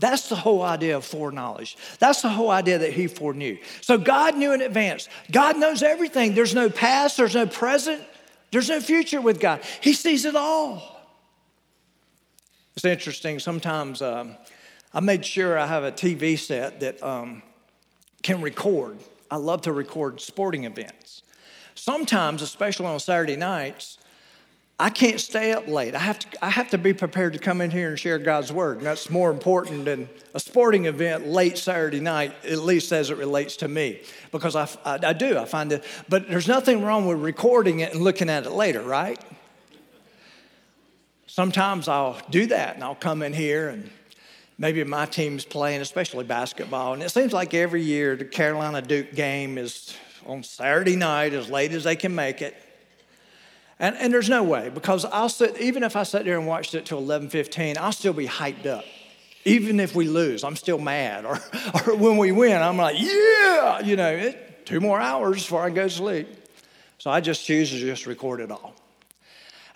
That's 0.00 0.30
the 0.30 0.34
whole 0.36 0.62
idea 0.62 0.96
of 0.96 1.04
foreknowledge. 1.04 1.76
That's 1.98 2.22
the 2.22 2.30
whole 2.30 2.50
idea 2.50 2.78
that 2.78 2.94
he 2.94 3.06
foreknew. 3.06 3.58
So 3.82 3.98
God 3.98 4.36
knew 4.36 4.52
in 4.52 4.62
advance. 4.62 5.08
God 5.30 5.58
knows 5.58 5.82
everything. 5.82 6.34
There's 6.34 6.54
no 6.54 6.70
past, 6.70 7.18
there's 7.18 7.34
no 7.34 7.46
present, 7.46 8.02
there's 8.50 8.70
no 8.70 8.80
future 8.80 9.20
with 9.20 9.38
God. 9.38 9.60
He 9.82 9.92
sees 9.92 10.24
it 10.24 10.34
all. 10.34 10.96
It's 12.74 12.84
interesting. 12.84 13.38
Sometimes 13.38 14.00
um, 14.00 14.36
I 14.94 15.00
made 15.00 15.24
sure 15.24 15.58
I 15.58 15.66
have 15.66 15.84
a 15.84 15.92
TV 15.92 16.38
set 16.38 16.80
that 16.80 17.02
um, 17.02 17.42
can 18.22 18.40
record. 18.40 18.98
I 19.30 19.36
love 19.36 19.62
to 19.62 19.72
record 19.72 20.20
sporting 20.22 20.64
events. 20.64 21.22
Sometimes, 21.74 22.40
especially 22.40 22.86
on 22.86 23.00
Saturday 23.00 23.36
nights, 23.36 23.98
I 24.80 24.88
can't 24.88 25.20
stay 25.20 25.52
up 25.52 25.68
late. 25.68 25.94
I 25.94 25.98
have, 25.98 26.18
to, 26.20 26.42
I 26.42 26.48
have 26.48 26.70
to 26.70 26.78
be 26.78 26.94
prepared 26.94 27.34
to 27.34 27.38
come 27.38 27.60
in 27.60 27.70
here 27.70 27.90
and 27.90 27.98
share 27.98 28.18
God's 28.18 28.50
word. 28.50 28.78
And 28.78 28.86
that's 28.86 29.10
more 29.10 29.30
important 29.30 29.84
than 29.84 30.08
a 30.32 30.40
sporting 30.40 30.86
event 30.86 31.26
late 31.26 31.58
Saturday 31.58 32.00
night, 32.00 32.32
at 32.44 32.60
least 32.60 32.90
as 32.90 33.10
it 33.10 33.18
relates 33.18 33.56
to 33.56 33.68
me. 33.68 34.00
Because 34.32 34.56
I, 34.56 34.66
I, 34.86 34.98
I 35.08 35.12
do, 35.12 35.36
I 35.36 35.44
find 35.44 35.70
it. 35.70 35.84
But 36.08 36.30
there's 36.30 36.48
nothing 36.48 36.82
wrong 36.82 37.06
with 37.06 37.18
recording 37.18 37.80
it 37.80 37.92
and 37.92 38.00
looking 38.00 38.30
at 38.30 38.46
it 38.46 38.52
later, 38.52 38.80
right? 38.80 39.20
Sometimes 41.26 41.86
I'll 41.86 42.18
do 42.30 42.46
that 42.46 42.76
and 42.76 42.82
I'll 42.82 42.94
come 42.94 43.20
in 43.20 43.34
here 43.34 43.68
and 43.68 43.90
maybe 44.56 44.82
my 44.84 45.04
team's 45.04 45.44
playing, 45.44 45.82
especially 45.82 46.24
basketball. 46.24 46.94
And 46.94 47.02
it 47.02 47.10
seems 47.10 47.34
like 47.34 47.52
every 47.52 47.82
year 47.82 48.16
the 48.16 48.24
Carolina 48.24 48.80
Duke 48.80 49.14
game 49.14 49.58
is 49.58 49.94
on 50.24 50.42
Saturday 50.42 50.96
night 50.96 51.34
as 51.34 51.50
late 51.50 51.72
as 51.72 51.84
they 51.84 51.96
can 51.96 52.14
make 52.14 52.40
it. 52.40 52.56
And, 53.80 53.96
and 53.96 54.12
there's 54.12 54.28
no 54.28 54.42
way 54.42 54.68
because 54.68 55.06
I'll 55.06 55.30
sit, 55.30 55.58
even 55.58 55.82
if 55.82 55.96
I 55.96 56.02
sat 56.02 56.26
there 56.26 56.38
and 56.38 56.46
watched 56.46 56.74
it 56.74 56.84
till 56.84 57.02
11:15, 57.02 57.78
I'll 57.78 57.92
still 57.92 58.12
be 58.12 58.26
hyped 58.26 58.66
up. 58.66 58.84
Even 59.46 59.80
if 59.80 59.94
we 59.94 60.06
lose, 60.06 60.44
I'm 60.44 60.54
still 60.54 60.78
mad. 60.78 61.24
Or, 61.24 61.40
or 61.86 61.96
when 61.96 62.18
we 62.18 62.30
win, 62.30 62.60
I'm 62.60 62.76
like, 62.76 62.96
yeah, 62.98 63.80
you 63.80 63.96
know, 63.96 64.10
it, 64.10 64.66
two 64.66 64.80
more 64.80 65.00
hours 65.00 65.42
before 65.42 65.62
I 65.62 65.70
go 65.70 65.84
to 65.84 65.90
sleep. 65.90 66.28
So 66.98 67.10
I 67.10 67.22
just 67.22 67.44
choose 67.46 67.70
to 67.70 67.78
just 67.78 68.06
record 68.06 68.40
it 68.40 68.50
all. 68.50 68.74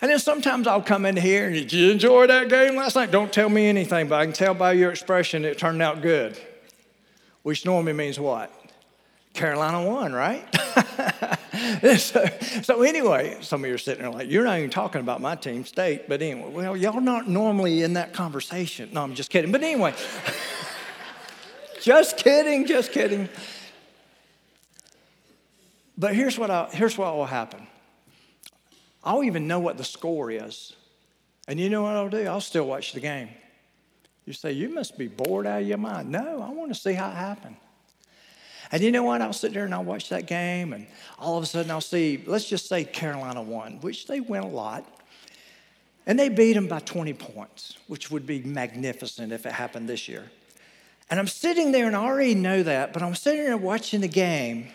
And 0.01 0.11
then 0.11 0.19
sometimes 0.19 0.67
I'll 0.67 0.83
come 0.83 1.05
in 1.07 1.17
here 1.17 1.47
and 1.47 1.55
did 1.55 1.73
you 1.73 1.89
enjoy 1.89 2.27
that 2.27 2.49
game 2.49 2.75
last 2.75 2.95
night? 2.95 3.09
Don't 3.09 3.33
tell 3.33 3.49
me 3.49 3.65
anything, 3.65 4.07
but 4.07 4.19
I 4.19 4.25
can 4.25 4.33
tell 4.33 4.53
by 4.53 4.73
your 4.73 4.91
expression 4.91 5.45
it 5.45 5.57
turned 5.57 5.81
out 5.81 6.03
good. 6.03 6.37
Which 7.41 7.65
normally 7.65 7.93
means 7.93 8.19
what? 8.19 8.53
Carolina 9.33 9.83
won, 9.89 10.13
right? 10.13 10.45
so, 11.97 12.25
so, 12.61 12.81
anyway, 12.81 13.37
some 13.41 13.63
of 13.63 13.67
you 13.67 13.75
are 13.75 13.79
sitting 13.79 14.03
there 14.03 14.11
like, 14.11 14.29
you're 14.29 14.43
not 14.43 14.57
even 14.57 14.69
talking 14.69 15.01
about 15.01 15.21
my 15.21 15.35
team 15.35 15.65
state. 15.65 16.07
But 16.07 16.21
anyway, 16.21 16.49
well, 16.51 16.77
y'all 16.77 17.01
not 17.01 17.27
normally 17.27 17.83
in 17.83 17.93
that 17.93 18.13
conversation. 18.13 18.89
No, 18.93 19.03
I'm 19.03 19.15
just 19.15 19.29
kidding. 19.29 19.51
But 19.51 19.63
anyway, 19.63 19.93
just 21.81 22.17
kidding, 22.17 22.65
just 22.65 22.91
kidding. 22.91 23.29
But 25.97 26.15
here's 26.15 26.37
what, 26.37 26.49
I, 26.49 26.69
here's 26.71 26.97
what 26.97 27.15
will 27.15 27.25
happen. 27.25 27.67
I'll 29.03 29.23
even 29.23 29.47
know 29.47 29.59
what 29.59 29.77
the 29.77 29.83
score 29.83 30.31
is. 30.31 30.73
And 31.47 31.59
you 31.59 31.69
know 31.69 31.83
what 31.83 31.95
I'll 31.95 32.09
do? 32.09 32.25
I'll 32.25 32.41
still 32.41 32.65
watch 32.65 32.93
the 32.93 32.99
game. 32.99 33.29
You 34.25 34.33
say, 34.33 34.51
you 34.51 34.69
must 34.69 34.97
be 34.97 35.07
bored 35.07 35.45
out 35.45 35.61
of 35.61 35.67
your 35.67 35.77
mind. 35.77 36.09
No, 36.09 36.41
I 36.41 36.49
want 36.49 36.73
to 36.73 36.79
see 36.79 36.93
how 36.93 37.09
it 37.09 37.15
happened. 37.15 37.57
And 38.71 38.83
you 38.83 38.91
know 38.91 39.03
what? 39.03 39.21
I'll 39.21 39.33
sit 39.33 39.53
there 39.53 39.65
and 39.65 39.73
I'll 39.73 39.83
watch 39.83 40.09
that 40.09 40.25
game, 40.25 40.73
and 40.73 40.87
all 41.19 41.37
of 41.37 41.43
a 41.43 41.45
sudden 41.45 41.71
I'll 41.71 41.81
see, 41.81 42.23
let's 42.25 42.47
just 42.47 42.67
say 42.67 42.83
Carolina 42.83 43.41
won, 43.41 43.79
which 43.81 44.07
they 44.07 44.19
win 44.19 44.43
a 44.43 44.47
lot. 44.47 44.85
And 46.07 46.19
they 46.19 46.29
beat 46.29 46.53
them 46.53 46.67
by 46.67 46.79
20 46.79 47.13
points, 47.13 47.77
which 47.87 48.11
would 48.11 48.27
be 48.27 48.41
magnificent 48.43 49.31
if 49.31 49.45
it 49.45 49.51
happened 49.51 49.89
this 49.89 50.07
year. 50.07 50.29
And 51.09 51.19
I'm 51.19 51.27
sitting 51.27 51.71
there 51.71 51.87
and 51.87 51.95
I 51.95 52.03
already 52.03 52.35
know 52.35 52.63
that, 52.63 52.93
but 52.93 53.01
I'm 53.01 53.15
sitting 53.15 53.43
there 53.43 53.57
watching 53.57 54.01
the 54.01 54.07
game, 54.07 54.67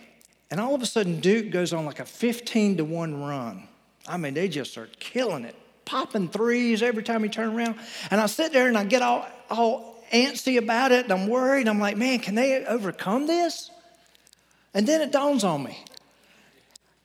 and 0.51 0.61
all 0.61 0.75
of 0.75 0.83
a 0.83 0.87
sudden 0.87 1.21
Duke 1.21 1.51
goes 1.51 1.73
on 1.73 1.85
like 1.85 2.01
a 2.01 2.05
15 2.05 2.79
to 2.79 2.85
1 2.85 3.23
run. 3.23 3.69
I 4.09 4.17
mean, 4.17 4.35
they 4.35 4.49
just 4.49 4.77
are 4.79 4.89
killing 4.99 5.45
it, 5.45 5.55
popping 5.85 6.29
threes 6.29 6.83
every 6.83 7.03
time 7.03 7.23
he 7.23 7.29
turn 7.29 7.55
around. 7.57 7.77
And 8.11 8.21
I 8.21 8.27
sit 8.27 8.53
there 8.53 8.67
and 8.67 8.77
I 8.77 8.85
get 8.85 9.03
all, 9.03 9.27
all 9.51 10.03
antsy 10.13 10.59
about 10.59 10.91
it, 10.91 11.05
and 11.05 11.13
I'm 11.13 11.29
worried. 11.29 11.69
I'm 11.69 11.79
like, 11.79 11.97
man, 11.97 12.19
can 12.19 12.35
they 12.35 12.65
overcome 12.65 13.27
this? 13.27 13.71
And 14.73 14.87
then 14.87 15.01
it 15.01 15.11
dawns 15.11 15.45
on 15.45 15.65
me. 15.65 15.79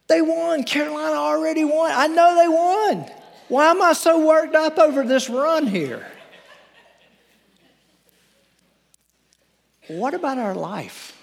They 0.07 0.21
won. 0.21 0.63
Carolina 0.63 1.15
already 1.15 1.63
won. 1.63 1.91
I 1.93 2.07
know 2.07 2.35
they 2.35 2.47
won. 2.47 3.11
Why 3.47 3.71
am 3.71 3.81
I 3.81 3.93
so 3.93 4.25
worked 4.25 4.55
up 4.55 4.77
over 4.77 5.03
this 5.03 5.29
run 5.29 5.67
here? 5.67 6.05
What 9.87 10.13
about 10.13 10.37
our 10.37 10.55
life? 10.55 11.15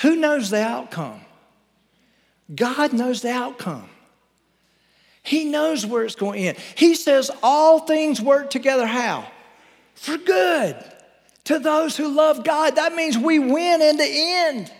Who 0.00 0.16
knows 0.16 0.50
the 0.50 0.62
outcome? 0.62 1.20
God 2.54 2.92
knows 2.92 3.22
the 3.22 3.30
outcome. 3.30 3.88
He 5.22 5.44
knows 5.44 5.84
where 5.84 6.04
it's 6.04 6.14
going 6.14 6.40
to 6.40 6.48
end. 6.48 6.58
He 6.74 6.94
says 6.94 7.30
all 7.42 7.80
things 7.80 8.20
work 8.20 8.50
together 8.50 8.86
how? 8.86 9.30
For 9.94 10.16
good 10.16 10.76
to 11.44 11.58
those 11.58 11.96
who 11.96 12.08
love 12.08 12.44
God. 12.44 12.76
That 12.76 12.94
means 12.94 13.18
we 13.18 13.38
win 13.38 13.82
in 13.82 13.96
the 13.96 14.08
end. 14.08 14.72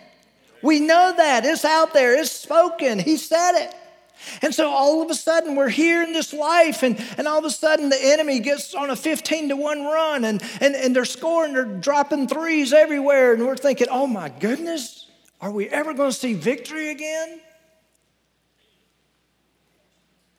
We 0.61 0.79
know 0.79 1.13
that. 1.15 1.45
It's 1.45 1.65
out 1.65 1.93
there, 1.93 2.19
it's 2.19 2.31
spoken. 2.31 2.99
He 2.99 3.17
said 3.17 3.53
it. 3.63 3.75
And 4.41 4.53
so 4.53 4.69
all 4.69 5.01
of 5.01 5.09
a 5.09 5.13
sudden, 5.13 5.55
we're 5.55 5.69
here 5.69 6.03
in 6.03 6.11
this 6.11 6.33
life, 6.33 6.83
and, 6.83 6.99
and 7.17 7.27
all 7.27 7.39
of 7.39 7.45
a 7.45 7.49
sudden, 7.49 7.89
the 7.89 7.99
enemy 8.01 8.39
gets 8.39 8.75
on 8.75 8.89
a 8.89 8.95
15 8.95 9.49
to 9.49 9.55
1 9.55 9.83
run, 9.83 10.25
and, 10.25 10.41
and, 10.59 10.75
and 10.75 10.95
they're 10.95 11.05
scoring, 11.05 11.53
they're 11.53 11.63
dropping 11.65 12.27
threes 12.27 12.73
everywhere. 12.73 13.33
And 13.33 13.45
we're 13.45 13.55
thinking, 13.55 13.87
oh 13.89 14.07
my 14.07 14.29
goodness, 14.29 15.07
are 15.39 15.51
we 15.51 15.69
ever 15.69 15.93
going 15.93 16.11
to 16.11 16.17
see 16.17 16.33
victory 16.33 16.89
again? 16.89 17.39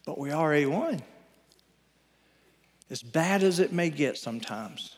But 0.04 0.18
we 0.18 0.30
already 0.33 0.66
won. 0.66 1.02
As 2.90 3.02
bad 3.02 3.42
as 3.42 3.61
it 3.61 3.72
may 3.72 3.88
get 3.88 4.18
sometimes. 4.18 4.96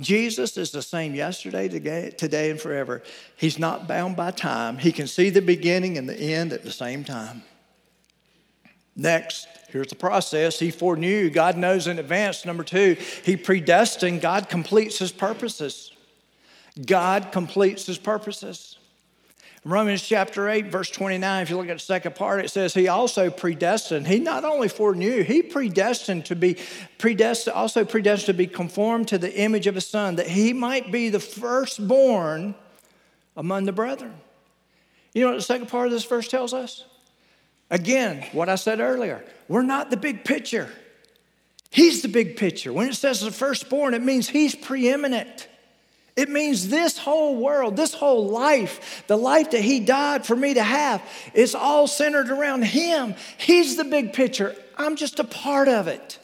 Jesus 0.00 0.56
is 0.56 0.72
the 0.72 0.82
same 0.82 1.14
yesterday, 1.14 1.68
today, 2.10 2.50
and 2.50 2.60
forever. 2.60 3.02
He's 3.36 3.58
not 3.58 3.86
bound 3.86 4.16
by 4.16 4.32
time. 4.32 4.78
He 4.78 4.90
can 4.90 5.06
see 5.06 5.30
the 5.30 5.40
beginning 5.40 5.96
and 5.98 6.08
the 6.08 6.16
end 6.16 6.52
at 6.52 6.64
the 6.64 6.72
same 6.72 7.04
time. 7.04 7.42
Next, 8.96 9.46
here's 9.68 9.88
the 9.88 9.96
process. 9.96 10.58
He 10.58 10.70
foreknew, 10.70 11.30
God 11.30 11.56
knows 11.56 11.86
in 11.86 11.98
advance. 11.98 12.44
Number 12.44 12.64
two, 12.64 12.96
He 13.24 13.36
predestined, 13.36 14.20
God 14.20 14.48
completes 14.48 14.98
His 14.98 15.12
purposes. 15.12 15.92
God 16.84 17.30
completes 17.30 17.86
His 17.86 17.98
purposes. 17.98 18.78
Romans 19.66 20.02
chapter 20.02 20.50
8, 20.50 20.66
verse 20.66 20.90
29, 20.90 21.42
if 21.42 21.48
you 21.48 21.56
look 21.56 21.70
at 21.70 21.76
the 21.76 21.82
second 21.82 22.14
part, 22.14 22.44
it 22.44 22.50
says, 22.50 22.74
He 22.74 22.88
also 22.88 23.30
predestined. 23.30 24.06
He 24.06 24.18
not 24.18 24.44
only 24.44 24.68
foreknew, 24.68 25.22
He 25.22 25.40
predestined 25.40 26.26
to 26.26 26.36
be 26.36 26.58
predestined, 26.98 27.56
also 27.56 27.82
predestined 27.86 28.26
to 28.26 28.34
be 28.34 28.46
conformed 28.46 29.08
to 29.08 29.16
the 29.16 29.34
image 29.34 29.66
of 29.66 29.74
His 29.74 29.86
Son, 29.86 30.16
that 30.16 30.26
He 30.26 30.52
might 30.52 30.92
be 30.92 31.08
the 31.08 31.20
firstborn 31.20 32.54
among 33.38 33.64
the 33.64 33.72
brethren. 33.72 34.12
You 35.14 35.22
know 35.22 35.30
what 35.30 35.36
the 35.36 35.42
second 35.42 35.68
part 35.68 35.86
of 35.86 35.92
this 35.92 36.04
verse 36.04 36.28
tells 36.28 36.52
us? 36.52 36.84
Again, 37.70 38.22
what 38.32 38.50
I 38.50 38.56
said 38.56 38.80
earlier, 38.80 39.24
we're 39.48 39.62
not 39.62 39.88
the 39.88 39.96
big 39.96 40.24
picture. 40.24 40.68
He's 41.70 42.02
the 42.02 42.08
big 42.08 42.36
picture. 42.36 42.70
When 42.70 42.90
it 42.90 42.94
says 42.96 43.22
the 43.22 43.30
firstborn, 43.30 43.94
it 43.94 44.02
means 44.02 44.28
He's 44.28 44.54
preeminent. 44.54 45.48
It 46.16 46.28
means 46.28 46.68
this 46.68 46.96
whole 46.96 47.36
world, 47.36 47.76
this 47.76 47.92
whole 47.92 48.28
life, 48.28 49.04
the 49.08 49.16
life 49.16 49.50
that 49.50 49.62
He 49.62 49.80
died 49.80 50.24
for 50.24 50.36
me 50.36 50.54
to 50.54 50.62
have, 50.62 51.02
is 51.32 51.54
all 51.54 51.88
centered 51.88 52.30
around 52.30 52.62
Him. 52.62 53.14
He's 53.36 53.76
the 53.76 53.84
big 53.84 54.12
picture. 54.12 54.54
I'm 54.76 54.94
just 54.94 55.18
a 55.18 55.24
part 55.24 55.68
of 55.68 55.88
it. 55.88 56.18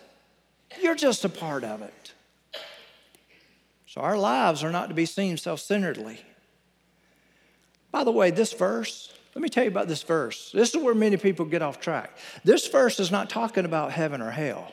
You're 0.80 0.94
just 0.94 1.24
a 1.24 1.28
part 1.28 1.64
of 1.64 1.82
it. 1.82 2.12
So 3.86 4.00
our 4.00 4.16
lives 4.16 4.62
are 4.62 4.70
not 4.70 4.88
to 4.88 4.94
be 4.94 5.06
seen 5.06 5.36
self 5.36 5.58
centeredly. 5.58 6.20
By 7.90 8.04
the 8.04 8.12
way, 8.12 8.30
this 8.30 8.52
verse, 8.52 9.12
let 9.34 9.42
me 9.42 9.48
tell 9.48 9.64
you 9.64 9.70
about 9.70 9.88
this 9.88 10.04
verse. 10.04 10.52
This 10.54 10.72
is 10.72 10.80
where 10.80 10.94
many 10.94 11.16
people 11.16 11.44
get 11.44 11.62
off 11.62 11.80
track. 11.80 12.16
This 12.44 12.68
verse 12.68 13.00
is 13.00 13.10
not 13.10 13.28
talking 13.28 13.64
about 13.64 13.90
heaven 13.90 14.22
or 14.22 14.30
hell. 14.30 14.72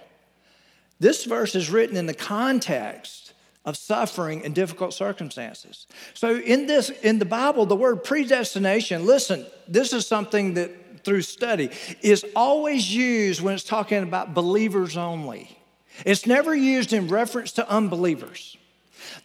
This 1.00 1.26
verse 1.26 1.56
is 1.56 1.72
written 1.72 1.98
in 1.98 2.06
the 2.06 2.14
context 2.14 3.27
of 3.68 3.76
suffering 3.76 4.44
and 4.46 4.56
difficult 4.56 4.94
circumstances. 4.94 5.88
So 6.14 6.38
in 6.38 6.66
this 6.66 6.90
in 6.90 7.20
the 7.20 7.26
Bible 7.26 7.66
the 7.66 7.76
word 7.76 8.04
predestination, 8.04 9.06
listen, 9.06 9.46
this 9.68 9.92
is 9.94 10.08
something 10.08 10.56
that 10.56 11.04
through 11.04 11.22
study 11.22 11.70
is 12.02 12.26
always 12.36 12.94
used 12.94 13.42
when 13.42 13.54
it's 13.54 13.64
talking 13.64 14.02
about 14.02 14.34
believers 14.34 14.98
only. 14.98 15.60
It's 16.06 16.26
never 16.26 16.56
used 16.56 16.94
in 16.94 17.10
reference 17.10 17.52
to 17.54 17.70
unbelievers. 17.70 18.58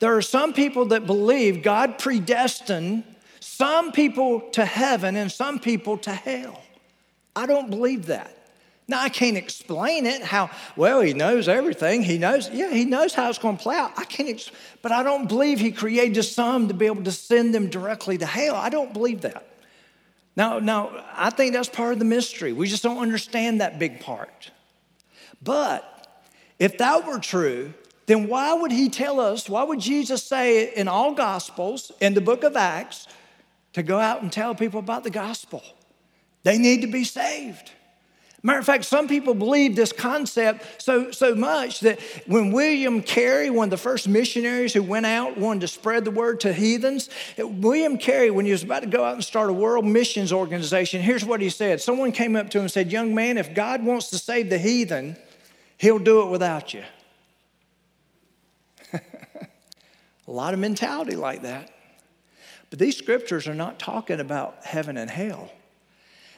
There 0.01 0.17
are 0.17 0.23
some 0.23 0.53
people 0.53 0.87
that 0.87 1.07
believe 1.07 1.63
God 1.63 1.99
predestined 1.99 3.05
some 3.41 3.93
people 3.93 4.41
to 4.53 4.65
heaven 4.65 5.15
and 5.15 5.31
some 5.31 5.61
people 5.61 5.99
to 5.99 6.13
hell. 6.13 6.63
I 7.37 7.47
don't 7.47 7.71
believe 7.71 8.07
that. 8.07 8.37
Now, 8.89 9.01
I 9.01 9.09
can't 9.09 9.37
explain 9.37 10.07
it 10.07 10.23
how, 10.23 10.51
well, 10.77 11.01
he 11.01 11.15
knows 11.15 11.49
everything. 11.49 12.03
He 12.03 12.19
knows, 12.19 12.51
yeah, 12.51 12.71
he 12.71 12.85
knows 12.85 13.15
how 13.15 13.29
it's 13.31 13.39
going 13.39 13.57
to 13.57 13.63
play 13.63 13.77
out. 13.77 13.93
I 13.97 14.05
can't, 14.05 14.29
ex- 14.29 14.51
but 14.83 14.91
I 14.91 15.03
don't 15.03 15.29
believe 15.29 15.61
he 15.61 15.71
created 15.71 16.23
some 16.25 16.69
to 16.69 16.75
be 16.75 16.87
able 16.87 17.05
to 17.05 17.13
send 17.13 17.55
them 17.55 17.71
directly 17.71 18.19
to 18.19 18.27
hell. 18.27 18.57
I 18.57 18.69
don't 18.69 18.93
believe 18.93 19.21
that. 19.23 19.47
Now, 20.35 20.59
now, 20.59 21.05
I 21.15 21.31
think 21.31 21.53
that's 21.53 21.69
part 21.69 21.93
of 21.93 21.99
the 22.01 22.05
mystery. 22.05 22.53
We 22.53 22.67
just 22.67 22.83
don't 22.83 22.99
understand 22.99 23.61
that 23.61 23.79
big 23.79 24.01
part. 24.01 24.51
But 25.43 26.25
if 26.59 26.79
that 26.79 27.07
were 27.07 27.19
true, 27.19 27.75
then 28.07 28.29
why 28.29 28.53
would 28.53 28.73
he 28.73 28.89
tell 28.89 29.21
us, 29.21 29.49
why 29.49 29.63
would 29.63 29.81
Jesus 29.81 30.25
say 30.25 30.75
in 30.75 30.89
all 30.89 31.15
gospels, 31.15 31.93
in 32.01 32.15
the 32.15 32.21
book 32.21 32.43
of 32.43 32.57
Acts, 32.57 33.07
to 33.75 33.83
go 33.83 33.99
out 33.99 34.23
and 34.23 34.33
tell 34.33 34.55
people 34.55 34.81
about 34.81 35.05
the 35.05 35.11
gospel? 35.11 35.63
They 36.43 36.59
need 36.59 36.81
to 36.81 36.89
be 36.89 37.05
saved. 37.05 37.71
Matter 38.45 38.59
of 38.59 38.67
fact, 38.67 38.85
some 38.87 39.07
people 39.07 39.35
believe 39.35 39.77
this 39.77 39.93
concept 39.93 40.83
so, 40.83 41.13
so 41.13 41.33
much 41.33 41.79
that 41.81 42.01
when 42.27 42.51
William 42.51 43.01
Carey, 43.01 43.51
one 43.51 43.67
of 43.67 43.71
the 43.71 43.77
first 43.77 44.09
missionaries 44.09 44.73
who 44.73 44.83
went 44.83 45.07
out, 45.07 45.39
wanted 45.39 45.61
to 45.61 45.69
spread 45.69 46.05
the 46.05 46.11
word 46.11 46.41
to 46.41 46.53
heathens, 46.53 47.09
William 47.39 47.99
Carey, 47.99 48.33
when 48.33 48.45
he 48.45 48.51
was 48.51 48.65
about 48.65 48.81
to 48.81 48.89
go 48.89 49.05
out 49.05 49.15
and 49.15 49.23
start 49.23 49.49
a 49.49 49.53
world 49.53 49.87
missions 49.87 50.33
organization, 50.33 51.01
here's 51.01 51.25
what 51.25 51.41
he 51.41 51.51
said. 51.51 51.81
Someone 51.81 52.11
came 52.11 52.35
up 52.35 52.51
to 52.51 52.59
him 52.59 52.63
and 52.63 52.71
said, 52.71 52.91
Young 52.91 53.15
man, 53.15 53.39
if 53.39 53.55
God 53.55 53.85
wants 53.85 54.11
to 54.11 54.19
save 54.19 54.51
the 54.51 54.59
heathen, 54.59 55.17
he'll 55.79 56.01
do 56.01 56.23
it 56.23 56.31
without 56.31 56.75
you. 56.75 56.83
a 58.93 59.01
lot 60.27 60.53
of 60.53 60.59
mentality 60.59 61.15
like 61.15 61.43
that. 61.43 61.71
But 62.71 62.81
these 62.81 62.97
scriptures 62.97 63.47
are 63.47 63.55
not 63.55 63.79
talking 63.79 64.19
about 64.19 64.65
heaven 64.65 64.97
and 64.97 65.09
hell. 65.09 65.53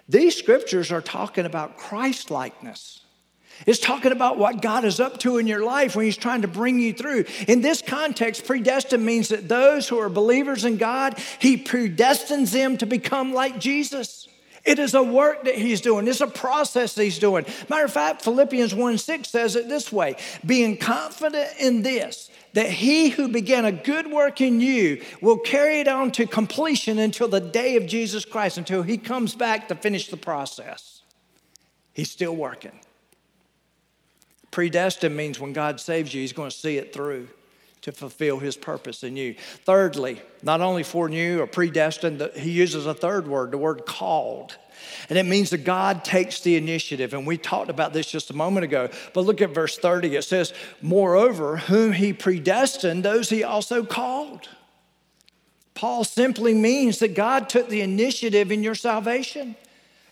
These 0.09 0.37
scriptures 0.37 0.93
are 0.93 1.01
talking 1.01 1.47
about 1.47 1.77
Christ 1.77 2.31
likeness. 2.31 3.01
It's 3.67 3.79
talking 3.79 4.13
about 4.13 4.37
what 4.37 4.61
God 4.61 4.85
is 4.85 5.01
up 5.01 5.19
to 5.21 5.39
in 5.39 5.47
your 5.47 5.65
life 5.65 5.95
when 5.95 6.05
He's 6.05 6.17
trying 6.17 6.43
to 6.43 6.49
bring 6.49 6.81
you 6.81 6.93
through. 6.93 7.25
In 7.47 7.61
this 7.61 7.83
context, 7.83 8.47
predestined 8.47 9.05
means 9.05 9.29
that 9.29 9.49
those 9.49 9.89
who 9.89 9.99
are 9.99 10.09
believers 10.09 10.65
in 10.65 10.77
God, 10.77 11.19
He 11.39 11.57
predestines 11.57 12.53
them 12.53 12.77
to 12.79 12.87
become 12.87 13.33
like 13.33 13.61
Jesus. 13.61 14.29
It 14.65 14.79
is 14.79 14.95
a 14.95 15.03
work 15.03 15.45
that 15.45 15.57
He's 15.57 15.81
doing, 15.81 16.09
it's 16.09 16.21
a 16.21 16.27
process 16.27 16.95
He's 16.95 17.19
doing. 17.19 17.45
Matter 17.69 17.85
of 17.85 17.93
fact, 17.93 18.23
Philippians 18.23 18.75
1 18.75 18.99
6 18.99 19.29
says 19.29 19.57
it 19.57 19.69
this 19.69 19.93
way 19.93 20.17
being 20.45 20.77
confident 20.77 21.51
in 21.59 21.83
this, 21.83 22.31
that 22.55 22.71
he 22.71 23.11
who 23.11 23.29
began 23.29 23.65
a 23.65 23.73
good 23.73 24.11
work 24.11 24.41
in 24.41 24.61
you 24.61 25.03
will 25.21 25.39
carry 25.39 25.81
it 25.81 25.89
on 25.89 26.11
to 26.13 26.27
completion 26.27 26.99
until 26.99 27.29
the 27.29 27.41
day 27.41 27.77
of 27.77 27.87
Jesus 27.87 28.25
Christ, 28.25 28.59
until 28.59 28.83
he 28.83 28.97
comes 28.97 29.35
back 29.35 29.69
to 29.69 29.75
finish 29.75 30.09
the 30.09 30.17
process. 30.17 31.03
He's 31.93 32.11
still 32.11 32.35
working. 32.35 32.81
Predestined 34.51 35.17
means 35.17 35.39
when 35.41 35.53
God 35.53 35.81
saves 35.81 36.15
you, 36.15 36.21
he's 36.21 36.33
going 36.33 36.51
to 36.51 36.57
see 36.57 36.79
it 36.79 36.93
through 36.93 37.29
to 37.85 37.93
fulfill 37.93 38.39
his 38.39 38.57
purpose 38.57 39.05
in 39.05 39.15
you. 39.15 39.35
Thirdly, 39.65 40.21
not 40.43 40.63
only 40.63 40.83
foreknew 40.83 41.41
or 41.41 41.47
predestined, 41.47 42.31
he 42.35 42.51
uses 42.51 42.87
a 42.87 42.95
third 42.95 43.29
word, 43.29 43.51
the 43.51 43.59
word 43.59 43.85
called. 43.85 44.57
And 45.11 45.19
it 45.19 45.27
means 45.27 45.51
that 45.51 45.65
God 45.65 46.03
takes 46.03 46.41
the 46.41 46.57
initiative. 46.57 47.13
And 47.13 47.27
we 47.27 47.37
talked 47.37 47.69
about 47.69 47.93
this 47.93 48.07
just 48.07 48.31
a 48.31 48.35
moment 48.35 48.65
ago. 48.65 48.89
But 49.13 49.27
look 49.27 49.43
at 49.43 49.51
verse 49.51 49.77
30. 49.77 50.17
It 50.17 50.23
says, 50.23 50.55
Moreover, 50.81 51.59
whom 51.59 51.93
he 51.93 52.15
predestined, 52.15 53.03
those 53.03 53.29
he 53.29 53.45
also 53.45 53.85
called. 53.85 54.49
Paul 55.75 56.05
simply 56.05 56.55
means 56.55 57.01
that 57.01 57.15
God 57.15 57.51
took 57.51 57.69
the 57.69 57.83
initiative 57.83 58.51
in 58.51 58.63
your 58.63 58.75
salvation. 58.75 59.57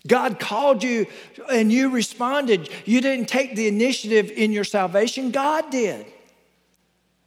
God 0.07 0.39
called 0.39 0.83
you 0.83 1.07
and 1.51 1.73
you 1.73 1.89
responded. 1.89 2.69
You 2.85 3.01
didn't 3.01 3.29
take 3.29 3.57
the 3.57 3.69
initiative 3.69 4.31
in 4.31 4.53
your 4.53 4.65
salvation, 4.65 5.31
God 5.31 5.71
did. 5.71 6.05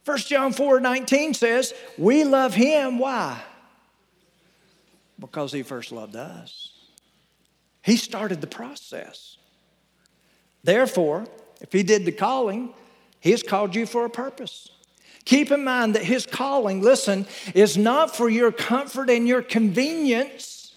1 0.06 0.18
John 0.18 0.52
4 0.52 0.80
19 0.80 1.34
says, 1.34 1.74
We 1.98 2.22
love 2.24 2.54
him. 2.54 2.98
Why? 2.98 3.42
Because 5.18 5.52
he 5.52 5.64
first 5.64 5.90
loved 5.90 6.14
us. 6.14 6.70
He 7.82 7.96
started 7.96 8.40
the 8.40 8.46
process. 8.46 9.36
Therefore, 10.62 11.26
if 11.60 11.72
he 11.72 11.82
did 11.82 12.04
the 12.04 12.12
calling, 12.12 12.72
he 13.20 13.32
has 13.32 13.42
called 13.42 13.74
you 13.74 13.84
for 13.84 14.04
a 14.04 14.10
purpose. 14.10 14.68
Keep 15.24 15.50
in 15.50 15.64
mind 15.64 15.96
that 15.96 16.04
his 16.04 16.24
calling, 16.24 16.82
listen, 16.82 17.26
is 17.52 17.76
not 17.76 18.14
for 18.14 18.28
your 18.28 18.52
comfort 18.52 19.10
and 19.10 19.26
your 19.26 19.42
convenience, 19.42 20.72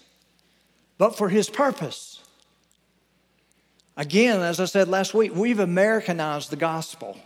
but 0.98 1.16
for 1.16 1.28
his 1.28 1.48
purpose. 1.48 2.20
Again, 3.96 4.40
as 4.40 4.58
I 4.58 4.64
said 4.64 4.88
last 4.88 5.14
week, 5.14 5.34
we've 5.36 5.60
Americanized 5.60 6.50
the 6.50 6.56
gospel. 6.56 7.16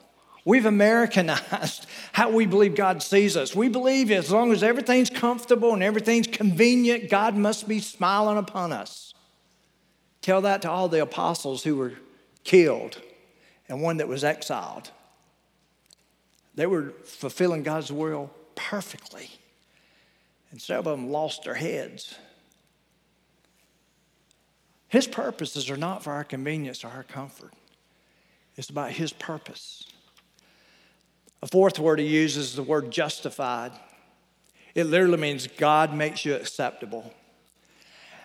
We've 0.45 0.67
Americanized 0.67 1.87
how 2.13 2.31
we 2.31 2.45
believe 2.45 2.75
God 2.75 3.03
sees 3.03 3.37
us. 3.37 3.55
We 3.55 3.69
believe 3.69 4.11
as 4.11 4.31
long 4.31 4.53
as 4.53 4.63
everything's 4.63 5.09
comfortable 5.09 5.73
and 5.73 5.83
everything's 5.83 6.27
convenient, 6.27 7.09
God 7.09 7.35
must 7.35 7.67
be 7.67 7.81
smiling 7.81 8.37
upon 8.37 8.73
us. 8.73 9.15
Tell 10.21 10.43
that 10.43 10.63
to 10.63 10.71
all 10.71 10.89
the 10.89 11.03
apostles 11.03 11.65
who 11.65 11.77
were 11.77 11.95
killed 12.45 13.01
and 13.69 13.81
one 13.81 13.97
that 13.99 14.09
was 14.09 14.23
exiled. 14.23 14.91
They 16.55 16.67
were 16.67 16.93
fulfilling 17.05 17.63
God's 17.63 17.91
will 17.91 18.31
perfectly. 18.55 19.31
And 20.51 20.61
some 20.61 20.79
of 20.79 20.85
them 20.85 21.11
lost 21.11 21.45
their 21.45 21.55
heads. 21.55 22.17
His 24.89 25.07
purposes 25.07 25.71
are 25.71 25.77
not 25.77 26.05
for 26.05 26.13
our 26.13 26.23
convenience 26.23 26.85
or 26.85 26.89
our 26.89 27.03
comfort, 27.03 27.53
it's 28.57 28.71
about 28.71 28.93
His 28.93 29.13
purpose. 29.13 29.87
A 31.45 31.47
fourth 31.47 31.79
word 31.79 31.99
he 31.99 32.07
uses 32.07 32.47
is 32.47 32.57
the 32.57 32.63
word 32.63 32.91
justified. 32.91 33.73
It 34.75 34.85
literally 34.85 35.19
means 35.19 35.47
God 35.47 35.93
makes 35.93 36.25
you 36.25 36.35
acceptable. 36.35 37.13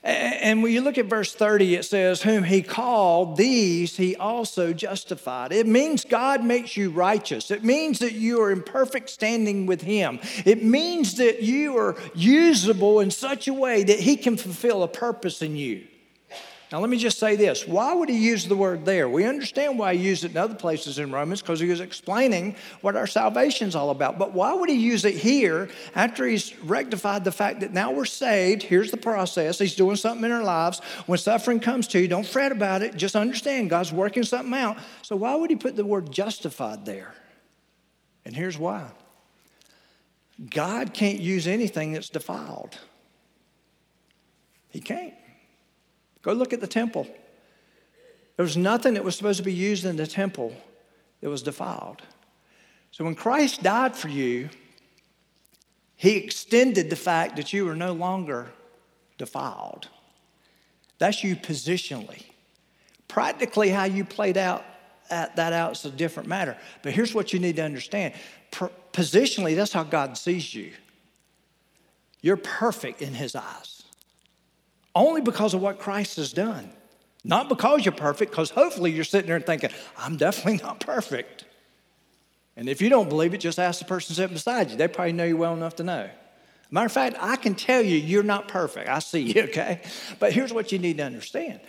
And 0.01 0.63
when 0.63 0.71
you 0.71 0.79
look 0.79 0.97
at 0.97 1.07
verse 1.07 1.35
30, 1.35 1.75
it 1.75 1.83
says, 1.83 2.21
Whom 2.21 2.43
he 2.43 2.61
called, 2.61 3.35
these 3.35 3.97
he 3.97 4.15
also 4.15 4.71
justified. 4.71 5.51
It 5.51 5.67
means 5.67 6.05
God 6.05 6.45
makes 6.45 6.77
you 6.77 6.91
righteous. 6.91 7.51
It 7.51 7.61
means 7.61 7.99
that 7.99 8.13
you 8.13 8.41
are 8.41 8.53
in 8.53 8.63
perfect 8.63 9.09
standing 9.09 9.65
with 9.65 9.81
him. 9.81 10.21
It 10.45 10.63
means 10.63 11.15
that 11.15 11.43
you 11.43 11.77
are 11.77 11.97
usable 12.15 13.01
in 13.01 13.11
such 13.11 13.49
a 13.49 13.53
way 13.53 13.83
that 13.83 13.99
he 13.99 14.15
can 14.15 14.37
fulfill 14.37 14.81
a 14.81 14.87
purpose 14.87 15.41
in 15.41 15.57
you. 15.57 15.88
Now, 16.71 16.79
let 16.79 16.91
me 16.91 16.99
just 16.99 17.17
say 17.17 17.35
this. 17.35 17.67
Why 17.67 17.95
would 17.95 18.09
he 18.09 18.17
use 18.17 18.45
the 18.45 18.55
word 18.55 18.85
there? 18.85 19.09
We 19.09 19.25
understand 19.25 19.79
why 19.79 19.95
he 19.95 20.05
used 20.05 20.23
it 20.23 20.31
in 20.31 20.37
other 20.37 20.53
places 20.53 20.99
in 20.99 21.11
Romans 21.11 21.41
because 21.41 21.59
he 21.59 21.67
was 21.67 21.79
explaining 21.79 22.55
what 22.81 22.95
our 22.95 23.07
salvation 23.07 23.67
is 23.67 23.75
all 23.75 23.89
about. 23.89 24.19
But 24.19 24.33
why 24.33 24.53
would 24.53 24.69
he 24.69 24.75
use 24.75 25.03
it 25.03 25.15
here 25.15 25.69
after 25.95 26.27
he's 26.27 26.55
rectified 26.59 27.23
the 27.23 27.31
fact 27.31 27.61
that 27.61 27.73
now 27.73 27.91
we're 27.91 28.05
saved? 28.05 28.61
Here's 28.61 28.91
the 28.91 28.97
process. 28.97 29.57
He's 29.57 29.73
doing 29.73 29.95
something 29.95 30.23
in 30.23 30.31
our 30.31 30.43
lives. 30.43 30.79
When 31.07 31.17
suffering 31.17 31.59
comes 31.59 31.87
to 31.87 31.99
you, 31.99 32.07
don't 32.07 32.25
fret 32.25 32.51
about 32.51 32.83
it. 32.83 32.95
Just 32.95 33.15
understand 33.15 33.71
God's 33.71 33.91
working 33.91 34.21
something 34.21 34.53
out. 34.53 34.77
So, 35.01 35.15
why 35.15 35.33
would 35.33 35.49
he 35.49 35.55
put 35.55 35.75
the 35.75 35.85
word 35.85 36.11
justified 36.11 36.85
there? 36.85 37.15
And 38.25 38.35
here's 38.35 38.59
why 38.59 38.85
God 40.51 40.93
can't 40.93 41.19
use 41.19 41.47
anything 41.47 41.93
that's 41.93 42.09
defiled, 42.09 42.77
He 44.69 44.81
can't. 44.81 45.15
Go 46.21 46.33
look 46.33 46.53
at 46.53 46.61
the 46.61 46.67
temple. 46.67 47.07
There 48.35 48.43
was 48.43 48.57
nothing 48.57 48.93
that 48.93 49.03
was 49.03 49.15
supposed 49.15 49.37
to 49.37 49.43
be 49.43 49.53
used 49.53 49.85
in 49.85 49.97
the 49.97 50.07
temple 50.07 50.53
that 51.21 51.29
was 51.29 51.41
defiled. 51.41 52.01
So 52.91 53.03
when 53.03 53.15
Christ 53.15 53.61
died 53.63 53.95
for 53.95 54.07
you, 54.07 54.49
he 55.95 56.15
extended 56.15 56.89
the 56.89 56.95
fact 56.95 57.35
that 57.35 57.51
you 57.51 57.67
are 57.67 57.75
no 57.75 57.91
longer 57.91 58.47
defiled. 59.17 59.89
That's 60.97 61.23
you 61.23 61.35
positionally. 61.35 62.23
Practically, 63.07 63.69
how 63.69 63.85
you 63.85 64.05
played 64.05 64.37
out 64.37 64.63
that 65.09 65.53
out 65.53 65.71
is 65.71 65.85
a 65.85 65.89
different 65.89 66.29
matter. 66.29 66.55
But 66.83 66.93
here's 66.93 67.13
what 67.13 67.33
you 67.33 67.39
need 67.39 67.55
to 67.55 67.63
understand 67.63 68.13
positionally, 68.51 69.55
that's 69.55 69.73
how 69.73 69.83
God 69.83 70.17
sees 70.17 70.53
you. 70.53 70.71
You're 72.21 72.37
perfect 72.37 73.01
in 73.01 73.13
His 73.13 73.35
eyes 73.35 73.78
only 74.99 75.21
because 75.21 75.53
of 75.53 75.61
what 75.61 75.79
Christ 75.79 76.17
has 76.17 76.33
done. 76.33 76.69
Not 77.23 77.49
because 77.49 77.85
you're 77.85 77.91
perfect, 77.91 78.31
because 78.31 78.49
hopefully 78.49 78.91
you're 78.91 79.03
sitting 79.03 79.27
there 79.27 79.39
thinking, 79.39 79.71
I'm 79.97 80.17
definitely 80.17 80.61
not 80.63 80.79
perfect. 80.79 81.45
And 82.55 82.69
if 82.69 82.81
you 82.81 82.89
don't 82.89 83.09
believe 83.09 83.33
it, 83.33 83.39
just 83.39 83.59
ask 83.59 83.79
the 83.79 83.85
person 83.85 84.15
sitting 84.15 84.33
beside 84.33 84.71
you. 84.71 84.77
They 84.77 84.87
probably 84.87 85.13
know 85.13 85.23
you 85.23 85.37
well 85.37 85.53
enough 85.53 85.77
to 85.77 85.83
know. 85.83 86.09
Matter 86.71 86.85
of 86.85 86.91
fact, 86.91 87.15
I 87.19 87.35
can 87.35 87.55
tell 87.55 87.81
you 87.81 87.95
you're 87.95 88.23
not 88.23 88.47
perfect. 88.47 88.89
I 88.89 88.99
see 88.99 89.21
you, 89.21 89.43
okay? 89.49 89.81
But 90.19 90.33
here's 90.33 90.53
what 90.53 90.71
you 90.71 90.79
need 90.79 90.97
to 90.97 91.03
understand 91.03 91.61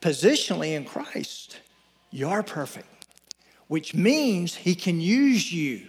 positionally 0.00 0.76
in 0.76 0.84
Christ, 0.84 1.60
you 2.10 2.28
are 2.28 2.42
perfect, 2.42 2.86
which 3.68 3.94
means 3.94 4.54
He 4.54 4.74
can 4.74 5.00
use 5.00 5.50
you 5.50 5.88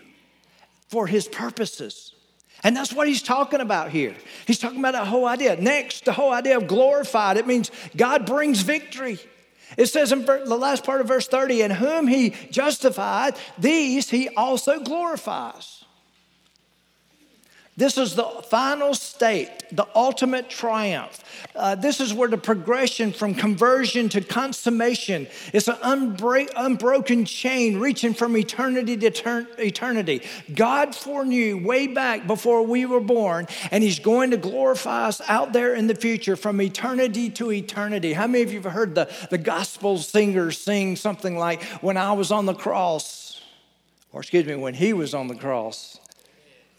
for 0.88 1.08
His 1.08 1.27
purposes. 1.27 2.14
And 2.63 2.75
that's 2.75 2.93
what 2.93 3.07
he's 3.07 3.21
talking 3.21 3.61
about 3.61 3.91
here. 3.91 4.15
He's 4.47 4.59
talking 4.59 4.79
about 4.79 4.93
that 4.93 5.07
whole 5.07 5.25
idea. 5.25 5.55
Next, 5.55 6.05
the 6.05 6.13
whole 6.13 6.31
idea 6.31 6.57
of 6.57 6.67
glorified. 6.67 7.37
It 7.37 7.47
means 7.47 7.69
God 7.95 8.25
brings 8.25 8.61
victory. 8.61 9.19
It 9.77 9.87
says 9.87 10.11
in 10.11 10.25
the 10.25 10.57
last 10.57 10.83
part 10.83 11.01
of 11.01 11.07
verse 11.07 11.27
30, 11.27 11.61
in 11.61 11.71
whom 11.71 12.07
he 12.07 12.31
justified, 12.51 13.35
these 13.57 14.09
he 14.09 14.29
also 14.29 14.79
glorifies. 14.79 15.74
This 17.77 17.97
is 17.97 18.15
the 18.15 18.23
final 18.23 18.93
state, 18.93 19.49
the 19.69 19.85
ultimate 19.93 20.49
triumph. 20.49 21.21
Uh, 21.53 21.75
this 21.75 21.99
is 21.99 22.13
where 22.13 22.29
the 22.29 22.38
progression 22.38 23.11
from 23.11 23.35
conversion 23.35 24.07
to 24.09 24.21
consummation 24.21 25.27
is 25.51 25.67
an 25.67 25.75
unbroken 25.83 27.25
chain 27.25 27.81
reaching 27.81 28.13
from 28.13 28.38
eternity 28.38 28.95
to 28.95 29.45
eternity. 29.57 30.21
God 30.53 30.95
foreknew 30.95 31.65
way 31.67 31.88
back 31.88 32.27
before 32.27 32.61
we 32.65 32.85
were 32.85 33.01
born, 33.01 33.45
and 33.71 33.83
He's 33.83 33.99
going 33.99 34.31
to 34.31 34.38
glorify 34.38 35.07
us 35.07 35.19
out 35.27 35.51
there 35.51 35.75
in 35.75 35.88
the 35.88 35.95
future 35.95 36.38
from 36.38 36.61
eternity 36.61 37.29
to 37.31 37.51
eternity. 37.51 38.13
How 38.13 38.27
many 38.27 38.43
of 38.45 38.53
you 38.53 38.61
have 38.61 38.71
heard 38.71 38.95
the, 38.95 39.13
the 39.29 39.38
gospel 39.38 39.97
singers 39.97 40.57
sing 40.57 40.95
something 40.95 41.38
like, 41.38 41.61
When 41.81 41.97
I 41.97 42.13
was 42.13 42.31
on 42.31 42.45
the 42.45 42.53
cross, 42.53 43.41
or 44.13 44.21
excuse 44.21 44.45
me, 44.45 44.55
when 44.55 44.75
He 44.75 44.93
was 44.93 45.13
on 45.13 45.27
the 45.27 45.35
cross? 45.35 45.99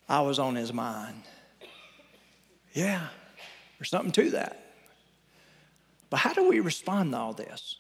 I 0.09 0.21
was 0.21 0.39
on 0.39 0.55
his 0.55 0.73
mind. 0.73 1.23
Yeah, 2.73 3.09
there's 3.79 3.91
something 3.91 4.13
to 4.13 4.31
that. 4.31 4.63
But 6.11 6.19
how 6.19 6.33
do 6.33 6.49
we 6.49 6.61
respond 6.61 7.13
to 7.13 7.19
all 7.19 7.33
this? 7.33 7.77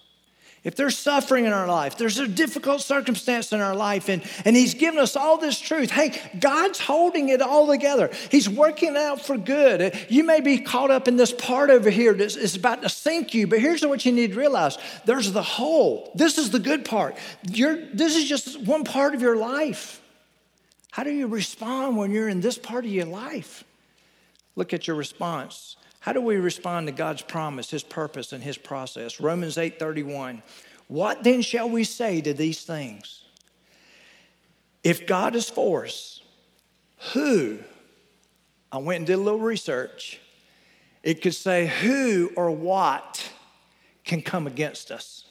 If 0.66 0.74
there's 0.74 0.98
suffering 0.98 1.44
in 1.44 1.52
our 1.52 1.68
life, 1.68 1.96
there's 1.96 2.18
a 2.18 2.26
difficult 2.26 2.80
circumstance 2.80 3.52
in 3.52 3.60
our 3.60 3.76
life, 3.76 4.08
and, 4.08 4.20
and 4.44 4.56
He's 4.56 4.74
given 4.74 4.98
us 4.98 5.14
all 5.14 5.38
this 5.38 5.60
truth. 5.60 5.92
Hey, 5.92 6.20
God's 6.40 6.80
holding 6.80 7.28
it 7.28 7.40
all 7.40 7.68
together. 7.68 8.10
He's 8.32 8.48
working 8.48 8.96
out 8.96 9.20
for 9.20 9.38
good. 9.38 9.96
You 10.08 10.24
may 10.24 10.40
be 10.40 10.58
caught 10.58 10.90
up 10.90 11.06
in 11.06 11.16
this 11.16 11.32
part 11.32 11.70
over 11.70 11.88
here 11.88 12.14
that's 12.14 12.56
about 12.56 12.82
to 12.82 12.88
sink 12.88 13.32
you, 13.32 13.46
but 13.46 13.60
here's 13.60 13.86
what 13.86 14.04
you 14.04 14.10
need 14.10 14.32
to 14.32 14.38
realize 14.38 14.76
there's 15.04 15.30
the 15.30 15.40
whole. 15.40 16.10
This 16.16 16.36
is 16.36 16.50
the 16.50 16.58
good 16.58 16.84
part. 16.84 17.16
You're, 17.48 17.76
this 17.92 18.16
is 18.16 18.28
just 18.28 18.60
one 18.60 18.82
part 18.82 19.14
of 19.14 19.22
your 19.22 19.36
life. 19.36 20.00
How 20.96 21.04
do 21.04 21.10
you 21.10 21.26
respond 21.26 21.98
when 21.98 22.10
you're 22.10 22.30
in 22.30 22.40
this 22.40 22.56
part 22.56 22.86
of 22.86 22.90
your 22.90 23.04
life? 23.04 23.64
Look 24.54 24.72
at 24.72 24.86
your 24.86 24.96
response. 24.96 25.76
How 26.00 26.14
do 26.14 26.22
we 26.22 26.36
respond 26.36 26.86
to 26.86 26.92
God's 26.92 27.20
promise, 27.20 27.70
his 27.70 27.82
purpose, 27.82 28.32
and 28.32 28.42
his 28.42 28.56
process? 28.56 29.20
Romans 29.20 29.58
8 29.58 29.78
31. 29.78 30.42
What 30.88 31.22
then 31.22 31.42
shall 31.42 31.68
we 31.68 31.84
say 31.84 32.22
to 32.22 32.32
these 32.32 32.62
things? 32.62 33.24
If 34.82 35.06
God 35.06 35.36
is 35.36 35.50
for 35.50 35.84
us, 35.84 36.22
who? 37.12 37.58
I 38.72 38.78
went 38.78 38.96
and 38.96 39.06
did 39.06 39.18
a 39.18 39.22
little 39.22 39.38
research. 39.38 40.18
It 41.02 41.20
could 41.20 41.34
say 41.34 41.66
who 41.66 42.32
or 42.36 42.50
what 42.50 43.30
can 44.02 44.22
come 44.22 44.46
against 44.46 44.90
us. 44.90 45.25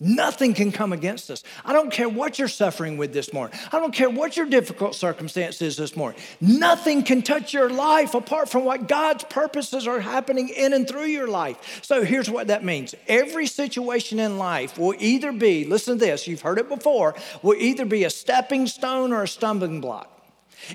Nothing 0.00 0.54
can 0.54 0.70
come 0.70 0.92
against 0.92 1.28
us. 1.28 1.42
I 1.64 1.72
don't 1.72 1.90
care 1.90 2.08
what 2.08 2.38
you're 2.38 2.46
suffering 2.46 2.98
with 2.98 3.12
this 3.12 3.32
morning. 3.32 3.58
I 3.72 3.80
don't 3.80 3.92
care 3.92 4.08
what 4.08 4.36
your 4.36 4.46
difficult 4.46 4.94
circumstance 4.94 5.60
is 5.60 5.76
this 5.76 5.96
morning. 5.96 6.20
Nothing 6.40 7.02
can 7.02 7.20
touch 7.20 7.52
your 7.52 7.68
life 7.68 8.14
apart 8.14 8.48
from 8.48 8.64
what 8.64 8.86
God's 8.86 9.24
purposes 9.24 9.88
are 9.88 9.98
happening 9.98 10.50
in 10.50 10.72
and 10.72 10.86
through 10.86 11.06
your 11.06 11.26
life. 11.26 11.80
So 11.82 12.04
here's 12.04 12.30
what 12.30 12.46
that 12.46 12.64
means 12.64 12.94
every 13.08 13.48
situation 13.48 14.20
in 14.20 14.38
life 14.38 14.78
will 14.78 14.94
either 15.00 15.32
be, 15.32 15.64
listen 15.64 15.98
to 15.98 16.04
this, 16.04 16.28
you've 16.28 16.42
heard 16.42 16.58
it 16.58 16.68
before, 16.68 17.16
will 17.42 17.56
either 17.58 17.84
be 17.84 18.04
a 18.04 18.10
stepping 18.10 18.68
stone 18.68 19.12
or 19.12 19.24
a 19.24 19.28
stumbling 19.28 19.80
block. 19.80 20.14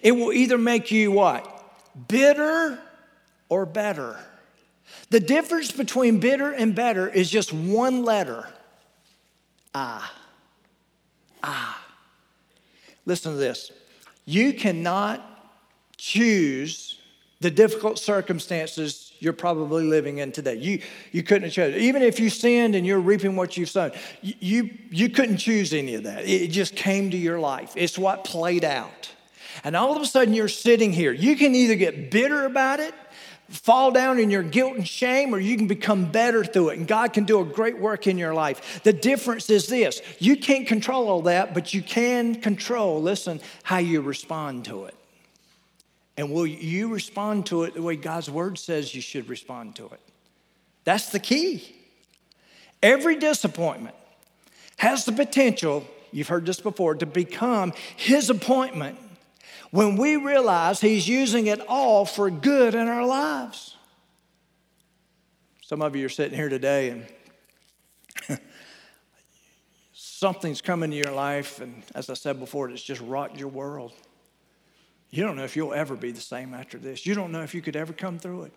It 0.01 0.11
will 0.11 0.33
either 0.33 0.57
make 0.57 0.91
you 0.91 1.11
what? 1.11 1.49
Bitter 2.09 2.77
or 3.47 3.65
better. 3.65 4.19
The 5.11 5.21
difference 5.21 5.71
between 5.71 6.19
bitter 6.19 6.51
and 6.51 6.75
better 6.75 7.07
is 7.07 7.29
just 7.29 7.53
one 7.53 8.03
letter. 8.03 8.49
Ah. 9.73 10.13
Ah. 11.41 11.85
Listen 13.05 13.33
to 13.33 13.37
this. 13.37 13.71
You 14.25 14.53
cannot 14.53 15.21
choose 15.97 16.99
the 17.41 17.51
difficult 17.51 17.99
circumstances 17.99 19.11
you're 19.19 19.33
probably 19.33 19.83
living 19.83 20.19
in 20.19 20.31
today. 20.31 20.55
You, 20.55 20.81
you 21.11 21.23
couldn't 21.23 21.43
have 21.43 21.51
chosen. 21.51 21.79
Even 21.79 22.01
if 22.01 22.19
you 22.19 22.29
sinned 22.29 22.75
and 22.75 22.85
you're 22.85 22.99
reaping 22.99 23.35
what 23.35 23.57
you've 23.57 23.69
sown, 23.69 23.91
you, 24.21 24.33
you, 24.39 24.69
you 24.89 25.09
couldn't 25.09 25.37
choose 25.37 25.73
any 25.73 25.95
of 25.95 26.03
that. 26.03 26.27
It 26.27 26.49
just 26.49 26.75
came 26.75 27.11
to 27.11 27.17
your 27.17 27.39
life. 27.39 27.73
It's 27.75 27.97
what 27.97 28.23
played 28.23 28.63
out. 28.63 29.11
And 29.63 29.75
all 29.75 29.95
of 29.95 30.01
a 30.01 30.05
sudden, 30.05 30.33
you're 30.33 30.47
sitting 30.47 30.91
here. 30.91 31.11
You 31.11 31.35
can 31.35 31.53
either 31.53 31.75
get 31.75 32.09
bitter 32.09 32.45
about 32.45 32.79
it, 32.79 32.93
fall 33.53 33.91
down 33.91 34.19
in 34.19 34.29
your 34.29 34.43
guilt 34.43 34.75
and 34.75 34.87
shame, 34.87 35.33
or 35.33 35.39
you 35.39 35.55
can 35.55 35.67
become 35.67 36.11
better 36.11 36.43
through 36.43 36.69
it. 36.69 36.79
And 36.79 36.87
God 36.87 37.13
can 37.13 37.23
do 37.23 37.39
a 37.39 37.45
great 37.45 37.77
work 37.77 38.07
in 38.07 38.17
your 38.17 38.33
life. 38.33 38.81
The 38.83 38.93
difference 38.93 39.49
is 39.49 39.67
this 39.67 40.01
you 40.19 40.35
can't 40.35 40.67
control 40.67 41.07
all 41.07 41.21
that, 41.23 41.53
but 41.53 41.73
you 41.73 41.81
can 41.81 42.35
control, 42.41 43.01
listen, 43.01 43.39
how 43.61 43.77
you 43.77 44.01
respond 44.01 44.65
to 44.65 44.85
it. 44.85 44.95
And 46.17 46.31
will 46.31 46.47
you 46.47 46.89
respond 46.93 47.47
to 47.47 47.63
it 47.63 47.75
the 47.75 47.81
way 47.81 47.95
God's 47.95 48.29
word 48.29 48.57
says 48.57 48.93
you 48.93 49.01
should 49.01 49.29
respond 49.29 49.75
to 49.77 49.85
it? 49.85 49.99
That's 50.83 51.09
the 51.09 51.19
key. 51.19 51.75
Every 52.81 53.15
disappointment 53.15 53.95
has 54.77 55.05
the 55.05 55.11
potential, 55.11 55.87
you've 56.11 56.27
heard 56.27 56.45
this 56.45 56.59
before, 56.59 56.95
to 56.95 57.05
become 57.05 57.73
his 57.95 58.29
appointment 58.29 58.97
when 59.73 59.95
we 59.95 60.17
realize 60.17 60.79
he's 60.81 61.07
using 61.07 61.47
it 61.47 61.59
all 61.67 62.05
for 62.05 62.29
good 62.29 62.75
in 62.75 62.87
our 62.87 63.07
lives. 63.07 63.75
Some 65.63 65.81
of 65.81 65.95
you 65.95 66.05
are 66.05 66.09
sitting 66.09 66.37
here 66.37 66.47
today 66.47 66.89
and 68.29 68.39
something's 69.93 70.61
come 70.61 70.83
into 70.83 70.95
your 70.95 71.11
life, 71.11 71.59
and 71.59 71.81
as 71.95 72.11
I 72.11 72.13
said 72.13 72.39
before, 72.39 72.69
it's 72.69 72.83
just 72.83 73.01
rocked 73.01 73.39
your 73.39 73.47
world. 73.47 73.93
You 75.09 75.23
don't 75.23 75.35
know 75.35 75.43
if 75.43 75.55
you'll 75.55 75.73
ever 75.73 75.95
be 75.95 76.11
the 76.11 76.21
same 76.21 76.53
after 76.53 76.77
this. 76.77 77.07
You 77.07 77.15
don't 77.15 77.31
know 77.31 77.41
if 77.41 77.55
you 77.55 77.63
could 77.63 77.75
ever 77.75 77.93
come 77.93 78.19
through 78.19 78.43
it. 78.43 78.53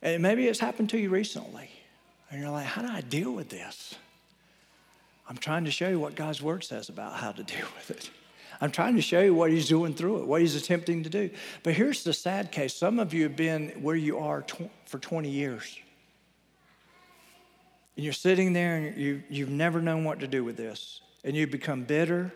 And 0.00 0.22
maybe 0.22 0.46
it's 0.46 0.60
happened 0.60 0.90
to 0.90 0.98
you 0.98 1.10
recently. 1.10 1.70
And 2.30 2.40
you're 2.40 2.50
like, 2.50 2.66
how 2.66 2.82
do 2.82 2.88
I 2.88 3.00
deal 3.00 3.32
with 3.32 3.48
this? 3.48 3.96
I'm 5.28 5.38
trying 5.38 5.64
to 5.64 5.72
show 5.72 5.88
you 5.88 5.98
what 5.98 6.14
God's 6.14 6.40
word 6.40 6.62
says 6.62 6.88
about 6.88 7.14
how 7.14 7.32
to 7.32 7.42
deal 7.42 7.66
with 7.76 7.90
it. 7.90 8.10
I'm 8.60 8.70
trying 8.70 8.96
to 8.96 9.02
show 9.02 9.20
you 9.20 9.34
what 9.34 9.50
he's 9.50 9.68
doing 9.68 9.94
through 9.94 10.20
it, 10.20 10.26
what 10.26 10.40
he's 10.40 10.54
attempting 10.54 11.02
to 11.04 11.10
do. 11.10 11.30
But 11.62 11.74
here's 11.74 12.04
the 12.04 12.12
sad 12.12 12.52
case 12.52 12.74
some 12.74 12.98
of 12.98 13.14
you 13.14 13.22
have 13.24 13.36
been 13.36 13.70
where 13.80 13.96
you 13.96 14.18
are 14.18 14.42
tw- 14.42 14.70
for 14.86 14.98
20 14.98 15.30
years. 15.30 15.78
And 17.96 18.04
you're 18.04 18.12
sitting 18.12 18.52
there 18.52 18.76
and 18.76 18.96
you, 18.96 19.22
you've 19.28 19.50
never 19.50 19.80
known 19.80 20.04
what 20.04 20.20
to 20.20 20.26
do 20.26 20.44
with 20.44 20.56
this. 20.56 21.00
And 21.24 21.36
you've 21.36 21.50
become 21.50 21.84
bitter 21.84 22.32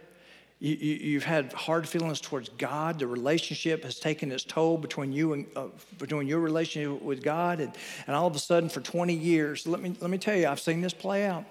you, 0.65 1.21
have 1.21 1.25
had 1.25 1.53
hard 1.53 1.87
feelings 1.87 2.21
towards 2.21 2.49
God. 2.51 2.99
The 2.99 3.07
relationship 3.07 3.85
has 3.85 3.99
taken 3.99 4.33
its 4.33 4.45
toll 4.45 4.79
between 4.79 5.13
you 5.13 5.35
and 5.35 5.47
uh, 5.57 5.67
between 5.99 6.27
your 6.27 6.41
relationship 6.41 7.03
with 7.03 7.23
God, 7.23 7.61
and, 7.61 7.73
and 8.07 8.17
all 8.17 8.27
of 8.27 8.35
a 8.35 8.39
sudden, 8.39 8.69
for 8.69 8.81
20 8.81 9.13
years, 9.13 9.67
let 9.67 9.83
me 9.83 9.95
let 10.01 10.11
me 10.11 10.17
tell 10.17 10.37
you, 10.37 10.49
I've 10.49 10.61
seen 10.61 10.81
this 10.81 10.95
play 10.95 11.27
out. 11.27 11.45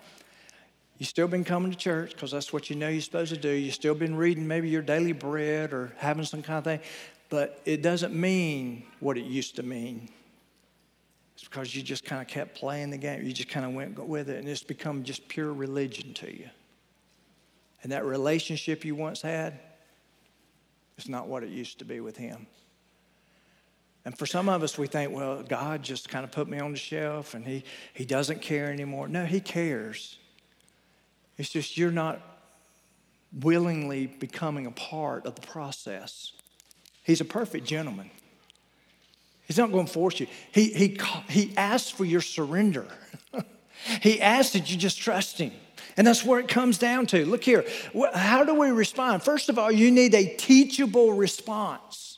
You've 1.03 1.09
still 1.09 1.27
been 1.27 1.43
coming 1.43 1.69
to 1.69 1.77
church 1.77 2.11
because 2.11 2.31
that's 2.31 2.53
what 2.53 2.69
you 2.69 2.77
know 2.77 2.87
you're 2.87 3.01
supposed 3.01 3.33
to 3.33 3.37
do. 3.37 3.49
You've 3.49 3.73
still 3.73 3.93
been 3.93 4.15
reading 4.15 4.47
maybe 4.47 4.69
your 4.69 4.81
daily 4.81 5.11
bread 5.11 5.73
or 5.73 5.91
having 5.97 6.23
some 6.23 6.41
kind 6.41 6.59
of 6.59 6.63
thing, 6.63 6.79
but 7.27 7.59
it 7.65 7.81
doesn't 7.81 8.15
mean 8.15 8.83
what 9.01 9.17
it 9.17 9.25
used 9.25 9.57
to 9.57 9.63
mean. 9.63 10.07
It's 11.35 11.43
because 11.43 11.75
you 11.75 11.83
just 11.83 12.05
kind 12.05 12.21
of 12.21 12.29
kept 12.29 12.55
playing 12.55 12.89
the 12.89 12.97
game. 12.97 13.21
You 13.25 13.33
just 13.33 13.49
kind 13.49 13.65
of 13.65 13.73
went 13.73 13.99
with 13.99 14.29
it, 14.29 14.37
and 14.37 14.47
it's 14.47 14.63
become 14.63 15.03
just 15.03 15.27
pure 15.27 15.51
religion 15.51 16.13
to 16.13 16.33
you. 16.33 16.49
And 17.81 17.91
that 17.91 18.05
relationship 18.05 18.85
you 18.85 18.95
once 18.95 19.21
had 19.21 19.59
it's 20.97 21.09
not 21.09 21.27
what 21.27 21.43
it 21.43 21.49
used 21.49 21.79
to 21.79 21.85
be 21.85 21.99
with 21.99 22.15
Him. 22.15 22.47
And 24.05 24.17
for 24.17 24.25
some 24.25 24.47
of 24.47 24.63
us, 24.63 24.77
we 24.77 24.87
think, 24.87 25.11
well, 25.11 25.43
God 25.43 25.83
just 25.83 26.07
kind 26.07 26.23
of 26.23 26.31
put 26.31 26.47
me 26.47 26.59
on 26.59 26.71
the 26.71 26.77
shelf 26.77 27.33
and 27.33 27.45
he, 27.45 27.65
he 27.93 28.05
doesn't 28.05 28.41
care 28.41 28.71
anymore. 28.71 29.09
No, 29.09 29.25
He 29.25 29.41
cares. 29.41 30.17
It's 31.37 31.49
just 31.49 31.77
you're 31.77 31.91
not 31.91 32.21
willingly 33.41 34.07
becoming 34.07 34.65
a 34.65 34.71
part 34.71 35.25
of 35.25 35.35
the 35.35 35.41
process. 35.41 36.33
He's 37.03 37.21
a 37.21 37.25
perfect 37.25 37.65
gentleman. 37.65 38.11
He's 39.45 39.57
not 39.57 39.71
going 39.71 39.87
to 39.87 39.91
force 39.91 40.19
you. 40.19 40.27
He, 40.51 40.71
he, 40.71 40.99
he 41.29 41.53
asks 41.57 41.89
for 41.89 42.05
your 42.05 42.21
surrender. 42.21 42.85
he 44.01 44.21
asks 44.21 44.53
that 44.53 44.71
you 44.71 44.77
just 44.77 44.99
trust 44.99 45.39
Him. 45.39 45.51
And 45.97 46.07
that's 46.07 46.23
where 46.23 46.39
it 46.39 46.47
comes 46.47 46.77
down 46.77 47.07
to. 47.07 47.25
Look 47.25 47.43
here. 47.43 47.65
How 48.13 48.43
do 48.43 48.55
we 48.55 48.69
respond? 48.69 49.21
First 49.21 49.49
of 49.49 49.59
all, 49.59 49.71
you 49.71 49.91
need 49.91 50.15
a 50.15 50.25
teachable 50.35 51.13
response. 51.13 52.17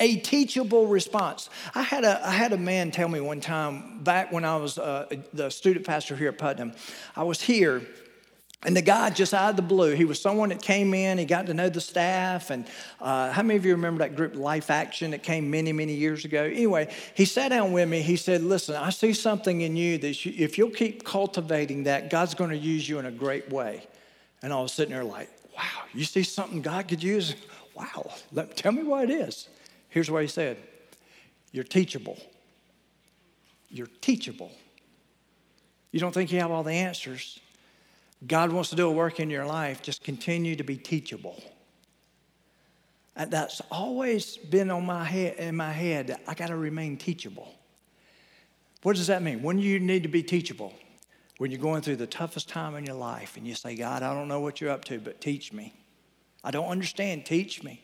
A 0.00 0.16
teachable 0.16 0.88
response. 0.88 1.48
I 1.74 1.82
had 1.82 2.04
a, 2.04 2.26
I 2.26 2.32
had 2.32 2.52
a 2.52 2.58
man 2.58 2.90
tell 2.90 3.08
me 3.08 3.20
one 3.20 3.40
time 3.40 4.02
back 4.02 4.32
when 4.32 4.44
I 4.44 4.56
was 4.56 4.76
uh, 4.76 5.06
the 5.32 5.50
student 5.50 5.86
pastor 5.86 6.16
here 6.16 6.28
at 6.28 6.38
Putnam, 6.38 6.72
I 7.14 7.22
was 7.22 7.40
here 7.40 7.82
and 8.64 8.74
the 8.74 8.82
guy 8.82 9.10
just 9.10 9.34
out 9.34 9.50
of 9.50 9.56
the 9.56 9.62
blue, 9.62 9.94
he 9.94 10.06
was 10.06 10.20
someone 10.20 10.48
that 10.48 10.62
came 10.62 10.94
in, 10.94 11.18
he 11.18 11.26
got 11.26 11.46
to 11.46 11.54
know 11.54 11.68
the 11.68 11.82
staff. 11.82 12.48
And 12.48 12.66
uh, 12.98 13.30
how 13.30 13.42
many 13.42 13.58
of 13.58 13.66
you 13.66 13.72
remember 13.72 13.98
that 13.98 14.16
group 14.16 14.34
Life 14.34 14.70
Action 14.70 15.10
that 15.10 15.22
came 15.22 15.50
many, 15.50 15.72
many 15.72 15.92
years 15.92 16.24
ago? 16.24 16.44
Anyway, 16.44 16.92
he 17.14 17.26
sat 17.26 17.50
down 17.50 17.72
with 17.72 17.88
me. 17.88 18.00
He 18.00 18.16
said, 18.16 18.42
Listen, 18.42 18.76
I 18.76 18.88
see 18.88 19.12
something 19.12 19.60
in 19.60 19.76
you 19.76 19.98
that 19.98 20.26
if 20.26 20.56
you'll 20.56 20.70
keep 20.70 21.04
cultivating 21.04 21.84
that, 21.84 22.08
God's 22.08 22.34
going 22.34 22.50
to 22.50 22.56
use 22.56 22.88
you 22.88 22.98
in 22.98 23.04
a 23.06 23.10
great 23.10 23.50
way. 23.50 23.86
And 24.42 24.52
I 24.52 24.60
was 24.60 24.72
sitting 24.72 24.94
there 24.94 25.04
like, 25.04 25.28
Wow, 25.54 25.84
you 25.92 26.04
see 26.04 26.22
something 26.22 26.62
God 26.62 26.88
could 26.88 27.02
use? 27.02 27.34
Wow, 27.74 28.12
let, 28.32 28.56
tell 28.56 28.72
me 28.72 28.82
what 28.82 29.10
it 29.10 29.10
is. 29.10 29.48
Here's 29.90 30.10
what 30.10 30.22
he 30.22 30.28
said 30.28 30.56
You're 31.52 31.64
teachable. 31.64 32.18
You're 33.68 33.88
teachable. 34.00 34.52
You 35.90 36.00
don't 36.00 36.12
think 36.12 36.32
you 36.32 36.40
have 36.40 36.50
all 36.50 36.62
the 36.62 36.72
answers 36.72 37.40
God 38.26 38.52
wants 38.52 38.70
to 38.70 38.76
do 38.76 38.88
a 38.88 38.92
work 38.92 39.20
in 39.20 39.30
your 39.30 39.44
life, 39.44 39.82
just 39.82 40.02
continue 40.02 40.56
to 40.56 40.64
be 40.64 40.76
teachable. 40.76 41.42
And 43.16 43.30
that's 43.30 43.60
always 43.70 44.36
been 44.36 44.70
on 44.70 44.86
my 44.86 45.04
head 45.04 45.36
in 45.36 45.56
my 45.56 45.72
head. 45.72 46.16
I 46.26 46.34
got 46.34 46.48
to 46.48 46.56
remain 46.56 46.96
teachable. 46.96 47.54
What 48.82 48.96
does 48.96 49.06
that 49.06 49.22
mean? 49.22 49.42
When 49.42 49.58
you 49.58 49.78
need 49.78 50.02
to 50.02 50.08
be 50.08 50.22
teachable? 50.22 50.74
When 51.38 51.50
you're 51.50 51.60
going 51.60 51.82
through 51.82 51.96
the 51.96 52.06
toughest 52.06 52.48
time 52.48 52.76
in 52.76 52.84
your 52.84 52.94
life 52.94 53.36
and 53.36 53.46
you 53.46 53.54
say, 53.54 53.74
God, 53.74 54.02
I 54.02 54.14
don't 54.14 54.28
know 54.28 54.40
what 54.40 54.60
you're 54.60 54.70
up 54.70 54.84
to, 54.86 54.98
but 55.00 55.20
teach 55.20 55.52
me. 55.52 55.74
I 56.44 56.50
don't 56.50 56.68
understand, 56.68 57.26
teach 57.26 57.62
me. 57.62 57.82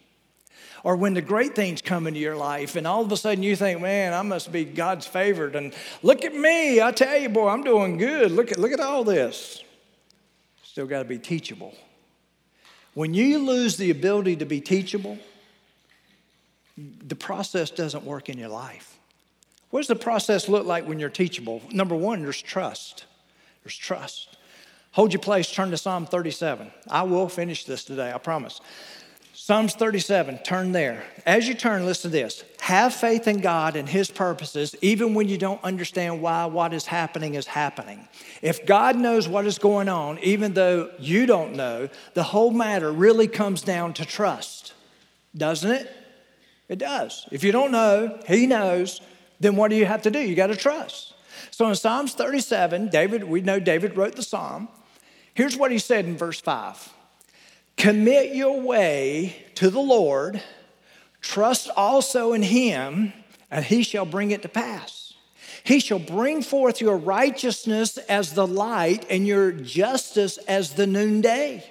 Or 0.85 0.95
when 0.95 1.15
the 1.15 1.23
great 1.23 1.57
things 1.57 1.83
come 1.83 2.07
into 2.07 2.21
your 2.21 2.37
life 2.37 2.77
and 2.77 2.87
all 2.87 3.03
of 3.03 3.11
a 3.11 3.17
sudden 3.17 3.43
you 3.43 3.57
think, 3.57 3.81
man, 3.81 4.13
I 4.13 4.23
must 4.23 4.53
be 4.53 4.65
God's 4.65 5.07
favored. 5.07 5.57
And 5.57 5.75
look 6.03 6.25
at 6.25 6.35
me. 6.35 6.81
I 6.81 6.93
tell 6.93 7.19
you, 7.19 7.29
boy, 7.29 7.49
I'm 7.49 7.65
doing 7.65 7.97
good. 7.97 8.31
Look 8.31 8.53
at, 8.53 8.59
look 8.59 8.73
at 8.73 8.81
all 8.81 9.03
this 9.03 9.65
still 10.71 10.87
got 10.87 11.01
to 11.01 11.05
be 11.05 11.19
teachable. 11.19 11.75
When 12.95 13.13
you 13.13 13.41
lose 13.41 13.77
the 13.77 13.91
ability 13.91 14.37
to 14.37 14.45
be 14.45 14.61
teachable, 14.61 15.19
the 16.77 17.17
process 17.17 17.73
doesn't 17.73 18.05
work 18.05 18.29
in 18.29 18.39
your 18.39 18.51
life. 18.51 18.97
What 19.71 19.81
does 19.81 19.89
the 19.89 19.97
process 19.97 20.49
look 20.49 20.67
like 20.67 20.87
when 20.87 21.01
you're 21.01 21.11
teachable? 21.11 21.61
Number 21.73 21.97
one, 21.97 22.23
there's 22.23 22.41
trust. 22.41 23.07
There's 23.65 23.77
trust. 23.77 24.37
Hold 24.93 25.13
your 25.13 25.21
place, 25.21 25.51
turn 25.51 25.73
to 25.73 25.77
Psalm 25.77 26.07
37. 26.07 26.71
I 26.89 27.03
will 27.03 27.29
finish 27.29 27.65
this 27.65 27.83
today, 27.83 28.13
I 28.13 28.19
promise. 28.19 28.61
Psalms 29.43 29.73
37, 29.73 30.37
turn 30.41 30.73
there. 30.73 31.03
As 31.25 31.49
you 31.49 31.55
turn, 31.55 31.87
listen 31.87 32.11
to 32.11 32.15
this. 32.15 32.45
Have 32.61 32.93
faith 32.93 33.27
in 33.27 33.41
God 33.41 33.75
and 33.75 33.89
His 33.89 34.11
purposes, 34.11 34.77
even 34.83 35.15
when 35.15 35.31
you 35.31 35.39
don't 35.39 35.65
understand 35.65 36.21
why 36.21 36.45
what 36.45 36.75
is 36.75 36.85
happening 36.85 37.37
is 37.37 37.47
happening. 37.47 38.07
If 38.43 38.67
God 38.67 38.97
knows 38.97 39.29
what 39.29 39.47
is 39.47 39.59
going 39.59 39.89
on, 39.89 40.19
even 40.19 40.53
though 40.53 40.91
you 40.99 41.25
don't 41.25 41.55
know, 41.55 41.89
the 42.13 42.23
whole 42.23 42.51
matter 42.51 42.93
really 42.93 43.29
comes 43.29 43.63
down 43.63 43.95
to 43.95 44.05
trust, 44.05 44.75
doesn't 45.35 45.71
it? 45.71 45.91
It 46.69 46.77
does. 46.79 47.27
If 47.33 47.43
you 47.43 47.51
don't 47.51 47.73
know, 47.73 48.21
He 48.27 48.47
knows, 48.47 49.01
then 49.41 49.57
what 49.57 49.71
do 49.71 49.77
you 49.77 49.87
have 49.87 50.03
to 50.03 50.11
do? 50.11 50.21
You 50.21 50.35
got 50.35 50.49
to 50.49 50.55
trust. 50.55 51.15
So 51.51 51.67
in 51.67 51.75
Psalms 51.77 52.13
37, 52.13 52.91
David, 52.91 53.25
we 53.25 53.41
know 53.41 53.59
David 53.59 53.97
wrote 53.97 54.17
the 54.17 54.23
psalm. 54.23 54.69
Here's 55.33 55.57
what 55.57 55.73
he 55.73 55.79
said 55.79 56.05
in 56.05 56.19
verse 56.19 56.43
5. 56.43 56.93
Commit 57.81 58.35
your 58.35 58.61
way 58.61 59.47
to 59.55 59.71
the 59.71 59.81
Lord, 59.81 60.43
trust 61.23 61.71
also 61.75 62.35
in 62.35 62.43
him, 62.43 63.15
and 63.51 63.65
he 63.65 63.83
shall 63.83 64.05
bring 64.05 64.33
it 64.33 64.43
to 64.43 64.51
pass. 64.51 65.15
He 65.65 65.81
shall 65.81 65.99
bring 65.99 66.43
forth 66.43 66.83
your 66.83 66.99
righteousness 66.99 67.97
as 67.97 68.35
the 68.35 68.47
light 68.47 69.07
and 69.09 69.27
your 69.27 69.51
justice 69.51 70.37
as 70.47 70.75
the 70.75 70.87
noonday. 70.87 71.65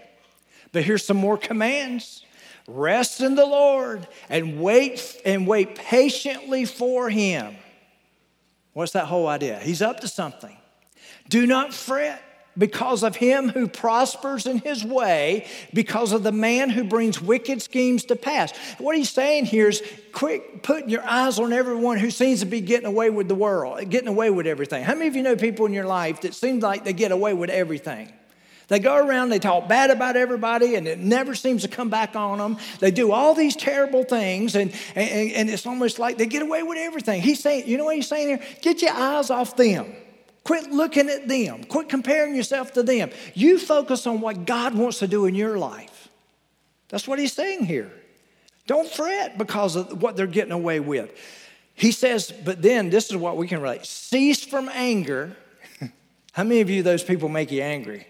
But 0.72 0.84
here's 0.84 1.06
some 1.06 1.18
more 1.18 1.38
commands. 1.38 2.26
Rest 2.68 3.22
in 3.22 3.36
the 3.36 3.46
Lord 3.46 4.08
and 4.30 4.60
wait 4.60 5.16
and 5.24 5.46
wait 5.46 5.76
patiently 5.76 6.66
for 6.66 7.12
him. 7.12 7.56
What's 8.74 8.94
that 8.94 9.06
whole 9.06 9.28
idea? 9.28 9.60
He's 9.60 9.84
up 9.84 10.00
to 10.00 10.08
something. 10.08 10.58
Do 11.30 11.46
not 11.46 11.72
fret 11.72 12.20
because 12.58 13.04
of 13.04 13.16
him 13.16 13.50
who 13.50 13.68
prospers 13.68 14.46
in 14.46 14.60
his 14.60 14.84
way, 14.84 15.48
because 15.74 16.12
of 16.12 16.24
the 16.24 16.32
man 16.32 16.70
who 16.70 16.84
brings 16.84 17.22
wicked 17.22 17.62
schemes 17.62 18.06
to 18.06 18.16
pass. 18.16 18.56
What 18.78 18.96
he's 18.98 19.10
saying 19.10 19.46
here 19.46 19.70
is 19.70 19.82
quit 20.12 20.64
putting 20.64 20.90
your 20.90 21.04
eyes 21.04 21.40
on 21.40 21.54
everyone 21.54 21.98
who 21.98 22.12
seems 22.12 22.42
to 22.42 22.46
be 22.46 22.62
getting 22.62 22.88
away 22.88 23.10
with 23.10 23.28
the 23.28 23.36
world, 23.36 23.90
getting 23.90 24.10
away 24.10 24.30
with 24.30 24.48
everything. 24.48 24.84
How 24.84 24.94
many 24.94 25.08
of 25.08 25.16
you 25.16 25.24
know 25.24 25.36
people 25.36 25.66
in 25.66 25.74
your 25.74 25.86
life 25.86 26.22
that 26.22 26.34
seem 26.34 26.60
like 26.60 26.84
they 26.84 26.94
get 26.94 27.12
away 27.12 27.34
with 27.34 27.50
everything? 27.50 28.12
They 28.70 28.78
go 28.78 28.96
around, 28.96 29.30
they 29.30 29.40
talk 29.40 29.68
bad 29.68 29.90
about 29.90 30.16
everybody, 30.16 30.76
and 30.76 30.88
it 30.88 31.00
never 31.00 31.34
seems 31.34 31.64
to 31.64 31.68
come 31.68 31.90
back 31.90 32.16
on 32.16 32.38
them. 32.38 32.58
They 32.80 32.92
do 32.92 33.12
all 33.12 33.34
these 33.34 33.56
terrible 33.56 34.04
things, 34.04 34.56
and, 34.56 34.72
and, 34.96 35.32
and 35.32 35.50
it's 35.50 35.66
almost 35.66 35.98
like 35.98 36.20
they 36.20 36.28
get 36.28 36.44
away 36.44 36.62
with 36.62 36.78
everything. 36.78 37.22
He's 37.22 37.40
saying, 37.40 37.68
you 37.68 37.80
know 37.80 37.86
what 37.86 37.96
he's 37.96 38.08
saying 38.08 38.28
here? 38.28 38.40
Get 38.62 38.84
your 38.84 38.94
eyes 38.94 39.32
off 39.32 39.58
them. 39.58 39.92
Quit 40.50 40.72
looking 40.72 41.10
at 41.10 41.28
them. 41.28 41.64
Quit 41.64 41.90
comparing 41.90 42.36
yourself 42.36 42.74
to 42.74 42.82
them. 42.82 43.12
You 43.36 43.60
focus 43.60 44.08
on 44.08 44.20
what 44.20 44.48
God 44.48 44.74
wants 44.74 44.98
to 44.98 45.08
do 45.08 45.28
in 45.28 45.36
your 45.36 45.60
life. 45.60 46.10
That's 46.88 47.08
what 47.08 47.20
he's 47.20 47.34
saying 47.34 47.66
here. 47.66 47.92
Don't 48.66 48.90
fret 48.90 49.38
because 49.38 49.76
of 49.76 50.02
what 50.02 50.16
they're 50.16 50.26
getting 50.26 50.52
away 50.52 50.80
with. 50.80 51.16
He 51.76 51.92
says, 51.92 52.34
but 52.44 52.64
then 52.64 52.90
this 52.90 53.12
is 53.12 53.16
what 53.16 53.38
we 53.38 53.48
can 53.48 53.62
relate 53.62 53.86
cease 53.86 54.44
from 54.44 54.70
anger. 54.74 55.38
How 56.32 56.44
many 56.44 56.62
of 56.62 56.70
you, 56.72 56.82
those 56.82 57.04
people, 57.04 57.30
make 57.30 57.52
you 57.52 57.62
angry? 57.62 58.08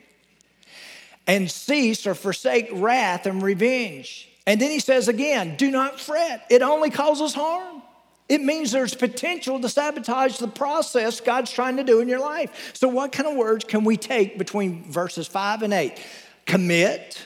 And 1.27 1.51
cease 1.51 2.07
or 2.07 2.15
forsake 2.15 2.69
wrath 2.71 3.25
and 3.25 3.43
revenge. 3.43 4.29
And 4.47 4.61
then 4.61 4.71
he 4.71 4.79
says 4.79 5.09
again, 5.09 5.57
do 5.57 5.69
not 5.69 5.99
fret, 5.99 6.45
it 6.49 6.61
only 6.61 6.89
causes 6.89 7.33
harm. 7.33 7.81
It 8.29 8.41
means 8.41 8.71
there's 8.71 8.93
potential 8.93 9.59
to 9.59 9.67
sabotage 9.67 10.37
the 10.37 10.47
process 10.47 11.19
God's 11.19 11.51
trying 11.51 11.77
to 11.77 11.83
do 11.83 11.99
in 11.99 12.07
your 12.07 12.19
life. 12.19 12.71
So, 12.75 12.87
what 12.87 13.11
kind 13.11 13.27
of 13.27 13.35
words 13.35 13.65
can 13.65 13.83
we 13.83 13.97
take 13.97 14.37
between 14.37 14.83
verses 14.89 15.27
five 15.27 15.63
and 15.63 15.73
eight? 15.73 15.99
Commit, 16.45 17.25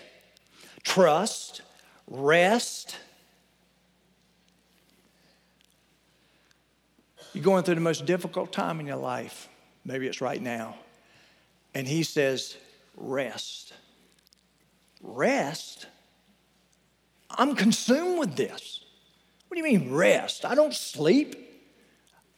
trust, 0.84 1.62
rest. 2.08 2.98
You're 7.34 7.44
going 7.44 7.64
through 7.64 7.76
the 7.76 7.82
most 7.82 8.06
difficult 8.06 8.54
time 8.54 8.80
in 8.80 8.86
your 8.86 8.96
life. 8.96 9.50
Maybe 9.84 10.08
it's 10.08 10.22
right 10.22 10.42
now. 10.42 10.76
And 11.74 11.88
he 11.88 12.04
says, 12.04 12.56
rest. 12.96 13.74
Rest? 15.02 15.88
I'm 17.30 17.56
consumed 17.56 18.20
with 18.20 18.36
this. 18.36 18.83
What 19.54 19.62
do 19.62 19.70
you 19.70 19.78
mean 19.80 19.94
rest? 19.94 20.46
I 20.46 20.56
don't 20.56 20.74
sleep. 20.74 21.36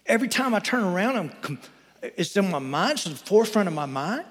Every 0.06 0.28
time 0.28 0.54
I 0.54 0.60
turn 0.60 0.84
around, 0.84 1.32
I'm, 1.46 1.60
it's 2.02 2.36
in 2.36 2.52
my 2.52 2.60
mind, 2.60 2.98
it's 2.98 3.06
in 3.06 3.14
the 3.14 3.18
forefront 3.18 3.70
of 3.70 3.74
my 3.74 3.86
mind. 3.86 4.26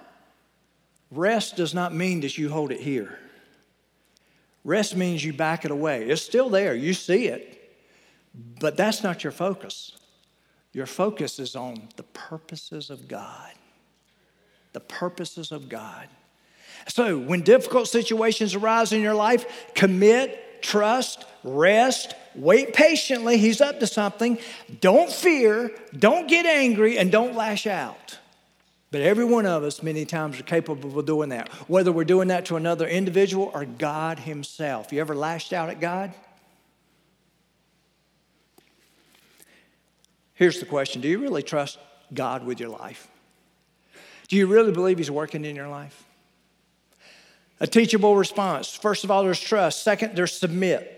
Rest 1.11 1.57
does 1.57 1.73
not 1.73 1.95
mean 1.95 2.21
that 2.21 2.37
you 2.37 2.51
hold 2.51 2.71
it 2.73 2.81
here. 2.81 3.19
Rest 4.65 4.97
means 4.97 5.25
you 5.25 5.33
back 5.33 5.65
it 5.65 5.71
away. 5.71 6.11
It's 6.11 6.21
still 6.21 6.51
there, 6.51 6.75
you 6.75 6.93
see 6.93 7.29
it, 7.29 7.75
but 8.61 8.77
that's 8.77 9.03
not 9.03 9.25
your 9.25 9.33
focus. 9.33 9.93
Your 10.75 10.85
focus 10.85 11.39
is 11.39 11.57
on 11.57 11.89
the 11.97 12.03
purposes 12.03 12.91
of 12.91 13.09
God. 13.09 13.53
The 14.75 14.81
purposes 14.81 15.53
of 15.53 15.71
God. 15.71 16.07
So, 16.89 17.19
when 17.19 17.41
difficult 17.41 17.89
situations 17.89 18.55
arise 18.55 18.93
in 18.93 19.01
your 19.01 19.15
life, 19.15 19.73
commit 19.75 20.44
trust, 20.65 21.25
rest, 21.45 22.15
wait 22.35 22.73
patiently. 22.73 23.37
He's 23.37 23.61
up 23.61 23.79
to 23.81 23.87
something. 23.87 24.39
Don't 24.81 25.13
fear, 25.13 25.71
don't 25.97 26.27
get 26.27 26.47
angry, 26.47 26.99
and 26.99 27.13
don't 27.13 27.37
lash 27.37 27.67
out. 27.67 28.19
But 28.91 29.03
every 29.03 29.25
one 29.25 29.45
of 29.45 29.63
us, 29.63 29.83
many 29.83 30.05
times, 30.05 30.39
are 30.41 30.45
capable 30.45 30.99
of 30.99 31.07
doing 31.07 31.29
that, 31.31 31.49
whether 31.69 31.93
we're 31.93 32.05
doing 32.05 32.29
that 32.29 32.47
to 32.47 32.57
another 32.57 32.87
individual 32.87 33.51
or 33.53 33.65
God 33.65 34.21
Himself. 34.21 34.93
You 34.93 35.01
ever 35.01 35.15
lashed 35.15 35.53
out 35.53 35.69
at 35.69 35.81
God? 35.81 36.13
Here's 40.35 40.61
the 40.61 40.67
question 40.67 41.01
Do 41.01 41.09
you 41.09 41.19
really 41.19 41.43
trust 41.43 41.79
God 42.13 42.45
with 42.45 42.59
your 42.59 42.71
life? 42.71 43.09
Do 44.29 44.37
you 44.37 44.47
really 44.47 44.73
believe 44.73 44.99
He's 44.99 45.11
working 45.11 45.45
in 45.45 45.55
your 45.57 45.69
life? 45.69 46.05
A 47.61 47.67
teachable 47.67 48.17
response. 48.17 48.75
First 48.75 49.05
of 49.05 49.11
all, 49.11 49.23
there's 49.23 49.41
trust. 49.41 49.83
Second, 49.83 50.17
there's 50.17 50.33
submit. 50.33 50.91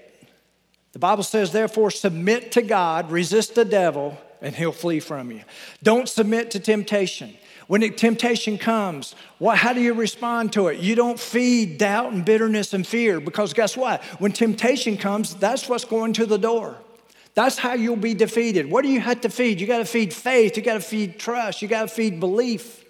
The 0.92 0.98
Bible 0.98 1.22
says, 1.22 1.52
therefore, 1.52 1.90
submit 1.90 2.52
to 2.52 2.62
God, 2.62 3.11
resist 3.11 3.54
the 3.54 3.64
devil, 3.64 4.16
and 4.40 4.54
he'll 4.54 4.72
flee 4.72 5.00
from 5.00 5.30
you. 5.30 5.42
Don't 5.82 6.09
submit 6.09 6.50
to 6.52 6.61
temptation. 6.61 7.36
When 7.66 7.82
temptation 7.96 8.59
comes, 8.59 9.14
what, 9.38 9.59
how 9.59 9.72
do 9.72 9.80
you 9.80 9.92
respond 9.92 10.52
to 10.52 10.68
it? 10.68 10.78
You 10.78 10.94
don't 10.94 11.18
feed 11.18 11.78
doubt 11.78 12.12
and 12.12 12.24
bitterness 12.24 12.72
and 12.72 12.86
fear 12.86 13.20
because 13.20 13.52
guess 13.52 13.76
what? 13.76 14.02
When 14.20 14.32
temptation 14.32 14.96
comes, 14.96 15.34
that's 15.34 15.68
what's 15.68 15.84
going 15.84 16.12
to 16.14 16.26
the 16.26 16.38
door. 16.38 16.76
That's 17.34 17.59
how 17.59 17.74
you'll 17.74 17.96
be 17.96 18.14
defeated. 18.14 18.70
What 18.70 18.82
do 18.82 18.88
you 18.88 19.00
have 19.00 19.20
to 19.22 19.28
feed? 19.28 19.61
You 19.61 19.66
got 19.66 19.78
to 19.78 19.84
feed 19.84 20.14
faith, 20.14 20.57
you 20.57 20.62
got 20.62 20.74
to 20.74 20.80
feed 20.80 21.18
trust, 21.18 21.61
you 21.61 21.68
got 21.68 21.82
to 21.82 21.88
feed 21.88 22.20
belief. 22.20 22.86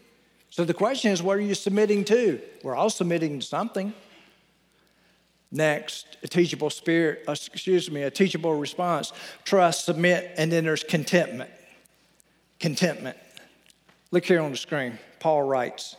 So 0.56 0.64
the 0.64 0.72
question 0.72 1.12
is, 1.12 1.22
what 1.22 1.36
are 1.36 1.42
you 1.42 1.54
submitting 1.54 2.02
to? 2.06 2.40
We're 2.62 2.76
all 2.76 2.88
submitting 2.88 3.40
to 3.40 3.44
something. 3.44 3.92
Next, 5.52 6.16
a 6.22 6.28
teachable 6.28 6.70
spirit, 6.70 7.24
uh, 7.28 7.32
excuse 7.32 7.90
me, 7.90 8.04
a 8.04 8.10
teachable 8.10 8.54
response, 8.54 9.12
trust, 9.44 9.84
submit, 9.84 10.32
and 10.38 10.50
then 10.50 10.64
there's 10.64 10.82
contentment. 10.82 11.50
Contentment. 12.58 13.18
Look 14.10 14.24
here 14.24 14.40
on 14.40 14.50
the 14.50 14.56
screen. 14.56 14.98
Paul 15.20 15.42
writes, 15.42 15.94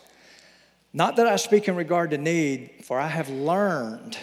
Not 0.92 1.14
that 1.14 1.28
I 1.28 1.36
speak 1.36 1.68
in 1.68 1.76
regard 1.76 2.10
to 2.10 2.18
need, 2.18 2.82
for 2.82 2.98
I 2.98 3.06
have 3.06 3.30
learned. 3.30 4.18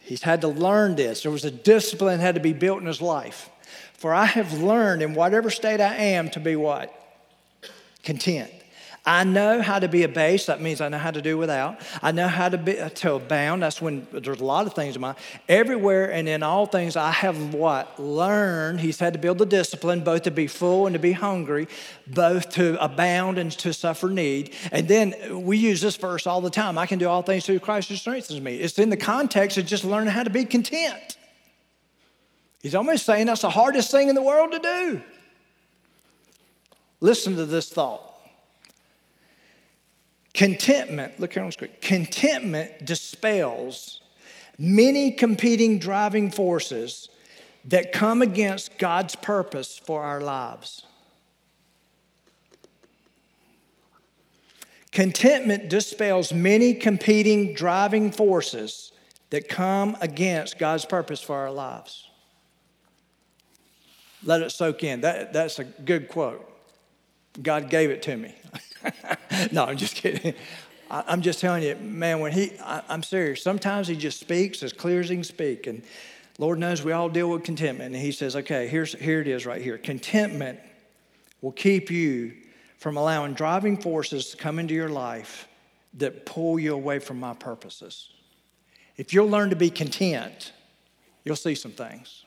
He's 0.00 0.22
had 0.22 0.42
to 0.42 0.48
learn 0.48 0.96
this. 0.96 1.22
There 1.22 1.32
was 1.32 1.46
a 1.46 1.50
discipline 1.50 2.20
had 2.20 2.34
to 2.34 2.42
be 2.42 2.52
built 2.52 2.82
in 2.82 2.86
his 2.86 3.00
life. 3.00 3.48
For 3.94 4.12
I 4.12 4.26
have 4.26 4.52
learned 4.52 5.00
in 5.00 5.14
whatever 5.14 5.48
state 5.48 5.80
I 5.80 5.94
am 5.94 6.28
to 6.32 6.40
be 6.40 6.56
what? 6.56 6.94
Content. 8.02 8.52
I 9.04 9.24
know 9.24 9.60
how 9.62 9.80
to 9.80 9.88
be 9.88 10.04
abased. 10.04 10.46
That 10.46 10.60
means 10.60 10.80
I 10.80 10.88
know 10.88 10.98
how 10.98 11.10
to 11.10 11.20
do 11.20 11.36
without. 11.36 11.80
I 12.00 12.12
know 12.12 12.28
how 12.28 12.48
to 12.48 12.56
be 12.56 12.74
to 12.74 13.14
abound. 13.14 13.64
That's 13.64 13.82
when 13.82 14.06
there's 14.12 14.40
a 14.40 14.44
lot 14.44 14.68
of 14.68 14.74
things 14.74 14.94
in 14.94 15.00
my 15.00 15.16
everywhere 15.48 16.12
and 16.12 16.28
in 16.28 16.44
all 16.44 16.66
things. 16.66 16.94
I 16.94 17.10
have 17.10 17.52
what 17.52 17.98
learned. 18.00 18.78
He's 18.78 19.00
had 19.00 19.12
to 19.14 19.18
build 19.18 19.38
the 19.38 19.46
discipline 19.46 20.04
both 20.04 20.22
to 20.22 20.30
be 20.30 20.46
full 20.46 20.86
and 20.86 20.94
to 20.94 21.00
be 21.00 21.12
hungry, 21.12 21.66
both 22.06 22.50
to 22.50 22.82
abound 22.82 23.38
and 23.38 23.50
to 23.52 23.72
suffer 23.72 24.08
need. 24.08 24.54
And 24.70 24.86
then 24.86 25.42
we 25.44 25.56
use 25.56 25.80
this 25.80 25.96
verse 25.96 26.24
all 26.24 26.40
the 26.40 26.50
time. 26.50 26.78
I 26.78 26.86
can 26.86 27.00
do 27.00 27.08
all 27.08 27.22
things 27.22 27.44
through 27.44 27.58
Christ 27.58 27.88
who 27.88 27.96
strengthens 27.96 28.40
me. 28.40 28.54
It's 28.54 28.78
in 28.78 28.88
the 28.88 28.96
context 28.96 29.58
of 29.58 29.66
just 29.66 29.84
learning 29.84 30.12
how 30.12 30.22
to 30.22 30.30
be 30.30 30.44
content. 30.44 31.16
He's 32.60 32.76
almost 32.76 33.04
saying 33.04 33.26
that's 33.26 33.42
the 33.42 33.50
hardest 33.50 33.90
thing 33.90 34.08
in 34.08 34.14
the 34.14 34.22
world 34.22 34.52
to 34.52 34.60
do. 34.60 35.02
Listen 37.00 37.34
to 37.34 37.46
this 37.46 37.68
thought. 37.68 38.11
Contentment, 40.34 41.20
look 41.20 41.34
here 41.34 41.42
on 41.42 41.48
the 41.48 41.52
screen. 41.52 41.72
Contentment 41.80 42.84
dispels 42.84 44.00
many 44.58 45.10
competing 45.10 45.78
driving 45.78 46.30
forces 46.30 47.08
that 47.64 47.92
come 47.92 48.22
against 48.22 48.78
God's 48.78 49.14
purpose 49.14 49.78
for 49.78 50.02
our 50.02 50.20
lives. 50.20 50.84
Contentment 54.90 55.70
dispels 55.70 56.32
many 56.32 56.74
competing 56.74 57.54
driving 57.54 58.10
forces 58.10 58.92
that 59.30 59.48
come 59.48 59.96
against 60.00 60.58
God's 60.58 60.84
purpose 60.84 61.22
for 61.22 61.36
our 61.36 61.50
lives. 61.50 62.08
Let 64.22 64.42
it 64.42 64.50
soak 64.52 64.84
in. 64.84 65.00
That, 65.00 65.32
that's 65.32 65.58
a 65.58 65.64
good 65.64 66.08
quote. 66.08 66.48
God 67.40 67.70
gave 67.70 67.90
it 67.90 68.02
to 68.02 68.16
me. 68.16 68.34
no, 69.52 69.64
I'm 69.64 69.76
just 69.76 69.94
kidding. 69.94 70.34
I, 70.90 71.12
am 71.12 71.22
just 71.22 71.40
telling 71.40 71.62
you, 71.62 71.74
man, 71.76 72.20
when 72.20 72.32
he, 72.32 72.52
I, 72.60 72.82
I'm 72.88 73.02
serious. 73.02 73.42
Sometimes 73.42 73.88
he 73.88 73.96
just 73.96 74.20
speaks 74.20 74.62
as 74.62 74.72
clear 74.72 75.00
as 75.00 75.08
he 75.08 75.16
can 75.16 75.24
speak. 75.24 75.66
And 75.66 75.82
Lord 76.38 76.58
knows 76.58 76.82
we 76.82 76.92
all 76.92 77.08
deal 77.08 77.30
with 77.30 77.44
contentment. 77.44 77.94
And 77.94 78.02
he 78.02 78.12
says, 78.12 78.36
okay, 78.36 78.68
here's, 78.68 78.94
here 78.94 79.20
it 79.20 79.28
is 79.28 79.46
right 79.46 79.62
here. 79.62 79.78
Contentment 79.78 80.60
will 81.40 81.52
keep 81.52 81.90
you 81.90 82.34
from 82.78 82.96
allowing 82.96 83.34
driving 83.34 83.76
forces 83.76 84.30
to 84.30 84.36
come 84.36 84.58
into 84.58 84.74
your 84.74 84.88
life 84.88 85.48
that 85.94 86.26
pull 86.26 86.58
you 86.58 86.74
away 86.74 86.98
from 86.98 87.20
my 87.20 87.34
purposes. 87.34 88.10
If 88.96 89.12
you'll 89.12 89.28
learn 89.28 89.50
to 89.50 89.56
be 89.56 89.70
content, 89.70 90.52
you'll 91.24 91.36
see 91.36 91.54
some 91.54 91.72
things. 91.72 92.24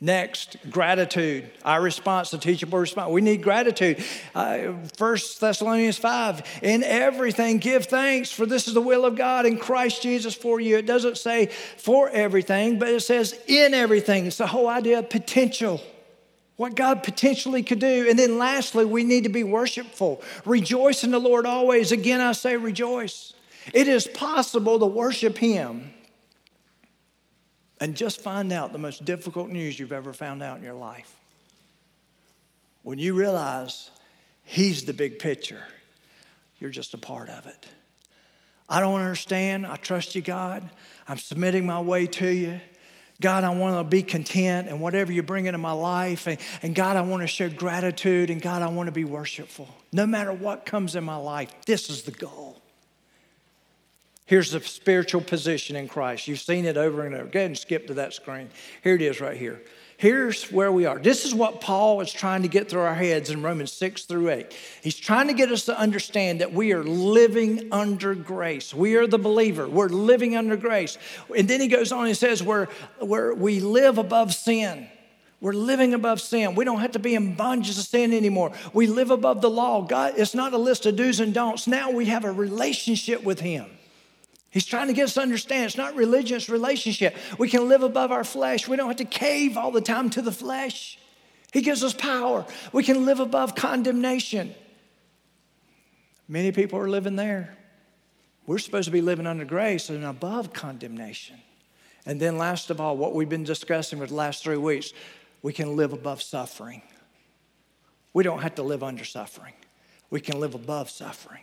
Next, 0.00 0.56
gratitude. 0.70 1.50
Our 1.64 1.82
response, 1.82 2.30
the 2.30 2.38
teachable 2.38 2.78
response. 2.78 3.10
We 3.10 3.20
need 3.20 3.42
gratitude. 3.42 4.04
Uh, 4.32 4.74
Thessalonians 4.96 5.98
5 5.98 6.60
In 6.62 6.84
everything, 6.84 7.58
give 7.58 7.86
thanks, 7.86 8.30
for 8.30 8.46
this 8.46 8.68
is 8.68 8.74
the 8.74 8.80
will 8.80 9.04
of 9.04 9.16
God 9.16 9.44
in 9.44 9.58
Christ 9.58 10.00
Jesus 10.00 10.34
for 10.34 10.60
you. 10.60 10.76
It 10.76 10.86
doesn't 10.86 11.18
say 11.18 11.46
for 11.46 12.08
everything, 12.10 12.78
but 12.78 12.88
it 12.88 13.00
says 13.00 13.36
in 13.48 13.74
everything. 13.74 14.26
It's 14.26 14.38
the 14.38 14.46
whole 14.46 14.68
idea 14.68 15.00
of 15.00 15.10
potential. 15.10 15.80
what 16.54 16.74
God 16.76 17.02
potentially 17.04 17.62
could 17.64 17.78
do. 17.78 18.08
And 18.08 18.18
then 18.18 18.38
lastly, 18.38 18.84
we 18.84 19.04
need 19.04 19.24
to 19.24 19.30
be 19.30 19.44
worshipful. 19.44 20.22
Rejoice 20.44 21.02
in 21.02 21.10
the 21.12 21.20
Lord 21.20 21.46
always. 21.46 21.92
Again, 21.92 22.20
I 22.20 22.32
say 22.32 22.56
rejoice. 22.56 23.32
It 23.72 23.88
is 23.88 24.06
possible 24.06 24.78
to 24.78 24.86
worship 24.86 25.38
Him 25.38 25.92
and 27.80 27.94
just 27.94 28.20
find 28.20 28.52
out 28.52 28.72
the 28.72 28.78
most 28.78 29.04
difficult 29.04 29.48
news 29.48 29.78
you've 29.78 29.92
ever 29.92 30.12
found 30.12 30.42
out 30.42 30.58
in 30.58 30.64
your 30.64 30.74
life. 30.74 31.14
When 32.82 32.98
you 32.98 33.14
realize 33.14 33.90
He's 34.44 34.84
the 34.84 34.94
big 34.94 35.18
picture, 35.18 35.62
you're 36.58 36.70
just 36.70 36.94
a 36.94 36.98
part 36.98 37.28
of 37.28 37.46
it. 37.46 37.66
I 38.68 38.80
don't 38.80 39.00
understand. 39.00 39.66
I 39.66 39.76
trust 39.76 40.14
you, 40.14 40.22
God. 40.22 40.68
I'm 41.06 41.18
submitting 41.18 41.66
my 41.66 41.80
way 41.80 42.06
to 42.06 42.28
you. 42.28 42.60
God, 43.20 43.42
I 43.42 43.50
want 43.50 43.76
to 43.76 43.84
be 43.84 44.02
content 44.02 44.68
and 44.68 44.80
whatever 44.80 45.10
you 45.10 45.22
bring 45.22 45.46
into 45.46 45.58
my 45.58 45.72
life. 45.72 46.26
And, 46.26 46.38
and 46.62 46.74
God, 46.74 46.96
I 46.96 47.00
want 47.00 47.22
to 47.22 47.26
show 47.26 47.48
gratitude. 47.48 48.30
And 48.30 48.40
God, 48.40 48.62
I 48.62 48.68
want 48.68 48.86
to 48.86 48.92
be 48.92 49.04
worshipful. 49.04 49.68
No 49.92 50.06
matter 50.06 50.32
what 50.32 50.64
comes 50.64 50.94
in 50.94 51.02
my 51.02 51.16
life, 51.16 51.50
this 51.66 51.90
is 51.90 52.02
the 52.02 52.12
goal. 52.12 52.47
Here's 54.28 54.50
the 54.50 54.60
spiritual 54.60 55.22
position 55.22 55.74
in 55.74 55.88
Christ. 55.88 56.28
You've 56.28 56.38
seen 56.38 56.66
it 56.66 56.76
over 56.76 57.06
and 57.06 57.14
over. 57.14 57.24
Go 57.24 57.38
ahead 57.38 57.46
and 57.46 57.58
skip 57.58 57.86
to 57.86 57.94
that 57.94 58.12
screen. 58.12 58.50
Here 58.84 58.94
it 58.94 59.00
is 59.00 59.22
right 59.22 59.38
here. 59.38 59.62
Here's 59.96 60.52
where 60.52 60.70
we 60.70 60.84
are. 60.84 60.98
This 60.98 61.24
is 61.24 61.34
what 61.34 61.62
Paul 61.62 62.02
is 62.02 62.12
trying 62.12 62.42
to 62.42 62.48
get 62.48 62.68
through 62.68 62.82
our 62.82 62.94
heads 62.94 63.30
in 63.30 63.42
Romans 63.42 63.72
6 63.72 64.02
through 64.02 64.28
8. 64.28 64.54
He's 64.82 64.96
trying 64.96 65.28
to 65.28 65.32
get 65.32 65.50
us 65.50 65.64
to 65.64 65.78
understand 65.78 66.42
that 66.42 66.52
we 66.52 66.74
are 66.74 66.84
living 66.84 67.72
under 67.72 68.14
grace. 68.14 68.74
We 68.74 68.96
are 68.96 69.06
the 69.06 69.18
believer. 69.18 69.66
We're 69.66 69.88
living 69.88 70.36
under 70.36 70.58
grace. 70.58 70.98
And 71.34 71.48
then 71.48 71.62
he 71.62 71.68
goes 71.68 71.90
on 71.90 72.06
and 72.06 72.16
says, 72.16 72.42
we're, 72.42 72.68
we're, 73.00 73.32
we 73.32 73.60
live 73.60 73.96
above 73.96 74.34
sin. 74.34 74.88
We're 75.40 75.54
living 75.54 75.94
above 75.94 76.20
sin. 76.20 76.54
We 76.54 76.66
don't 76.66 76.80
have 76.80 76.92
to 76.92 76.98
be 76.98 77.14
in 77.14 77.34
bondage 77.34 77.74
to 77.74 77.82
sin 77.82 78.12
anymore. 78.12 78.52
We 78.74 78.88
live 78.88 79.10
above 79.10 79.40
the 79.40 79.48
law. 79.48 79.80
God, 79.80 80.14
it's 80.18 80.34
not 80.34 80.52
a 80.52 80.58
list 80.58 80.84
of 80.84 80.96
do's 80.96 81.18
and 81.18 81.32
don'ts. 81.32 81.66
Now 81.66 81.92
we 81.92 82.04
have 82.04 82.26
a 82.26 82.30
relationship 82.30 83.24
with 83.24 83.40
Him. 83.40 83.64
He's 84.50 84.64
trying 84.64 84.86
to 84.86 84.94
get 84.94 85.04
us 85.04 85.14
to 85.14 85.20
understand 85.20 85.66
it's 85.66 85.76
not 85.76 85.94
religion, 85.94 86.36
it's 86.36 86.48
relationship. 86.48 87.14
We 87.38 87.48
can 87.50 87.68
live 87.68 87.82
above 87.82 88.10
our 88.10 88.24
flesh. 88.24 88.66
We 88.66 88.76
don't 88.76 88.88
have 88.88 88.96
to 88.96 89.04
cave 89.04 89.56
all 89.56 89.70
the 89.70 89.80
time 89.80 90.08
to 90.10 90.22
the 90.22 90.32
flesh. 90.32 90.98
He 91.52 91.60
gives 91.60 91.84
us 91.84 91.92
power. 91.92 92.46
We 92.72 92.82
can 92.82 93.04
live 93.04 93.20
above 93.20 93.54
condemnation. 93.54 94.54
Many 96.28 96.52
people 96.52 96.78
are 96.78 96.88
living 96.88 97.16
there. 97.16 97.56
We're 98.46 98.58
supposed 98.58 98.86
to 98.86 98.90
be 98.90 99.02
living 99.02 99.26
under 99.26 99.44
grace 99.44 99.90
and 99.90 100.04
above 100.04 100.52
condemnation. 100.52 101.36
And 102.06 102.18
then, 102.18 102.38
last 102.38 102.70
of 102.70 102.80
all, 102.80 102.96
what 102.96 103.14
we've 103.14 103.28
been 103.28 103.44
discussing 103.44 103.98
for 103.98 104.06
the 104.06 104.14
last 104.14 104.42
three 104.42 104.56
weeks, 104.56 104.94
we 105.42 105.52
can 105.52 105.76
live 105.76 105.92
above 105.92 106.22
suffering. 106.22 106.80
We 108.14 108.24
don't 108.24 108.40
have 108.40 108.54
to 108.54 108.62
live 108.62 108.82
under 108.82 109.04
suffering, 109.04 109.52
we 110.08 110.20
can 110.20 110.40
live 110.40 110.54
above 110.54 110.88
suffering. 110.88 111.42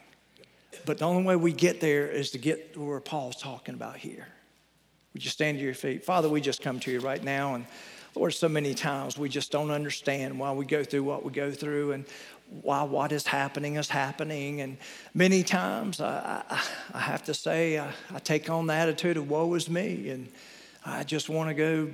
But 0.85 0.97
the 0.99 1.05
only 1.05 1.23
way 1.23 1.35
we 1.35 1.53
get 1.53 1.79
there 1.81 2.07
is 2.07 2.31
to 2.31 2.37
get 2.37 2.77
where 2.77 2.99
Paul's 2.99 3.37
talking 3.37 3.75
about 3.75 3.97
here. 3.97 4.27
Would 5.13 5.23
you 5.23 5.31
stand 5.31 5.59
to 5.59 5.63
your 5.63 5.73
feet? 5.73 6.03
Father, 6.03 6.27
we 6.27 6.41
just 6.41 6.61
come 6.61 6.79
to 6.81 6.91
you 6.91 6.99
right 6.99 7.23
now. 7.23 7.55
And 7.55 7.65
Lord, 8.15 8.33
so 8.33 8.49
many 8.49 8.73
times 8.73 9.17
we 9.17 9.29
just 9.29 9.51
don't 9.51 9.71
understand 9.71 10.37
why 10.39 10.51
we 10.51 10.65
go 10.65 10.83
through 10.83 11.03
what 11.03 11.23
we 11.23 11.31
go 11.31 11.51
through 11.51 11.93
and 11.93 12.05
why 12.61 12.83
what 12.83 13.11
is 13.11 13.25
happening 13.25 13.75
is 13.75 13.89
happening. 13.89 14.61
And 14.61 14.77
many 15.13 15.43
times 15.43 16.01
I, 16.01 16.43
I, 16.49 16.63
I 16.93 16.99
have 16.99 17.23
to 17.25 17.33
say, 17.33 17.79
I, 17.79 17.91
I 18.13 18.19
take 18.19 18.49
on 18.49 18.67
the 18.67 18.73
attitude 18.73 19.17
of 19.17 19.29
woe 19.29 19.53
is 19.53 19.69
me. 19.69 20.09
And 20.09 20.29
I 20.85 21.03
just 21.03 21.29
want 21.29 21.49
to 21.49 21.53
go 21.53 21.93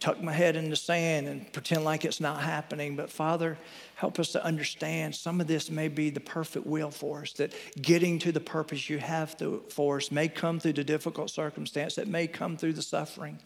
tuck 0.00 0.20
my 0.22 0.32
head 0.32 0.56
in 0.56 0.70
the 0.70 0.76
sand 0.76 1.28
and 1.28 1.52
pretend 1.52 1.84
like 1.84 2.06
it's 2.06 2.20
not 2.20 2.40
happening. 2.40 2.96
But 2.96 3.10
Father, 3.10 3.58
help 3.96 4.18
us 4.18 4.32
to 4.32 4.42
understand 4.42 5.14
some 5.14 5.40
of 5.40 5.46
this 5.46 5.70
may 5.70 5.88
be 5.88 6.08
the 6.08 6.20
perfect 6.20 6.66
will 6.66 6.90
for 6.90 7.20
us, 7.20 7.34
that 7.34 7.52
getting 7.80 8.18
to 8.20 8.32
the 8.32 8.40
purpose 8.40 8.88
you 8.88 8.98
have 8.98 9.36
to, 9.38 9.62
for 9.68 9.98
us 9.98 10.10
may 10.10 10.26
come 10.26 10.58
through 10.58 10.72
the 10.72 10.84
difficult 10.84 11.30
circumstance, 11.30 11.96
that 11.96 12.08
may 12.08 12.26
come 12.26 12.56
through 12.56 12.72
the 12.72 12.82
suffering. 12.82 13.38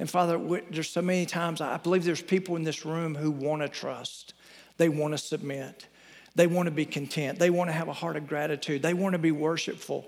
And 0.00 0.10
Father, 0.10 0.62
there's 0.70 0.90
so 0.90 1.02
many 1.02 1.24
times 1.24 1.60
I 1.60 1.76
believe 1.76 2.04
there's 2.04 2.20
people 2.20 2.56
in 2.56 2.64
this 2.64 2.84
room 2.84 3.14
who 3.14 3.30
want 3.30 3.62
to 3.62 3.68
trust, 3.68 4.34
they 4.76 4.88
want 4.88 5.14
to 5.14 5.18
submit, 5.18 5.86
they 6.34 6.48
want 6.48 6.66
to 6.66 6.72
be 6.72 6.84
content, 6.84 7.38
they 7.38 7.50
want 7.50 7.68
to 7.68 7.74
have 7.74 7.86
a 7.86 7.92
heart 7.92 8.16
of 8.16 8.26
gratitude, 8.26 8.82
they 8.82 8.94
want 8.94 9.12
to 9.12 9.18
be 9.18 9.30
worshipful. 9.30 10.04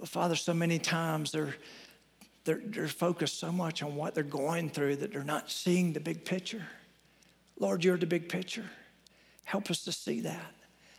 But 0.00 0.08
Father, 0.08 0.34
so 0.34 0.52
many 0.52 0.80
times 0.80 1.30
they're 1.30 1.54
they're, 2.44 2.60
they're 2.64 2.88
focused 2.88 3.38
so 3.38 3.50
much 3.50 3.82
on 3.82 3.96
what 3.96 4.14
they're 4.14 4.22
going 4.22 4.70
through 4.70 4.96
that 4.96 5.12
they're 5.12 5.24
not 5.24 5.50
seeing 5.50 5.92
the 5.92 6.00
big 6.00 6.24
picture. 6.24 6.66
Lord, 7.58 7.84
you're 7.84 7.96
the 7.96 8.06
big 8.06 8.28
picture. 8.28 8.64
Help 9.44 9.70
us 9.70 9.84
to 9.84 9.92
see 9.92 10.20
that. 10.20 10.52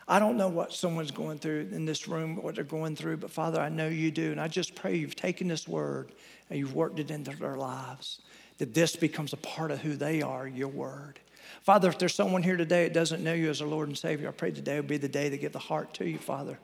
I 0.08 0.20
don't 0.20 0.38
know 0.38 0.50
what 0.50 0.72
someone's 0.72 1.12
going 1.12 1.40
through 1.40 1.70
in 1.72 1.86
this 1.86 2.08
room, 2.08 2.36
what 2.36 2.56
they're 2.56 2.64
going 2.64 2.96
through, 2.96 3.18
but 3.18 3.32
Father, 3.32 3.60
I 3.60 3.70
know 3.70 3.88
you 3.88 4.12
do. 4.12 4.32
And 4.32 4.40
I 4.40 4.48
just 4.48 4.76
pray 4.76 4.96
you've 4.96 5.16
taken 5.16 5.48
this 5.48 5.68
word 5.68 6.12
and 6.50 6.60
you've 6.60 6.76
worked 6.76 7.00
it 7.00 7.10
into 7.10 7.36
their 7.36 7.56
lives, 7.56 8.22
that 8.60 8.74
this 8.74 8.96
becomes 8.96 9.34
a 9.34 9.38
part 9.38 9.72
of 9.72 9.80
who 9.80 9.96
they 9.96 10.22
are, 10.22 10.48
your 10.48 10.68
word. 10.68 11.20
Father, 11.62 11.90
if 11.90 11.98
there's 11.98 12.16
someone 12.16 12.44
here 12.44 12.58
today 12.58 12.84
that 12.84 12.94
doesn't 12.94 13.24
know 13.24 13.34
you 13.34 13.50
as 13.50 13.62
a 13.62 13.66
Lord 13.66 13.88
and 13.88 13.98
Savior, 13.98 14.30
I 14.30 14.32
pray 14.32 14.52
today 14.52 14.78
would 14.78 14.88
be 14.88 14.98
the 14.98 15.08
day 15.08 15.30
to 15.30 15.38
give 15.38 15.52
the 15.52 15.60
heart 15.60 15.94
to 15.96 16.08
you, 16.08 16.18
Father. 16.18 16.60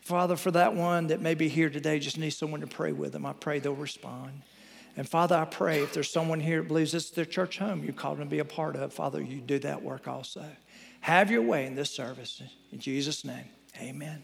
Father, 0.00 0.36
for 0.36 0.50
that 0.50 0.74
one 0.74 1.06
that 1.08 1.20
may 1.20 1.34
be 1.34 1.48
here 1.48 1.70
today, 1.70 1.98
just 1.98 2.18
needs 2.18 2.36
someone 2.36 2.60
to 2.60 2.66
pray 2.66 2.92
with 2.92 3.12
them, 3.12 3.26
I 3.26 3.32
pray 3.32 3.58
they'll 3.58 3.74
respond. 3.74 4.42
And 4.96 5.08
Father, 5.08 5.36
I 5.36 5.44
pray 5.44 5.82
if 5.82 5.92
there's 5.92 6.10
someone 6.10 6.40
here 6.40 6.62
that 6.62 6.68
believes 6.68 6.92
this 6.92 7.06
is 7.06 7.10
their 7.10 7.24
church 7.24 7.58
home 7.58 7.82
you 7.82 7.92
called 7.92 8.18
them 8.18 8.28
to 8.28 8.30
be 8.30 8.38
a 8.38 8.44
part 8.44 8.76
of, 8.76 8.92
Father, 8.92 9.20
you 9.20 9.40
do 9.40 9.58
that 9.60 9.82
work 9.82 10.06
also. 10.06 10.44
Have 11.00 11.30
your 11.30 11.42
way 11.42 11.66
in 11.66 11.74
this 11.74 11.90
service. 11.90 12.42
In 12.70 12.78
Jesus' 12.78 13.24
name, 13.24 13.46
amen. 13.80 14.22